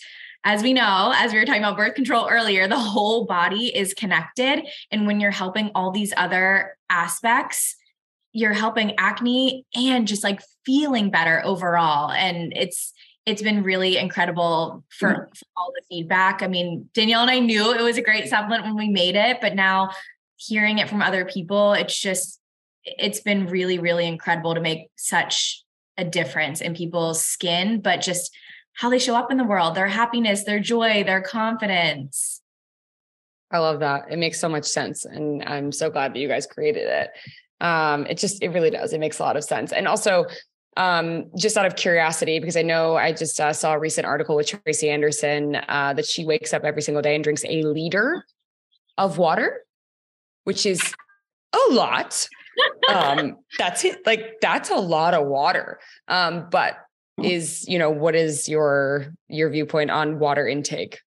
as 0.47 0.61
we 0.61 0.73
know, 0.73 1.11
as 1.15 1.34
we 1.34 1.39
were 1.39 1.45
talking 1.45 1.63
about 1.63 1.76
birth 1.76 1.95
control 1.95 2.30
earlier, 2.30 2.67
the 2.67 2.78
whole 2.78 3.26
body 3.26 3.76
is 3.76 3.95
connected. 3.95 4.63
And 4.91 5.07
when 5.07 5.19
you're 5.19 5.32
helping 5.32 5.71
all 5.73 5.89
these 5.89 6.13
other 6.15 6.78
aspects, 6.88 7.76
you're 8.32 8.53
helping 8.53 8.93
acne 8.99 9.65
and 9.76 10.07
just 10.07 10.23
like 10.23 10.41
feeling 10.63 11.09
better 11.09 11.41
overall. 11.43 12.11
And 12.11 12.53
it's 12.55 12.93
it's 13.26 13.41
been 13.41 13.63
really 13.63 13.97
incredible 13.97 14.84
for, 14.89 15.09
mm-hmm. 15.09 15.34
for, 15.34 15.45
all 15.57 15.71
the 15.76 15.82
feedback. 15.89 16.43
I 16.43 16.47
mean, 16.47 16.89
Danielle 16.93 17.21
and 17.21 17.32
I 17.32 17.39
knew 17.39 17.73
it 17.73 17.82
was 17.82 17.97
a 17.97 18.01
great 18.01 18.28
supplement 18.28 18.63
when 18.63 18.76
we 18.76 18.89
made 18.89 19.15
it, 19.15 19.39
but 19.41 19.55
now 19.55 19.91
hearing 20.38 20.78
it 20.78 20.89
from 20.89 21.01
other 21.01 21.26
people, 21.26 21.73
it's 21.73 21.99
just, 21.99 22.39
it's 22.84 23.21
been 23.21 23.47
really, 23.47 23.80
really 23.80 24.05
incredible 24.07 24.53
to 24.53 24.61
make 24.61 24.89
such 24.95 25.63
a 25.97 26.05
difference 26.05 26.61
in 26.61 26.76
people's 26.76 27.23
skin, 27.23 27.82
but 27.82 28.01
just 28.01 28.36
how 28.73 28.89
they 28.89 28.99
show 28.99 29.15
up 29.15 29.32
in 29.32 29.38
the 29.38 29.43
world, 29.43 29.76
their 29.76 29.88
happiness, 29.88 30.43
their 30.43 30.59
joy, 30.59 31.03
their 31.03 31.21
confidence. 31.21 32.41
I 33.49 33.59
love 33.59 33.80
that. 33.80 34.11
It 34.11 34.19
makes 34.19 34.39
so 34.39 34.49
much 34.49 34.65
sense. 34.65 35.05
And 35.05 35.43
I'm 35.43 35.71
so 35.71 35.89
glad 35.89 36.13
that 36.13 36.19
you 36.19 36.28
guys 36.28 36.45
created 36.45 36.88
it. 36.88 37.09
Um, 37.61 38.05
it 38.05 38.17
just, 38.17 38.43
it 38.43 38.49
really 38.49 38.69
does. 38.69 38.91
It 38.91 38.99
makes 38.99 39.19
a 39.19 39.23
lot 39.23 39.38
of 39.38 39.45
sense. 39.45 39.71
And 39.71 39.88
also, 39.88 40.26
um, 40.78 41.26
just 41.38 41.57
out 41.57 41.65
of 41.65 41.76
curiosity, 41.76 42.39
because 42.39 42.57
I 42.57 42.61
know 42.61 42.95
I 42.95 43.13
just 43.13 43.39
uh, 43.39 43.53
saw 43.53 43.73
a 43.73 43.80
recent 43.80 44.05
article 44.05 44.36
with 44.36 44.47
Tracy 44.47 44.89
Anderson 44.89 45.57
uh, 45.67 45.93
that 45.93 46.05
she 46.05 46.26
wakes 46.26 46.53
up 46.53 46.63
every 46.63 46.82
single 46.82 47.01
day 47.01 47.15
and 47.15 47.23
drinks 47.23 47.45
a 47.45 47.63
liter 47.63 48.26
of 48.97 49.17
water, 49.17 49.63
which 50.43 50.65
is 50.65 50.93
a 51.53 51.73
lot. 51.73 52.28
um, 52.93 53.38
that's 53.57 53.86
it. 53.86 54.05
Like 54.05 54.36
that's 54.41 54.69
a 54.69 54.76
lot 54.76 55.13
of 55.13 55.28
water. 55.28 55.80
Um, 56.07 56.47
but 56.49 56.78
is 57.23 57.65
you 57.67 57.80
know 57.80 57.89
what 57.89 58.13
is 58.13 58.49
your 58.49 59.13
your 59.30 59.49
viewpoint 59.49 59.91
on 59.91 60.19
water 60.19 60.47
intake? 60.47 60.99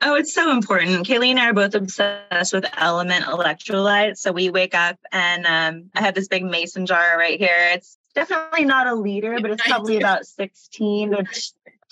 Oh, 0.00 0.16
it's 0.16 0.34
so 0.34 0.50
important. 0.50 1.06
Kayleigh 1.06 1.30
and 1.30 1.40
I 1.40 1.48
are 1.48 1.54
both 1.54 1.74
obsessed 1.74 2.52
with 2.52 2.64
LMNT 2.64 3.22
electrolytes. 3.22 4.18
So 4.18 4.32
we 4.32 4.50
wake 4.50 4.74
up 4.74 4.98
and 5.12 5.46
um, 5.46 5.90
I 5.94 6.02
have 6.02 6.14
this 6.14 6.28
big 6.28 6.44
mason 6.44 6.84
jar 6.84 7.16
right 7.16 7.38
here. 7.38 7.70
It's 7.72 7.96
definitely 8.14 8.64
not 8.64 8.86
a 8.86 8.94
liter, 8.94 9.38
but 9.40 9.50
it's 9.50 9.66
probably 9.66 9.98
about 9.98 10.26
16 10.26 11.10
to 11.10 11.24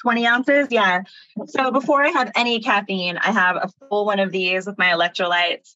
20 0.00 0.26
ounces. 0.26 0.68
Yeah. 0.70 1.02
So 1.46 1.70
before 1.70 2.02
I 2.02 2.08
have 2.08 2.32
any 2.34 2.60
caffeine, 2.60 3.18
I 3.18 3.32
have 3.32 3.56
a 3.56 3.70
full 3.88 4.06
one 4.06 4.20
of 4.20 4.32
these 4.32 4.66
with 4.66 4.78
my 4.78 4.88
electrolytes. 4.88 5.74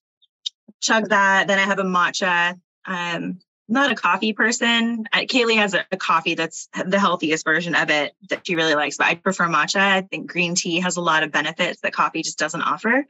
Chug 0.81 1.09
that. 1.09 1.47
Then 1.47 1.59
I 1.59 1.63
have 1.63 1.79
a 1.79 1.85
matcha. 1.85 2.59
Um, 2.85 3.41
not 3.69 3.91
a 3.91 3.97
coffee 3.97 4.33
person. 4.33 5.07
Kayleigh 5.13 5.57
has 5.57 5.75
a, 5.75 5.85
a, 5.91 5.97
coffee 5.97 6.35
that's 6.35 6.69
the 6.87 7.01
healthiest 7.01 7.45
version 7.45 7.75
of 7.75 7.91
it 7.91 8.15
that 8.29 8.47
she 8.47 8.55
really 8.55 8.77
likes, 8.77 8.97
but 8.97 9.09
I 9.09 9.17
prefer 9.17 9.47
matcha. 9.47 9.81
I 9.81 10.03
think 10.03 10.31
green 10.31 10.55
tea 10.55 10.81
has 10.81 10.97
a 10.97 11.01
lot 11.01 11.25
of 11.25 11.33
benefits 11.33 11.81
that 11.81 11.93
coffee 11.93 12.23
just 12.23 12.39
doesn't 12.39 12.63
offer. 12.63 13.07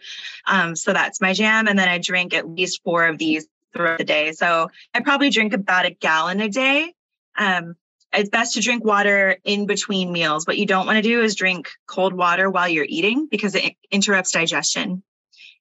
Um, 0.47 0.75
so 0.75 0.95
that's 0.95 1.21
my 1.21 1.35
jam. 1.35 1.69
And 1.69 1.79
then 1.79 1.89
I 1.89 1.99
drink 1.99 2.33
at 2.33 2.49
least 2.49 2.83
four 2.83 3.07
of 3.07 3.19
these 3.19 3.47
throughout 3.75 3.99
the 3.99 4.05
day. 4.05 4.33
So 4.33 4.71
I 4.95 5.01
probably 5.01 5.29
drink 5.29 5.53
about 5.53 5.85
a 5.85 5.91
gallon 5.91 6.41
a 6.41 6.49
day. 6.49 6.95
Um, 7.37 7.77
it's 8.13 8.31
best 8.31 8.55
to 8.55 8.61
drink 8.61 8.85
water 8.85 9.37
in 9.45 9.67
between 9.67 10.13
meals. 10.13 10.47
What 10.47 10.57
you 10.57 10.67
don't 10.67 10.87
want 10.87 10.97
to 10.97 11.03
do 11.03 11.23
is 11.23 11.35
drink 11.35 11.69
cold 11.87 12.13
water 12.13 12.49
while 12.51 12.69
you're 12.69 12.87
eating 12.89 13.29
because 13.31 13.55
it 13.55 13.75
interrupts 13.91 14.33
digestion. 14.33 15.03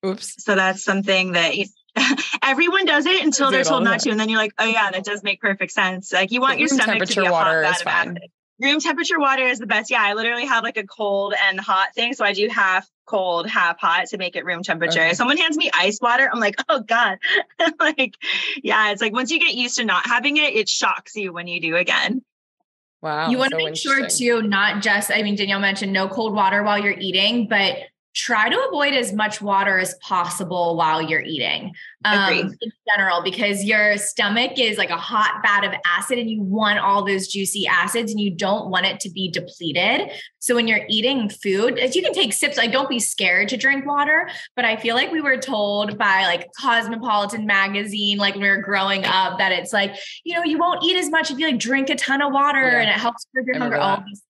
Oops. 0.05 0.43
So 0.43 0.55
that's 0.55 0.84
something 0.84 1.34
that 1.34 1.57
you, 1.57 1.65
everyone 2.43 2.86
does 2.86 3.05
it 3.05 3.23
until 3.23 3.51
they're 3.51 3.63
told 3.63 3.84
not 3.84 4.01
to, 4.01 4.11
and 4.11 4.19
then 4.19 4.30
you're 4.30 4.39
like, 4.39 4.53
oh 4.57 4.65
yeah, 4.65 4.91
that 4.91 5.03
does 5.03 5.23
make 5.23 5.41
perfect 5.41 5.71
sense. 5.71 6.13
Like 6.13 6.32
you 6.32 6.41
want 6.41 6.59
your 6.59 6.67
stomach 6.67 7.09
to 7.09 7.21
be 7.21 7.28
a 7.28 7.32
water 7.32 7.63
hot 7.63 7.76
is 7.76 7.82
fine. 7.82 8.17
Acid. 8.17 8.32
Room 8.60 8.80
temperature 8.80 9.20
water 9.20 9.43
is 9.43 9.60
the 9.60 9.68
best. 9.68 9.91
Yeah, 9.91 10.01
I 10.01 10.14
literally 10.14 10.45
have 10.45 10.64
like 10.64 10.78
a 10.78 10.86
cold 10.86 11.34
and 11.49 11.60
hot 11.60 11.93
thing, 11.93 12.14
so 12.14 12.24
I 12.24 12.34
do 12.34 12.47
half 12.47 12.89
cold, 13.06 13.47
half 13.47 13.80
hot 13.80 14.08
to 14.08 14.18
make 14.18 14.36
it 14.36 14.45
room 14.45 14.64
temperature. 14.64 15.01
Okay. 15.01 15.12
If 15.12 15.18
someone 15.18 15.38
hands 15.38 15.58
me 15.58 15.70
ice 15.74 15.99
water, 16.01 16.30
I'm 16.32 16.39
like, 16.39 16.56
oh 16.70 16.80
God. 16.80 17.18
like, 17.80 18.16
yeah, 18.64 18.91
it's 18.91 19.01
like 19.01 19.14
once 19.14 19.32
you 19.32 19.39
get 19.39 19.53
used 19.53 19.76
to 19.78 19.86
not 19.86 20.06
having 20.06 20.38
it, 20.38 20.56
it 20.56 20.70
shocks 20.70 21.16
you 21.16 21.34
when 21.34 21.47
you 21.47 21.60
do 21.60 21.76
again. 21.76 22.24
Wow. 23.01 23.30
You 23.30 23.38
want 23.38 23.51
to 23.51 23.60
so 23.60 23.66
make 23.66 23.76
sure 23.76 24.08
too, 24.08 24.41
not 24.41 24.82
just, 24.82 25.12
I 25.12 25.22
mean, 25.22 25.36
Danielle 25.36 25.60
mentioned 25.60 25.93
no 25.93 26.08
cold 26.08 26.34
water 26.34 26.64
while 26.64 26.80
you're 26.80 26.97
eating, 26.97 27.47
but 27.47 27.78
try 28.16 28.49
to 28.49 28.68
avoid 28.70 28.93
as 28.93 29.13
much 29.13 29.41
water 29.41 29.78
as 29.78 29.95
possible 29.95 30.76
while 30.78 31.01
you're 31.01 31.22
eating 31.22 31.74
um, 32.05 32.34
in 32.34 32.72
general 32.89 33.22
because 33.24 33.63
your 33.63 33.97
stomach 33.97 34.57
is 34.57 34.78
like 34.78 34.89
a 34.89 34.97
hot 34.97 35.41
vat 35.43 35.66
of 35.66 35.74
acid 35.86 36.18
and 36.20 36.30
you 36.30 36.41
want 36.41 36.80
all 36.80 37.05
those 37.05 37.28
juicy 37.28 37.68
acids 37.68 38.11
and 38.11 38.20
you 38.20 38.32
don't 38.32 38.70
want 38.70 38.86
it 38.86 38.99
to 38.99 39.09
be 39.09 39.30
depleted. 39.30 40.11
So 40.39 40.55
when 40.55 40.68
you're 40.68 40.86
eating 40.89 41.30
food 41.30 41.80
you 41.95 42.01
can 42.01 42.13
take 42.13 42.34
sips 42.34 42.57
like 42.57 42.72
don't 42.72 42.89
be 42.89 42.99
scared 42.99 43.49
to 43.49 43.57
drink 43.57 43.86
water 43.86 44.30
but 44.55 44.66
i 44.66 44.76
feel 44.76 44.95
like 44.95 45.11
we 45.11 45.22
were 45.22 45.38
told 45.38 45.97
by 45.97 46.24
like 46.24 46.49
cosmopolitan 46.59 47.45
magazine 47.45 48.18
like 48.18 48.34
when 48.34 48.43
we 48.43 48.49
were 48.49 48.61
growing 48.61 49.05
up 49.05 49.38
that 49.38 49.51
it's 49.51 49.72
like 49.72 49.95
you 50.24 50.36
know 50.36 50.43
you 50.43 50.57
won't 50.57 50.84
eat 50.84 50.97
as 50.97 51.09
much 51.09 51.32
if 51.32 51.39
you 51.39 51.47
like 51.47 51.59
drink 51.59 51.89
a 51.89 51.95
ton 51.95 52.22
of 52.22 52.32
water 52.32 52.61
yeah. 52.61 52.80
and 52.80 52.89
it 52.89 52.93
helps 52.93 53.26
curb 53.36 53.45
your 53.47 53.57
hunger 53.57 53.78
all 53.78 54.03
these 54.05 54.22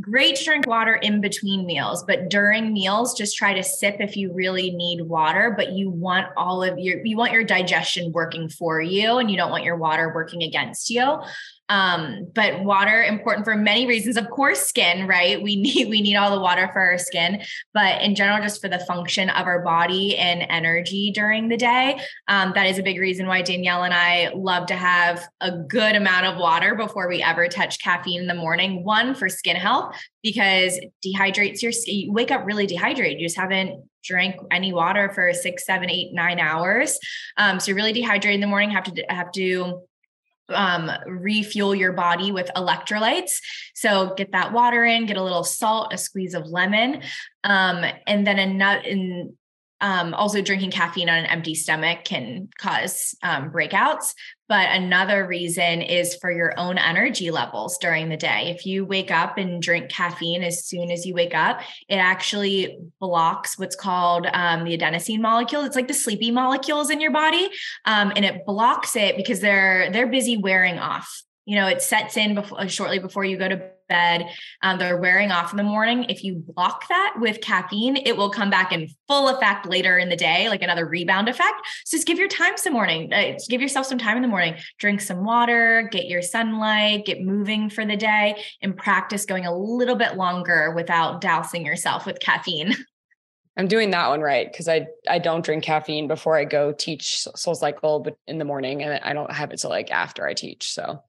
great 0.00 0.36
to 0.36 0.44
drink 0.44 0.66
water 0.66 0.94
in 0.94 1.20
between 1.20 1.66
meals, 1.66 2.04
but 2.04 2.28
during 2.28 2.72
meals, 2.72 3.16
just 3.16 3.36
try 3.36 3.54
to 3.54 3.62
sip 3.62 3.96
if 4.00 4.16
you 4.16 4.32
really 4.32 4.70
need 4.70 5.02
water, 5.02 5.54
but 5.56 5.72
you 5.72 5.88
want 5.88 6.26
all 6.36 6.62
of 6.62 6.78
your, 6.78 7.04
you 7.04 7.16
want 7.16 7.32
your 7.32 7.44
digestion 7.44 8.10
working 8.12 8.48
for 8.48 8.80
you 8.80 9.18
and 9.18 9.30
you 9.30 9.36
don't 9.36 9.50
want 9.50 9.64
your 9.64 9.76
water 9.76 10.12
working 10.12 10.42
against 10.42 10.90
you. 10.90 11.20
Um, 11.68 12.30
but 12.34 12.62
water 12.62 13.02
important 13.02 13.44
for 13.44 13.54
many 13.56 13.86
reasons. 13.86 14.16
Of 14.16 14.28
course, 14.28 14.60
skin, 14.60 15.06
right? 15.06 15.42
We 15.42 15.56
need 15.62 15.88
we 15.88 16.02
need 16.02 16.16
all 16.16 16.30
the 16.30 16.40
water 16.40 16.68
for 16.72 16.80
our 16.80 16.98
skin, 16.98 17.42
but 17.72 18.02
in 18.02 18.14
general, 18.14 18.42
just 18.42 18.60
for 18.60 18.68
the 18.68 18.78
function 18.80 19.30
of 19.30 19.46
our 19.46 19.62
body 19.62 20.16
and 20.16 20.46
energy 20.48 21.10
during 21.14 21.48
the 21.48 21.56
day. 21.56 22.00
Um, 22.28 22.52
that 22.54 22.66
is 22.66 22.78
a 22.78 22.82
big 22.82 22.98
reason 22.98 23.26
why 23.26 23.42
Danielle 23.42 23.84
and 23.84 23.94
I 23.94 24.32
love 24.34 24.66
to 24.66 24.74
have 24.74 25.26
a 25.40 25.52
good 25.52 25.96
amount 25.96 26.26
of 26.26 26.38
water 26.38 26.74
before 26.74 27.08
we 27.08 27.22
ever 27.22 27.48
touch 27.48 27.82
caffeine 27.82 28.20
in 28.20 28.26
the 28.26 28.34
morning. 28.34 28.84
One 28.84 29.14
for 29.14 29.28
skin 29.28 29.56
health 29.56 29.96
because 30.22 30.78
dehydrates 31.04 31.62
your 31.62 31.72
skin. 31.72 31.96
You 31.96 32.12
wake 32.12 32.30
up 32.30 32.44
really 32.44 32.66
dehydrated. 32.66 33.20
You 33.20 33.26
just 33.26 33.38
haven't 33.38 33.84
drank 34.04 34.36
any 34.50 34.72
water 34.72 35.10
for 35.14 35.32
six, 35.32 35.64
seven, 35.64 35.90
eight, 35.90 36.12
nine 36.12 36.38
hours. 36.38 36.98
Um, 37.36 37.58
so 37.58 37.68
you're 37.68 37.76
really 37.76 37.92
dehydrated 37.92 38.34
in 38.34 38.40
the 38.40 38.46
morning. 38.46 38.70
Have 38.70 38.84
to 38.84 39.04
have 39.08 39.32
to 39.32 39.82
um, 40.48 40.90
refuel 41.06 41.74
your 41.74 41.92
body 41.92 42.32
with 42.32 42.50
electrolytes. 42.56 43.32
So 43.74 44.14
get 44.14 44.32
that 44.32 44.52
water 44.52 44.84
in, 44.84 45.06
get 45.06 45.16
a 45.16 45.22
little 45.22 45.44
salt, 45.44 45.92
a 45.92 45.98
squeeze 45.98 46.34
of 46.34 46.46
lemon, 46.46 47.02
um, 47.44 47.84
and 48.06 48.26
then 48.26 48.38
a 48.38 48.46
nut 48.46 48.86
in 48.86 49.36
um, 49.84 50.14
also, 50.14 50.40
drinking 50.40 50.70
caffeine 50.70 51.10
on 51.10 51.18
an 51.18 51.26
empty 51.26 51.54
stomach 51.54 52.04
can 52.04 52.48
cause 52.56 53.14
um, 53.22 53.50
breakouts. 53.50 54.14
But 54.48 54.70
another 54.70 55.26
reason 55.26 55.82
is 55.82 56.16
for 56.22 56.32
your 56.32 56.58
own 56.58 56.78
energy 56.78 57.30
levels 57.30 57.76
during 57.76 58.08
the 58.08 58.16
day. 58.16 58.54
If 58.56 58.64
you 58.64 58.86
wake 58.86 59.10
up 59.10 59.36
and 59.36 59.60
drink 59.60 59.90
caffeine 59.90 60.42
as 60.42 60.64
soon 60.64 60.90
as 60.90 61.04
you 61.04 61.12
wake 61.12 61.34
up, 61.34 61.60
it 61.86 61.96
actually 61.96 62.78
blocks 62.98 63.58
what's 63.58 63.76
called 63.76 64.26
um, 64.32 64.64
the 64.64 64.76
adenosine 64.78 65.20
molecule. 65.20 65.64
It's 65.64 65.76
like 65.76 65.88
the 65.88 65.92
sleepy 65.92 66.30
molecules 66.30 66.88
in 66.88 66.98
your 66.98 67.12
body, 67.12 67.50
um, 67.84 68.10
and 68.16 68.24
it 68.24 68.46
blocks 68.46 68.96
it 68.96 69.18
because 69.18 69.40
they're 69.40 69.90
they're 69.92 70.06
busy 70.06 70.38
wearing 70.38 70.78
off 70.78 71.24
you 71.44 71.56
know 71.56 71.66
it 71.66 71.82
sets 71.82 72.16
in 72.16 72.34
before 72.34 72.66
shortly 72.68 72.98
before 72.98 73.24
you 73.24 73.36
go 73.36 73.48
to 73.48 73.70
bed 73.94 74.28
um, 74.62 74.78
they're 74.78 74.96
wearing 74.96 75.30
off 75.30 75.52
in 75.52 75.56
the 75.56 75.62
morning. 75.62 76.04
If 76.08 76.24
you 76.24 76.42
block 76.54 76.88
that 76.88 77.14
with 77.18 77.40
caffeine 77.40 77.96
it 77.96 78.16
will 78.16 78.30
come 78.30 78.50
back 78.50 78.72
in 78.72 78.88
full 79.08 79.28
effect 79.28 79.66
later 79.66 79.98
in 79.98 80.08
the 80.08 80.16
day 80.16 80.48
like 80.48 80.62
another 80.62 80.86
rebound 80.86 81.28
effect. 81.28 81.60
So 81.84 81.96
just 81.96 82.06
give 82.06 82.18
your 82.18 82.28
time 82.28 82.56
some 82.56 82.72
morning 82.72 83.12
uh, 83.12 83.38
give 83.48 83.60
yourself 83.60 83.86
some 83.86 83.98
time 83.98 84.16
in 84.16 84.22
the 84.22 84.28
morning. 84.28 84.56
Drink 84.78 85.00
some 85.00 85.24
water 85.24 85.88
get 85.92 86.06
your 86.06 86.22
sunlight 86.22 87.06
get 87.06 87.22
moving 87.22 87.70
for 87.70 87.84
the 87.84 87.96
day 87.96 88.42
and 88.62 88.76
practice 88.76 89.24
going 89.26 89.46
a 89.46 89.56
little 89.56 89.96
bit 89.96 90.16
longer 90.16 90.72
without 90.74 91.20
dousing 91.20 91.64
yourself 91.64 92.06
with 92.06 92.20
caffeine. 92.20 92.74
I'm 93.56 93.68
doing 93.68 93.90
that 93.90 94.08
one 94.08 94.20
right 94.20 94.50
because 94.50 94.68
I 94.68 94.86
I 95.08 95.18
don't 95.18 95.44
drink 95.44 95.62
caffeine 95.62 96.08
before 96.08 96.36
I 96.36 96.44
go 96.44 96.72
teach 96.72 97.24
SoulCycle, 97.36 98.02
but 98.02 98.18
in 98.26 98.38
the 98.38 98.44
morning, 98.44 98.82
and 98.82 99.00
I 99.02 99.12
don't 99.12 99.32
have 99.32 99.52
it 99.52 99.58
till 99.58 99.70
like 99.70 99.92
after 99.92 100.26
I 100.26 100.34
teach. 100.34 100.72
So 100.72 101.02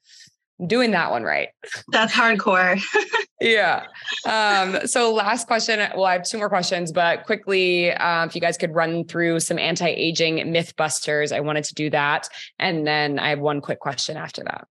doing 0.65 0.91
that 0.91 1.11
one 1.11 1.23
right. 1.23 1.49
That's 1.89 2.13
hardcore. 2.13 2.81
yeah. 3.41 3.85
Um, 4.25 4.87
so 4.87 5.13
last 5.13 5.47
question. 5.47 5.79
Well, 5.95 6.05
I 6.05 6.13
have 6.13 6.23
two 6.23 6.37
more 6.37 6.49
questions, 6.49 6.91
but 6.91 7.25
quickly, 7.25 7.91
uh, 7.91 8.25
if 8.25 8.35
you 8.35 8.41
guys 8.41 8.57
could 8.57 8.73
run 8.73 9.05
through 9.05 9.39
some 9.41 9.59
anti-aging 9.59 10.51
myth 10.51 10.75
busters, 10.75 11.31
I 11.31 11.41
wanted 11.41 11.65
to 11.65 11.73
do 11.73 11.89
that, 11.89 12.29
and 12.59 12.85
then 12.87 13.19
I 13.19 13.29
have 13.29 13.39
one 13.39 13.61
quick 13.61 13.79
question 13.79 14.17
after 14.17 14.43
that. 14.43 14.67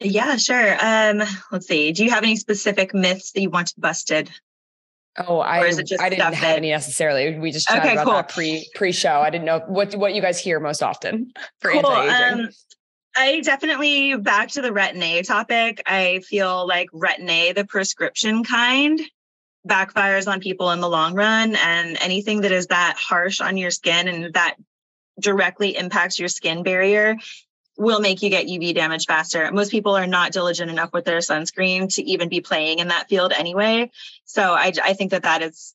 Yeah, 0.00 0.36
sure. 0.36 0.76
Um, 0.80 1.22
let's 1.50 1.66
see. 1.66 1.92
Do 1.92 2.04
you 2.04 2.10
have 2.10 2.22
any 2.22 2.36
specific 2.36 2.94
myths 2.94 3.32
that 3.32 3.40
you 3.40 3.50
want 3.50 3.72
busted? 3.78 4.30
Oh, 5.18 5.38
I 5.38 5.60
I 5.60 5.72
didn't 5.72 6.20
have 6.20 6.32
that... 6.34 6.58
any 6.58 6.70
necessarily. 6.70 7.38
We 7.38 7.50
just 7.50 7.66
chatted 7.66 7.84
okay, 7.84 7.92
about 7.94 8.04
cool. 8.04 8.14
that 8.14 8.28
pre 8.28 8.68
pre 8.74 8.92
show. 8.92 9.20
I 9.20 9.30
didn't 9.30 9.46
know 9.46 9.60
what 9.66 9.94
what 9.94 10.14
you 10.14 10.20
guys 10.20 10.38
hear 10.38 10.60
most 10.60 10.82
often 10.82 11.32
for 11.60 11.70
cool. 11.70 11.90
anti-aging. 11.90 12.44
Um, 12.44 12.50
I 13.16 13.40
definitely 13.40 14.16
back 14.16 14.48
to 14.50 14.62
the 14.62 14.68
retin-A 14.68 15.22
topic. 15.22 15.82
I 15.86 16.20
feel 16.20 16.66
like 16.66 16.90
retin-A, 16.90 17.52
the 17.52 17.64
prescription 17.64 18.44
kind, 18.44 19.00
backfires 19.66 20.30
on 20.30 20.40
people 20.40 20.70
in 20.70 20.80
the 20.80 20.88
long 20.88 21.14
run. 21.14 21.56
And 21.56 21.96
anything 22.02 22.42
that 22.42 22.52
is 22.52 22.66
that 22.66 22.96
harsh 22.98 23.40
on 23.40 23.56
your 23.56 23.70
skin 23.70 24.06
and 24.08 24.34
that 24.34 24.56
directly 25.18 25.76
impacts 25.76 26.18
your 26.18 26.28
skin 26.28 26.62
barrier 26.62 27.16
will 27.78 28.00
make 28.00 28.22
you 28.22 28.30
get 28.30 28.46
UV 28.46 28.74
damage 28.74 29.06
faster. 29.06 29.50
Most 29.50 29.70
people 29.70 29.96
are 29.96 30.06
not 30.06 30.32
diligent 30.32 30.70
enough 30.70 30.92
with 30.92 31.04
their 31.04 31.18
sunscreen 31.18 31.92
to 31.94 32.02
even 32.02 32.28
be 32.28 32.40
playing 32.40 32.80
in 32.80 32.88
that 32.88 33.08
field 33.08 33.32
anyway. 33.32 33.90
So 34.24 34.42
I, 34.42 34.72
I 34.82 34.92
think 34.92 35.10
that 35.12 35.22
that 35.24 35.42
is 35.42 35.74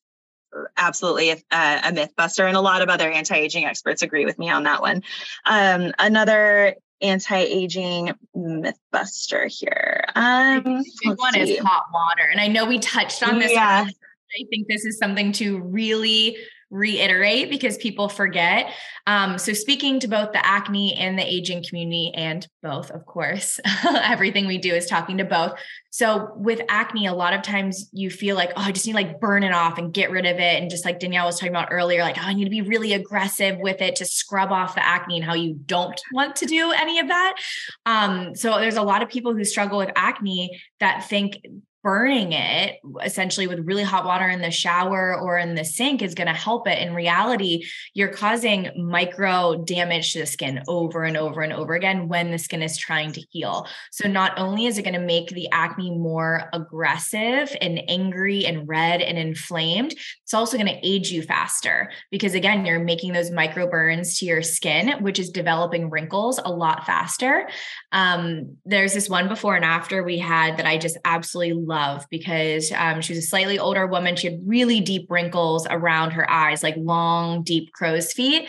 absolutely 0.76 1.30
a, 1.30 1.38
a 1.50 1.92
myth 1.92 2.12
buster. 2.16 2.46
And 2.46 2.56
a 2.56 2.60
lot 2.60 2.82
of 2.82 2.88
other 2.88 3.10
anti 3.10 3.36
aging 3.36 3.64
experts 3.64 4.02
agree 4.02 4.24
with 4.24 4.38
me 4.38 4.50
on 4.50 4.64
that 4.64 4.80
one. 4.80 5.02
Um, 5.44 5.92
another 5.98 6.76
anti-aging 7.02 8.12
mythbuster 8.36 9.50
here. 9.50 10.04
Um, 10.14 10.62
one 11.04 11.32
see. 11.34 11.40
is 11.40 11.58
hot 11.58 11.84
water, 11.92 12.28
and 12.30 12.40
I 12.40 12.48
know 12.48 12.64
we 12.64 12.78
touched 12.78 13.22
on 13.22 13.38
this. 13.38 13.52
Yeah. 13.52 13.86
I 13.86 14.44
think 14.48 14.66
this 14.68 14.84
is 14.84 14.96
something 14.98 15.32
to 15.32 15.60
really 15.60 16.36
reiterate 16.72 17.50
because 17.50 17.76
people 17.76 18.08
forget. 18.08 18.72
Um, 19.06 19.38
so, 19.38 19.52
speaking 19.52 20.00
to 20.00 20.08
both 20.08 20.32
the 20.32 20.44
acne 20.44 20.94
and 20.94 21.18
the 21.18 21.24
aging 21.24 21.64
community, 21.68 22.12
and 22.14 22.46
both, 22.62 22.90
of 22.90 23.04
course, 23.04 23.60
everything 23.84 24.46
we 24.46 24.58
do 24.58 24.74
is 24.74 24.86
talking 24.86 25.18
to 25.18 25.24
both. 25.24 25.52
So, 25.90 26.32
with 26.36 26.62
acne, 26.68 27.06
a 27.06 27.12
lot 27.12 27.34
of 27.34 27.42
times 27.42 27.90
you 27.92 28.10
feel 28.10 28.36
like, 28.36 28.50
oh, 28.56 28.62
I 28.62 28.72
just 28.72 28.86
need 28.86 28.92
to 28.92 28.98
like 28.98 29.20
burn 29.20 29.42
it 29.42 29.52
off 29.52 29.76
and 29.76 29.92
get 29.92 30.10
rid 30.10 30.24
of 30.24 30.36
it. 30.36 30.62
And 30.62 30.70
just 30.70 30.84
like 30.84 30.98
Danielle 30.98 31.26
was 31.26 31.38
talking 31.38 31.52
about 31.52 31.68
earlier, 31.70 32.00
like, 32.00 32.16
oh, 32.18 32.24
I 32.24 32.32
need 32.32 32.44
to 32.44 32.50
be 32.50 32.62
really 32.62 32.94
aggressive 32.94 33.58
with 33.58 33.82
it 33.82 33.96
to 33.96 34.06
scrub 34.06 34.50
off 34.50 34.74
the 34.74 34.86
acne 34.86 35.16
and 35.16 35.24
how 35.24 35.34
you 35.34 35.54
don't 35.66 36.00
want 36.12 36.36
to 36.36 36.46
do 36.46 36.72
any 36.72 36.98
of 37.00 37.08
that. 37.08 37.36
Um, 37.84 38.34
so, 38.34 38.58
there's 38.58 38.76
a 38.76 38.82
lot 38.82 39.02
of 39.02 39.10
people 39.10 39.34
who 39.34 39.44
struggle 39.44 39.78
with 39.78 39.90
acne 39.94 40.62
that 40.80 41.08
think 41.08 41.38
burning 41.82 42.32
it 42.32 42.78
essentially 43.04 43.46
with 43.46 43.66
really 43.66 43.82
hot 43.82 44.04
water 44.04 44.28
in 44.28 44.40
the 44.40 44.50
shower 44.50 45.18
or 45.18 45.38
in 45.38 45.54
the 45.54 45.64
sink 45.64 46.00
is 46.00 46.14
going 46.14 46.28
to 46.28 46.32
help 46.32 46.68
it. 46.68 46.78
In 46.78 46.94
reality 46.94 47.64
you're 47.94 48.08
causing 48.08 48.70
micro 48.76 49.62
damage 49.64 50.12
to 50.12 50.20
the 50.20 50.26
skin 50.26 50.62
over 50.68 51.04
and 51.04 51.16
over 51.16 51.42
and 51.42 51.52
over 51.52 51.74
again 51.74 52.08
when 52.08 52.30
the 52.30 52.38
skin 52.38 52.62
is 52.62 52.76
trying 52.76 53.12
to 53.12 53.20
heal. 53.30 53.66
So 53.90 54.08
not 54.08 54.38
only 54.38 54.66
is 54.66 54.78
it 54.78 54.82
going 54.82 54.94
to 54.94 55.00
make 55.00 55.30
the 55.30 55.48
acne 55.50 55.90
more 55.90 56.48
aggressive 56.52 57.54
and 57.60 57.82
angry 57.88 58.46
and 58.46 58.68
red 58.68 59.00
and 59.00 59.18
inflamed 59.18 59.94
it's 60.22 60.34
also 60.34 60.56
going 60.56 60.66
to 60.66 60.86
age 60.86 61.10
you 61.10 61.22
faster 61.22 61.90
because 62.10 62.34
again 62.34 62.64
you're 62.64 62.78
making 62.78 63.12
those 63.12 63.30
micro 63.30 63.68
burns 63.68 64.18
to 64.18 64.24
your 64.24 64.42
skin 64.42 65.02
which 65.02 65.18
is 65.18 65.30
developing 65.30 65.90
wrinkles 65.90 66.38
a 66.44 66.50
lot 66.50 66.86
faster. 66.86 67.48
Um, 67.90 68.56
there's 68.64 68.94
this 68.94 69.08
one 69.08 69.28
before 69.28 69.56
and 69.56 69.64
after 69.64 70.02
we 70.02 70.18
had 70.18 70.56
that 70.56 70.66
i 70.66 70.78
just 70.78 70.96
absolutely 71.04 71.52
love 71.72 72.06
because 72.10 72.70
um, 72.72 73.00
she 73.00 73.14
was 73.14 73.24
a 73.24 73.26
slightly 73.26 73.58
older 73.58 73.86
woman. 73.86 74.14
She 74.14 74.28
had 74.28 74.40
really 74.46 74.80
deep 74.80 75.10
wrinkles 75.10 75.66
around 75.68 76.10
her 76.12 76.30
eyes, 76.30 76.62
like 76.62 76.76
long, 76.76 77.42
deep 77.42 77.72
crow's 77.72 78.12
feet. 78.12 78.48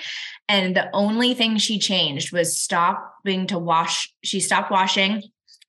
And 0.49 0.76
the 0.76 0.89
only 0.93 1.34
thing 1.34 1.57
she 1.57 1.80
changed 1.80 2.34
was 2.34 2.59
stopping 2.59 3.47
to 3.47 3.57
wash. 3.57 4.13
She 4.24 4.41
stopped 4.41 4.69
washing 4.69 5.24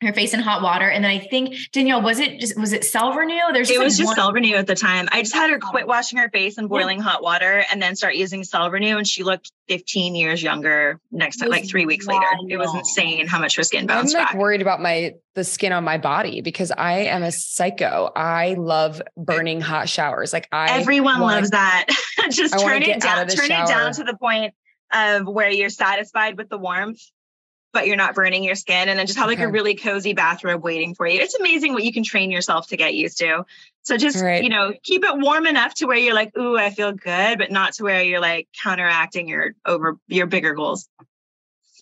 her 0.07 0.13
face 0.13 0.35
in 0.35 0.41
hot 0.41 0.63
water. 0.63 0.89
And 0.89 1.05
then 1.05 1.11
I 1.11 1.19
think 1.19 1.57
Danielle, 1.73 2.03
was 2.03 2.19
it 2.19 2.41
just 2.41 2.59
was 2.59 2.73
it 2.73 2.85
Cell 2.85 3.15
Renew? 3.15 3.53
There's 3.53 3.71
it 3.71 3.81
was 3.81 3.99
just 3.99 4.15
Cell 4.15 4.33
Renew 4.33 4.55
at 4.55 4.67
the 4.67 4.75
time. 4.75 5.09
I 5.13 5.23
just 5.23 5.35
had 5.35 5.51
her 5.51 5.59
quit 5.59 5.87
washing 5.87 6.19
her 6.19 6.29
face 6.31 6.59
in 6.59 6.69
boiling 6.69 6.99
yeah. 6.99 7.05
hot 7.05 7.23
water 7.23 7.65
and 7.71 7.81
then 7.81 7.97
start 7.97 8.15
using 8.17 8.45
Cell 8.45 8.71
Renew, 8.71 8.97
and 8.97 9.07
she 9.07 9.23
looked 9.23 9.51
15 9.69 10.15
years 10.15 10.43
younger 10.43 11.01
next 11.11 11.39
time, 11.39 11.49
like 11.49 11.69
three 11.69 11.87
weeks 11.87 12.07
wild. 12.07 12.23
later. 12.43 12.55
It 12.55 12.59
was 12.59 12.75
insane 12.75 13.27
how 13.27 13.39
much 13.39 13.57
her 13.57 13.63
skin 13.63 13.87
bounced 13.87 14.15
I'm 14.15 14.21
like 14.21 14.33
back. 14.33 14.41
worried 14.41 14.63
about 14.63 14.81
my 14.81 15.15
the 15.35 15.45
skin 15.45 15.73
on 15.73 15.85
my 15.85 15.99
body 15.99 16.41
because 16.41 16.71
I 16.71 17.01
am 17.05 17.23
a 17.23 17.33
psycho. 17.33 18.11
I 18.15 18.55
love 18.59 19.03
burning 19.17 19.61
hot 19.61 19.89
showers. 19.89 20.33
Like 20.33 20.49
I 20.53 20.79
everyone 20.79 21.21
want, 21.21 21.37
loves 21.37 21.51
that. 21.51 21.87
just 22.31 22.59
turn 22.59 22.83
it 22.83 23.01
down, 23.01 23.27
turn 23.29 23.49
shower. 23.49 23.65
it 23.65 23.69
down 23.69 23.93
to 23.95 24.05
the 24.05 24.17
point 24.17 24.55
of 24.93 25.27
where 25.27 25.51
you're 25.51 25.71
satisfied 25.71 26.37
with 26.37 26.49
the 26.49 26.59
warmth 26.59 27.01
but 27.75 27.87
you're 27.87 27.97
not 27.97 28.15
burning 28.15 28.43
your 28.43 28.55
skin. 28.55 28.89
And 28.89 28.99
then 28.99 29.07
just 29.07 29.19
have 29.19 29.29
like 29.29 29.39
okay. 29.39 29.45
a 29.45 29.51
really 29.51 29.75
cozy 29.75 30.15
bathrobe 30.15 30.63
waiting 30.63 30.95
for 30.95 31.07
you. 31.07 31.21
It's 31.21 31.35
amazing 31.35 31.75
what 31.75 31.85
you 31.85 31.93
can 31.93 32.05
train 32.05 32.31
yourself 32.31 32.69
to 32.69 32.79
get 32.79 32.95
used 32.95 33.19
to. 33.19 33.45
So 33.83 33.99
just, 33.99 34.23
right. 34.23 34.43
you 34.43 34.49
know, 34.49 34.73
keep 34.83 35.05
it 35.05 35.19
warm 35.19 35.47
enough 35.47 35.75
to 35.75 35.87
where 35.87 35.99
you're 35.99 36.15
like, 36.15 36.35
ooh, 36.39 36.57
I 36.57 36.71
feel 36.71 36.93
good, 36.93 37.37
but 37.37 37.51
not 37.51 37.75
to 37.75 37.83
where 37.83 38.03
you're 38.03 38.21
like 38.21 38.49
counteracting 38.63 39.29
your 39.29 39.55
over 39.67 39.99
your 40.09 40.27
bigger 40.27 40.55
goals. 40.55 40.89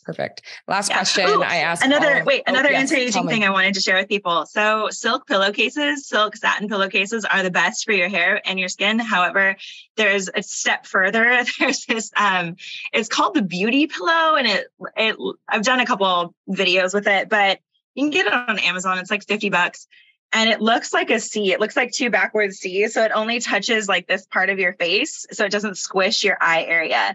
Perfect. 0.05 0.43
Last 0.67 0.89
yeah. 0.89 0.97
question 0.97 1.29
Ooh, 1.29 1.43
I 1.43 1.57
asked. 1.57 1.85
Another 1.85 2.19
all, 2.19 2.25
wait, 2.25 2.43
another 2.47 2.69
oh, 2.69 2.73
yes, 2.73 2.91
anti-aging 2.91 3.29
thing 3.29 3.45
I 3.45 3.51
wanted 3.51 3.75
to 3.75 3.81
share 3.81 3.97
with 3.97 4.09
people. 4.09 4.47
So 4.47 4.89
silk 4.91 5.29
pillowcases, 5.29 6.09
silk 6.09 6.37
satin 6.37 6.69
pillowcases 6.69 7.25
are 7.25 7.43
the 7.43 7.51
best 7.51 7.85
for 7.85 7.93
your 7.93 8.09
hair 8.09 8.41
and 8.45 8.59
your 8.59 8.69
skin. 8.69 8.99
However, 8.99 9.57
there's 9.97 10.29
a 10.35 10.43
step 10.43 10.87
further. 10.87 11.45
There's 11.59 11.85
this 11.87 12.11
um 12.17 12.57
it's 12.93 13.09
called 13.09 13.35
the 13.35 13.43
beauty 13.43 13.87
pillow 13.87 14.37
and 14.37 14.47
it 14.47 14.67
it 14.97 15.17
I've 15.49 15.63
done 15.63 15.81
a 15.81 15.87
couple 15.87 16.35
videos 16.49 16.95
with 16.95 17.07
it, 17.07 17.29
but 17.29 17.61
you 17.95 18.05
can 18.05 18.11
get 18.11 18.27
it 18.27 18.33
on 18.33 18.59
Amazon. 18.59 18.99
It's 18.99 19.11
like 19.11 19.25
50 19.25 19.51
bucks. 19.51 19.87
And 20.33 20.49
it 20.49 20.63
looks 20.63 20.95
like 20.95 21.11
a 21.11 21.21
C. 21.21 21.53
It 21.53 21.61
looks 21.61 21.77
like 21.77 21.93
two 21.93 22.09
backwards 22.09 22.57
C's. 22.57 22.95
So 22.95 23.05
it 23.05 23.13
only 23.15 23.39
touches 23.39 23.87
like 23.87 24.07
this 24.07 24.25
part 24.27 24.49
of 24.49 24.59
your 24.59 24.73
face. 24.73 25.27
So 25.31 25.45
it 25.45 25.53
doesn't 25.53 25.77
squish 25.77 26.25
your 26.25 26.39
eye 26.41 26.65
area 26.65 27.15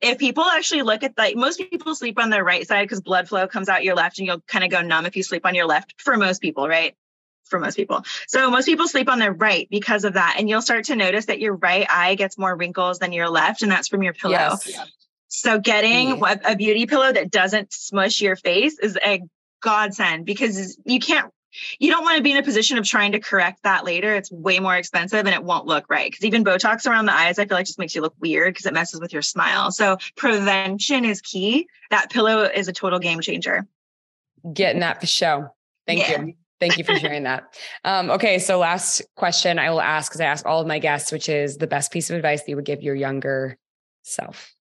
if 0.00 0.18
people 0.18 0.44
actually 0.44 0.82
look 0.82 1.02
at 1.02 1.16
like 1.18 1.36
most 1.36 1.58
people 1.58 1.94
sleep 1.94 2.18
on 2.18 2.30
their 2.30 2.44
right 2.44 2.66
side 2.66 2.84
because 2.84 3.00
blood 3.00 3.28
flow 3.28 3.46
comes 3.46 3.68
out 3.68 3.84
your 3.84 3.94
left 3.94 4.18
and 4.18 4.26
you'll 4.26 4.40
kind 4.40 4.64
of 4.64 4.70
go 4.70 4.80
numb 4.80 5.06
if 5.06 5.16
you 5.16 5.22
sleep 5.22 5.44
on 5.44 5.54
your 5.54 5.66
left 5.66 6.00
for 6.00 6.16
most 6.16 6.40
people, 6.40 6.66
right? 6.66 6.94
For 7.44 7.58
most 7.58 7.76
people. 7.76 8.04
So 8.28 8.50
most 8.50 8.66
people 8.66 8.86
sleep 8.88 9.10
on 9.10 9.18
their 9.18 9.32
right 9.32 9.68
because 9.70 10.04
of 10.04 10.14
that. 10.14 10.36
And 10.38 10.48
you'll 10.48 10.62
start 10.62 10.84
to 10.84 10.96
notice 10.96 11.26
that 11.26 11.40
your 11.40 11.54
right 11.54 11.86
eye 11.90 12.14
gets 12.14 12.38
more 12.38 12.54
wrinkles 12.54 13.00
than 13.00 13.12
your 13.12 13.28
left, 13.28 13.62
and 13.62 13.72
that's 13.72 13.88
from 13.88 14.02
your 14.02 14.14
pillow. 14.14 14.32
Yes. 14.32 14.78
So 15.26 15.58
getting 15.58 16.18
yeah. 16.18 16.36
a 16.44 16.56
beauty 16.56 16.86
pillow 16.86 17.12
that 17.12 17.30
doesn't 17.30 17.72
smush 17.72 18.20
your 18.20 18.36
face 18.36 18.78
is 18.78 18.96
a 19.04 19.22
godsend 19.60 20.26
because 20.26 20.78
you 20.84 21.00
can't 21.00 21.32
you 21.78 21.90
don't 21.90 22.04
want 22.04 22.16
to 22.16 22.22
be 22.22 22.32
in 22.32 22.36
a 22.36 22.42
position 22.42 22.78
of 22.78 22.84
trying 22.84 23.12
to 23.12 23.20
correct 23.20 23.62
that 23.62 23.84
later. 23.84 24.14
It's 24.14 24.30
way 24.30 24.58
more 24.58 24.76
expensive 24.76 25.26
and 25.26 25.34
it 25.34 25.42
won't 25.42 25.66
look 25.66 25.84
right. 25.88 26.10
Because 26.10 26.24
even 26.24 26.44
Botox 26.44 26.86
around 26.86 27.06
the 27.06 27.14
eyes, 27.14 27.38
I 27.38 27.46
feel 27.46 27.56
like 27.56 27.66
just 27.66 27.78
makes 27.78 27.94
you 27.94 28.02
look 28.02 28.14
weird 28.20 28.54
because 28.54 28.66
it 28.66 28.74
messes 28.74 29.00
with 29.00 29.12
your 29.12 29.22
smile. 29.22 29.70
So 29.70 29.98
prevention 30.16 31.04
is 31.04 31.20
key. 31.20 31.68
That 31.90 32.10
pillow 32.10 32.42
is 32.42 32.68
a 32.68 32.72
total 32.72 32.98
game 32.98 33.20
changer. 33.20 33.66
Getting 34.52 34.80
that 34.80 35.00
for 35.00 35.06
show. 35.06 35.48
Thank 35.86 36.00
yeah. 36.00 36.22
you. 36.22 36.34
Thank 36.60 36.76
you 36.76 36.84
for 36.84 36.94
sharing 36.96 37.22
that. 37.22 37.54
Um, 37.84 38.10
okay, 38.10 38.38
so 38.38 38.58
last 38.58 39.02
question 39.16 39.58
I 39.58 39.70
will 39.70 39.80
ask 39.80 40.10
because 40.10 40.20
I 40.20 40.26
ask 40.26 40.44
all 40.44 40.60
of 40.60 40.66
my 40.66 40.78
guests, 40.78 41.10
which 41.10 41.28
is 41.28 41.56
the 41.56 41.66
best 41.66 41.90
piece 41.90 42.10
of 42.10 42.16
advice 42.16 42.42
that 42.42 42.48
you 42.48 42.56
would 42.56 42.66
give 42.66 42.82
your 42.82 42.94
younger 42.94 43.58
self. 44.02 44.54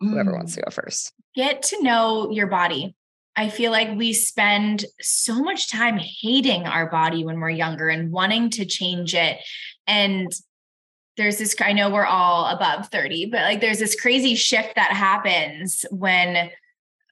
Whoever 0.00 0.32
mm. 0.32 0.36
wants 0.36 0.54
to 0.54 0.62
go 0.62 0.70
first. 0.70 1.12
Get 1.34 1.62
to 1.64 1.82
know 1.82 2.30
your 2.30 2.46
body. 2.46 2.96
I 3.38 3.50
feel 3.50 3.70
like 3.70 3.96
we 3.96 4.14
spend 4.14 4.84
so 5.00 5.40
much 5.40 5.70
time 5.70 5.96
hating 5.96 6.66
our 6.66 6.90
body 6.90 7.24
when 7.24 7.38
we're 7.38 7.50
younger 7.50 7.88
and 7.88 8.10
wanting 8.10 8.50
to 8.50 8.66
change 8.66 9.14
it. 9.14 9.38
And 9.86 10.32
there's 11.16 11.38
this, 11.38 11.54
I 11.60 11.72
know 11.72 11.88
we're 11.88 12.04
all 12.04 12.46
above 12.46 12.88
30, 12.88 13.26
but 13.26 13.42
like 13.42 13.60
there's 13.60 13.78
this 13.78 13.98
crazy 13.98 14.34
shift 14.34 14.74
that 14.74 14.90
happens 14.90 15.86
when 15.92 16.50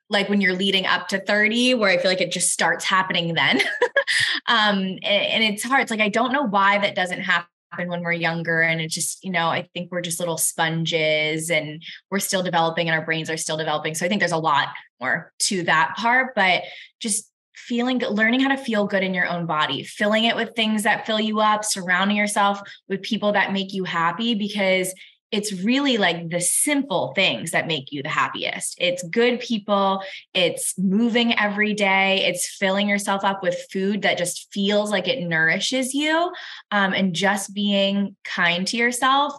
like 0.08 0.28
when 0.28 0.40
you're 0.40 0.54
leading 0.54 0.84
up 0.84 1.08
to 1.08 1.18
30 1.18 1.74
where 1.74 1.90
i 1.90 1.98
feel 1.98 2.08
like 2.08 2.20
it 2.20 2.30
just 2.30 2.52
starts 2.52 2.84
happening 2.84 3.34
then 3.34 3.60
um 4.46 4.78
and, 4.78 5.02
and, 5.02 5.42
it's 5.42 5.64
hard 5.64 5.82
it's 5.82 5.90
like 5.90 5.98
i 5.98 6.08
don't 6.08 6.30
know 6.30 6.44
why 6.44 6.78
that 6.78 6.94
doesn't 6.94 7.22
happen 7.22 7.48
when 7.84 8.02
we're 8.02 8.12
younger 8.12 8.60
and 8.60 8.80
it 8.80 8.90
just 8.90 9.22
you 9.24 9.30
know 9.30 9.48
i 9.48 9.68
think 9.74 9.90
we're 9.90 10.00
just 10.00 10.18
little 10.18 10.36
sponges 10.36 11.50
and 11.50 11.82
we're 12.10 12.18
still 12.18 12.42
developing 12.42 12.88
and 12.88 12.98
our 12.98 13.04
brains 13.04 13.30
are 13.30 13.36
still 13.36 13.56
developing. 13.56 13.94
So 13.94 14.06
i 14.06 14.08
think 14.08 14.20
there's 14.20 14.32
a 14.32 14.38
lot 14.38 14.68
more 15.00 15.32
to 15.40 15.62
that 15.64 15.94
part 15.96 16.34
but 16.34 16.62
just 17.00 17.30
feeling 17.54 17.98
learning 17.98 18.40
how 18.40 18.48
to 18.48 18.56
feel 18.56 18.86
good 18.86 19.02
in 19.02 19.14
your 19.14 19.26
own 19.26 19.46
body 19.46 19.82
filling 19.82 20.24
it 20.24 20.36
with 20.36 20.54
things 20.54 20.82
that 20.82 21.06
fill 21.06 21.20
you 21.20 21.40
up 21.40 21.64
surrounding 21.64 22.16
yourself 22.16 22.60
with 22.88 23.02
people 23.02 23.32
that 23.32 23.52
make 23.52 23.72
you 23.72 23.84
happy 23.84 24.34
because 24.34 24.94
it's 25.32 25.52
really 25.64 25.98
like 25.98 26.30
the 26.30 26.40
simple 26.40 27.12
things 27.14 27.50
that 27.50 27.66
make 27.66 27.90
you 27.90 28.02
the 28.02 28.08
happiest. 28.08 28.76
It's 28.78 29.02
good 29.02 29.40
people, 29.40 30.02
it's 30.34 30.78
moving 30.78 31.36
every 31.38 31.74
day, 31.74 32.24
it's 32.26 32.56
filling 32.56 32.88
yourself 32.88 33.24
up 33.24 33.42
with 33.42 33.66
food 33.72 34.02
that 34.02 34.18
just 34.18 34.52
feels 34.52 34.90
like 34.90 35.08
it 35.08 35.26
nourishes 35.26 35.94
you, 35.94 36.32
um, 36.70 36.92
and 36.92 37.14
just 37.14 37.54
being 37.54 38.16
kind 38.24 38.66
to 38.68 38.76
yourself. 38.76 39.36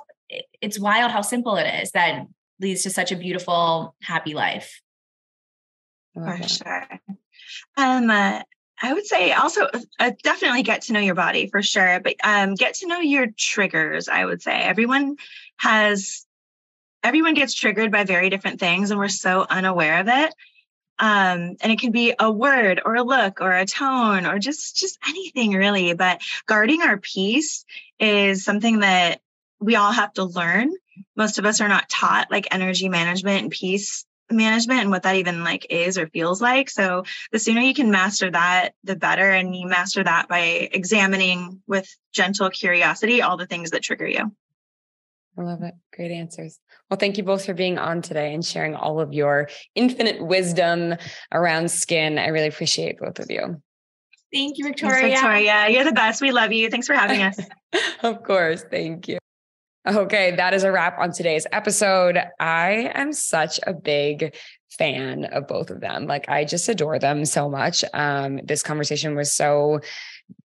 It's 0.61 0.79
wild 0.79 1.11
how 1.11 1.21
simple 1.21 1.55
it 1.55 1.83
is 1.83 1.91
that 1.91 2.25
leads 2.59 2.83
to 2.83 2.89
such 2.89 3.11
a 3.11 3.15
beautiful, 3.15 3.95
happy 4.01 4.33
life. 4.33 4.81
For 6.13 6.37
sure. 6.47 6.87
Um, 7.77 8.09
uh, 8.09 8.41
I 8.81 8.93
would 8.93 9.05
say 9.05 9.31
also 9.31 9.67
uh, 9.99 10.11
definitely 10.21 10.63
get 10.63 10.83
to 10.83 10.93
know 10.93 10.99
your 10.99 11.15
body 11.15 11.47
for 11.47 11.63
sure, 11.63 11.99
but 11.99 12.15
um, 12.23 12.53
get 12.53 12.75
to 12.75 12.87
know 12.87 12.99
your 12.99 13.27
triggers. 13.27 14.07
I 14.07 14.25
would 14.25 14.41
say 14.41 14.51
everyone 14.51 15.17
has, 15.57 16.25
everyone 17.03 17.33
gets 17.33 17.53
triggered 17.53 17.91
by 17.91 18.03
very 18.03 18.29
different 18.29 18.59
things, 18.59 18.91
and 18.91 18.99
we're 18.99 19.07
so 19.07 19.45
unaware 19.49 19.99
of 19.99 20.07
it. 20.07 20.33
Um, 20.99 21.57
and 21.61 21.71
it 21.71 21.79
can 21.79 21.91
be 21.91 22.13
a 22.17 22.31
word 22.31 22.81
or 22.83 22.95
a 22.95 23.03
look 23.03 23.39
or 23.39 23.51
a 23.51 23.67
tone 23.67 24.25
or 24.25 24.39
just 24.39 24.77
just 24.77 24.97
anything 25.07 25.53
really. 25.53 25.93
But 25.93 26.21
guarding 26.47 26.81
our 26.81 26.97
peace 26.97 27.65
is 27.99 28.43
something 28.43 28.79
that 28.79 29.21
we 29.59 29.75
all 29.75 29.91
have 29.91 30.13
to 30.13 30.23
learn. 30.23 30.71
Most 31.15 31.37
of 31.37 31.45
us 31.45 31.61
are 31.61 31.67
not 31.67 31.89
taught 31.89 32.31
like 32.31 32.47
energy 32.49 32.89
management 32.89 33.43
and 33.43 33.51
peace 33.51 34.06
management 34.29 34.81
and 34.81 34.89
what 34.89 35.03
that 35.03 35.15
even 35.15 35.43
like 35.43 35.67
is 35.69 35.97
or 35.97 36.07
feels 36.07 36.41
like. 36.41 36.69
So 36.69 37.03
the 37.31 37.39
sooner 37.39 37.61
you 37.61 37.73
can 37.73 37.91
master 37.91 38.29
that, 38.31 38.73
the 38.83 38.95
better. 38.95 39.29
And 39.29 39.55
you 39.55 39.67
master 39.67 40.03
that 40.03 40.27
by 40.27 40.69
examining 40.71 41.61
with 41.67 41.87
gentle 42.13 42.49
curiosity 42.49 43.21
all 43.21 43.37
the 43.37 43.47
things 43.47 43.71
that 43.71 43.83
trigger 43.83 44.07
you. 44.07 44.31
I 45.37 45.43
love 45.43 45.61
it. 45.61 45.75
Great 45.93 46.11
answers. 46.11 46.59
Well, 46.89 46.97
thank 46.97 47.17
you 47.17 47.23
both 47.23 47.45
for 47.45 47.53
being 47.53 47.77
on 47.77 48.01
today 48.01 48.33
and 48.33 48.43
sharing 48.43 48.73
all 48.73 48.99
of 48.99 49.13
your 49.13 49.49
infinite 49.75 50.25
wisdom 50.25 50.95
around 51.31 51.69
skin. 51.69 52.17
I 52.17 52.27
really 52.27 52.47
appreciate 52.47 52.97
both 52.97 53.19
of 53.19 53.29
you. 53.29 53.61
Thank 54.33 54.57
you, 54.57 54.65
Victoria. 54.65 55.01
Thanks, 55.01 55.21
Victoria. 55.21 55.69
You're 55.69 55.83
the 55.83 55.93
best. 55.93 56.21
We 56.21 56.31
love 56.31 56.51
you. 56.51 56.69
Thanks 56.69 56.87
for 56.87 56.93
having 56.93 57.21
us. 57.21 57.39
of 58.03 58.23
course. 58.23 58.63
Thank 58.69 59.07
you. 59.07 59.19
Okay, 59.87 60.35
that 60.35 60.53
is 60.53 60.63
a 60.63 60.71
wrap 60.71 60.99
on 60.99 61.13
today's 61.13 61.47
episode. 61.53 62.19
I 62.41 62.91
am 62.93 63.13
such 63.13 63.57
a 63.65 63.73
big 63.73 64.35
fan 64.69 65.23
of 65.23 65.47
both 65.47 65.69
of 65.69 65.79
them. 65.79 66.07
Like 66.07 66.27
I 66.27 66.43
just 66.43 66.67
adore 66.67 66.99
them 66.99 67.23
so 67.23 67.49
much. 67.49 67.85
Um, 67.93 68.41
this 68.43 68.63
conversation 68.63 69.15
was 69.15 69.31
so 69.31 69.79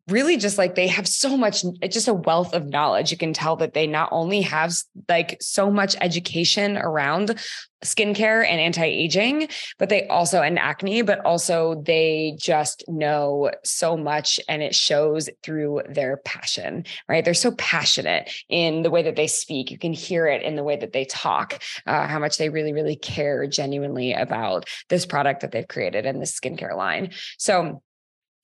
really 0.08 0.36
just 0.36 0.58
like 0.58 0.74
they 0.74 0.88
have 0.88 1.06
so 1.06 1.36
much 1.36 1.64
just 1.88 2.08
a 2.08 2.14
wealth 2.14 2.54
of 2.54 2.68
knowledge. 2.68 3.10
You 3.10 3.16
can 3.16 3.32
tell 3.32 3.56
that 3.56 3.72
they 3.72 3.86
not 3.86 4.08
only 4.12 4.42
have 4.42 4.74
like 5.08 5.36
so 5.40 5.70
much 5.70 5.94
education 6.00 6.76
around 6.76 7.38
skincare 7.84 8.46
and 8.46 8.60
anti-aging 8.60 9.48
but 9.76 9.88
they 9.88 10.06
also 10.06 10.40
and 10.40 10.56
acne 10.56 11.02
but 11.02 11.18
also 11.24 11.82
they 11.84 12.36
just 12.38 12.84
know 12.86 13.50
so 13.64 13.96
much 13.96 14.38
and 14.48 14.62
it 14.62 14.72
shows 14.72 15.28
through 15.42 15.80
their 15.88 16.18
passion 16.18 16.84
right? 17.08 17.24
They're 17.24 17.34
so 17.34 17.52
passionate 17.52 18.30
in 18.48 18.82
the 18.82 18.90
way 18.90 19.02
that 19.02 19.16
they 19.16 19.26
speak. 19.26 19.70
You 19.70 19.78
can 19.78 19.92
hear 19.92 20.28
it 20.28 20.42
in 20.42 20.54
the 20.54 20.62
way 20.62 20.76
that 20.76 20.92
they 20.92 21.04
talk 21.04 21.60
uh, 21.86 22.06
how 22.06 22.20
much 22.20 22.38
they 22.38 22.50
really 22.50 22.72
really 22.72 22.96
care 22.96 23.46
genuinely 23.48 24.12
about 24.12 24.68
this 24.88 25.06
product 25.06 25.40
that 25.40 25.50
they've 25.50 25.66
created 25.66 26.06
and 26.06 26.22
this 26.22 26.38
skincare 26.38 26.76
line. 26.76 27.10
So 27.38 27.82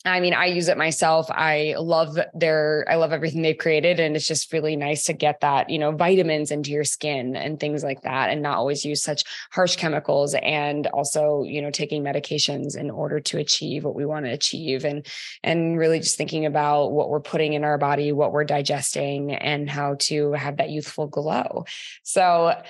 I 0.09 0.21
mean, 0.21 0.35
I 0.35 0.47
use 0.47 0.69
it 0.69 0.77
myself. 0.77 1.27
I 1.31 1.75
love 1.79 2.19
their, 2.35 2.85
I 2.89 2.97
love 2.97 3.13
everything 3.13 3.43
they've 3.43 3.57
created. 3.57 4.01
And 4.01 4.17
it's 4.17 4.27
just 4.27 4.53
really 4.53 4.77
nice 4.77 5.05
to 5.05 5.13
get 5.13 5.41
that, 5.41 5.71
you 5.71 5.79
know, 5.79 5.93
vitamins 5.93 6.51
into 6.51 6.71
your 6.71 6.85
skin 6.85 7.37
and 7.37 7.59
things 7.61 7.85
like 7.85 8.03
that, 8.03 8.31
and 8.31 8.43
not 8.43 8.59
always 8.59 8.85
use 8.85 9.03
such 9.03 9.25
harsh 9.51 9.77
chemicals. 9.77 10.35
And 10.43 10.87
also, 10.89 11.43
you 11.43 11.63
know, 11.63 11.71
taking 11.71 12.03
medications 12.03 12.77
in 12.77 12.91
order 12.91 13.21
to 13.21 13.39
achieve 13.39 13.85
what 13.85 13.95
we 13.95 14.05
want 14.05 14.25
to 14.27 14.33
achieve. 14.33 14.85
And, 14.85 15.07
and 15.43 15.79
really 15.79 16.01
just 16.01 16.17
thinking 16.17 16.47
about 16.47 16.93
what 16.93 17.09
we're 17.09 17.21
putting 17.21 17.53
in 17.53 17.65
our 17.65 17.79
body, 17.79 18.13
what 18.13 18.33
we're 18.33 18.45
digesting, 18.45 19.35
and 19.35 19.69
how 19.69 19.97
to 20.01 20.33
have 20.33 20.57
that 20.59 20.71
youthful 20.71 21.07
glow. 21.07 21.65
So, 22.03 22.61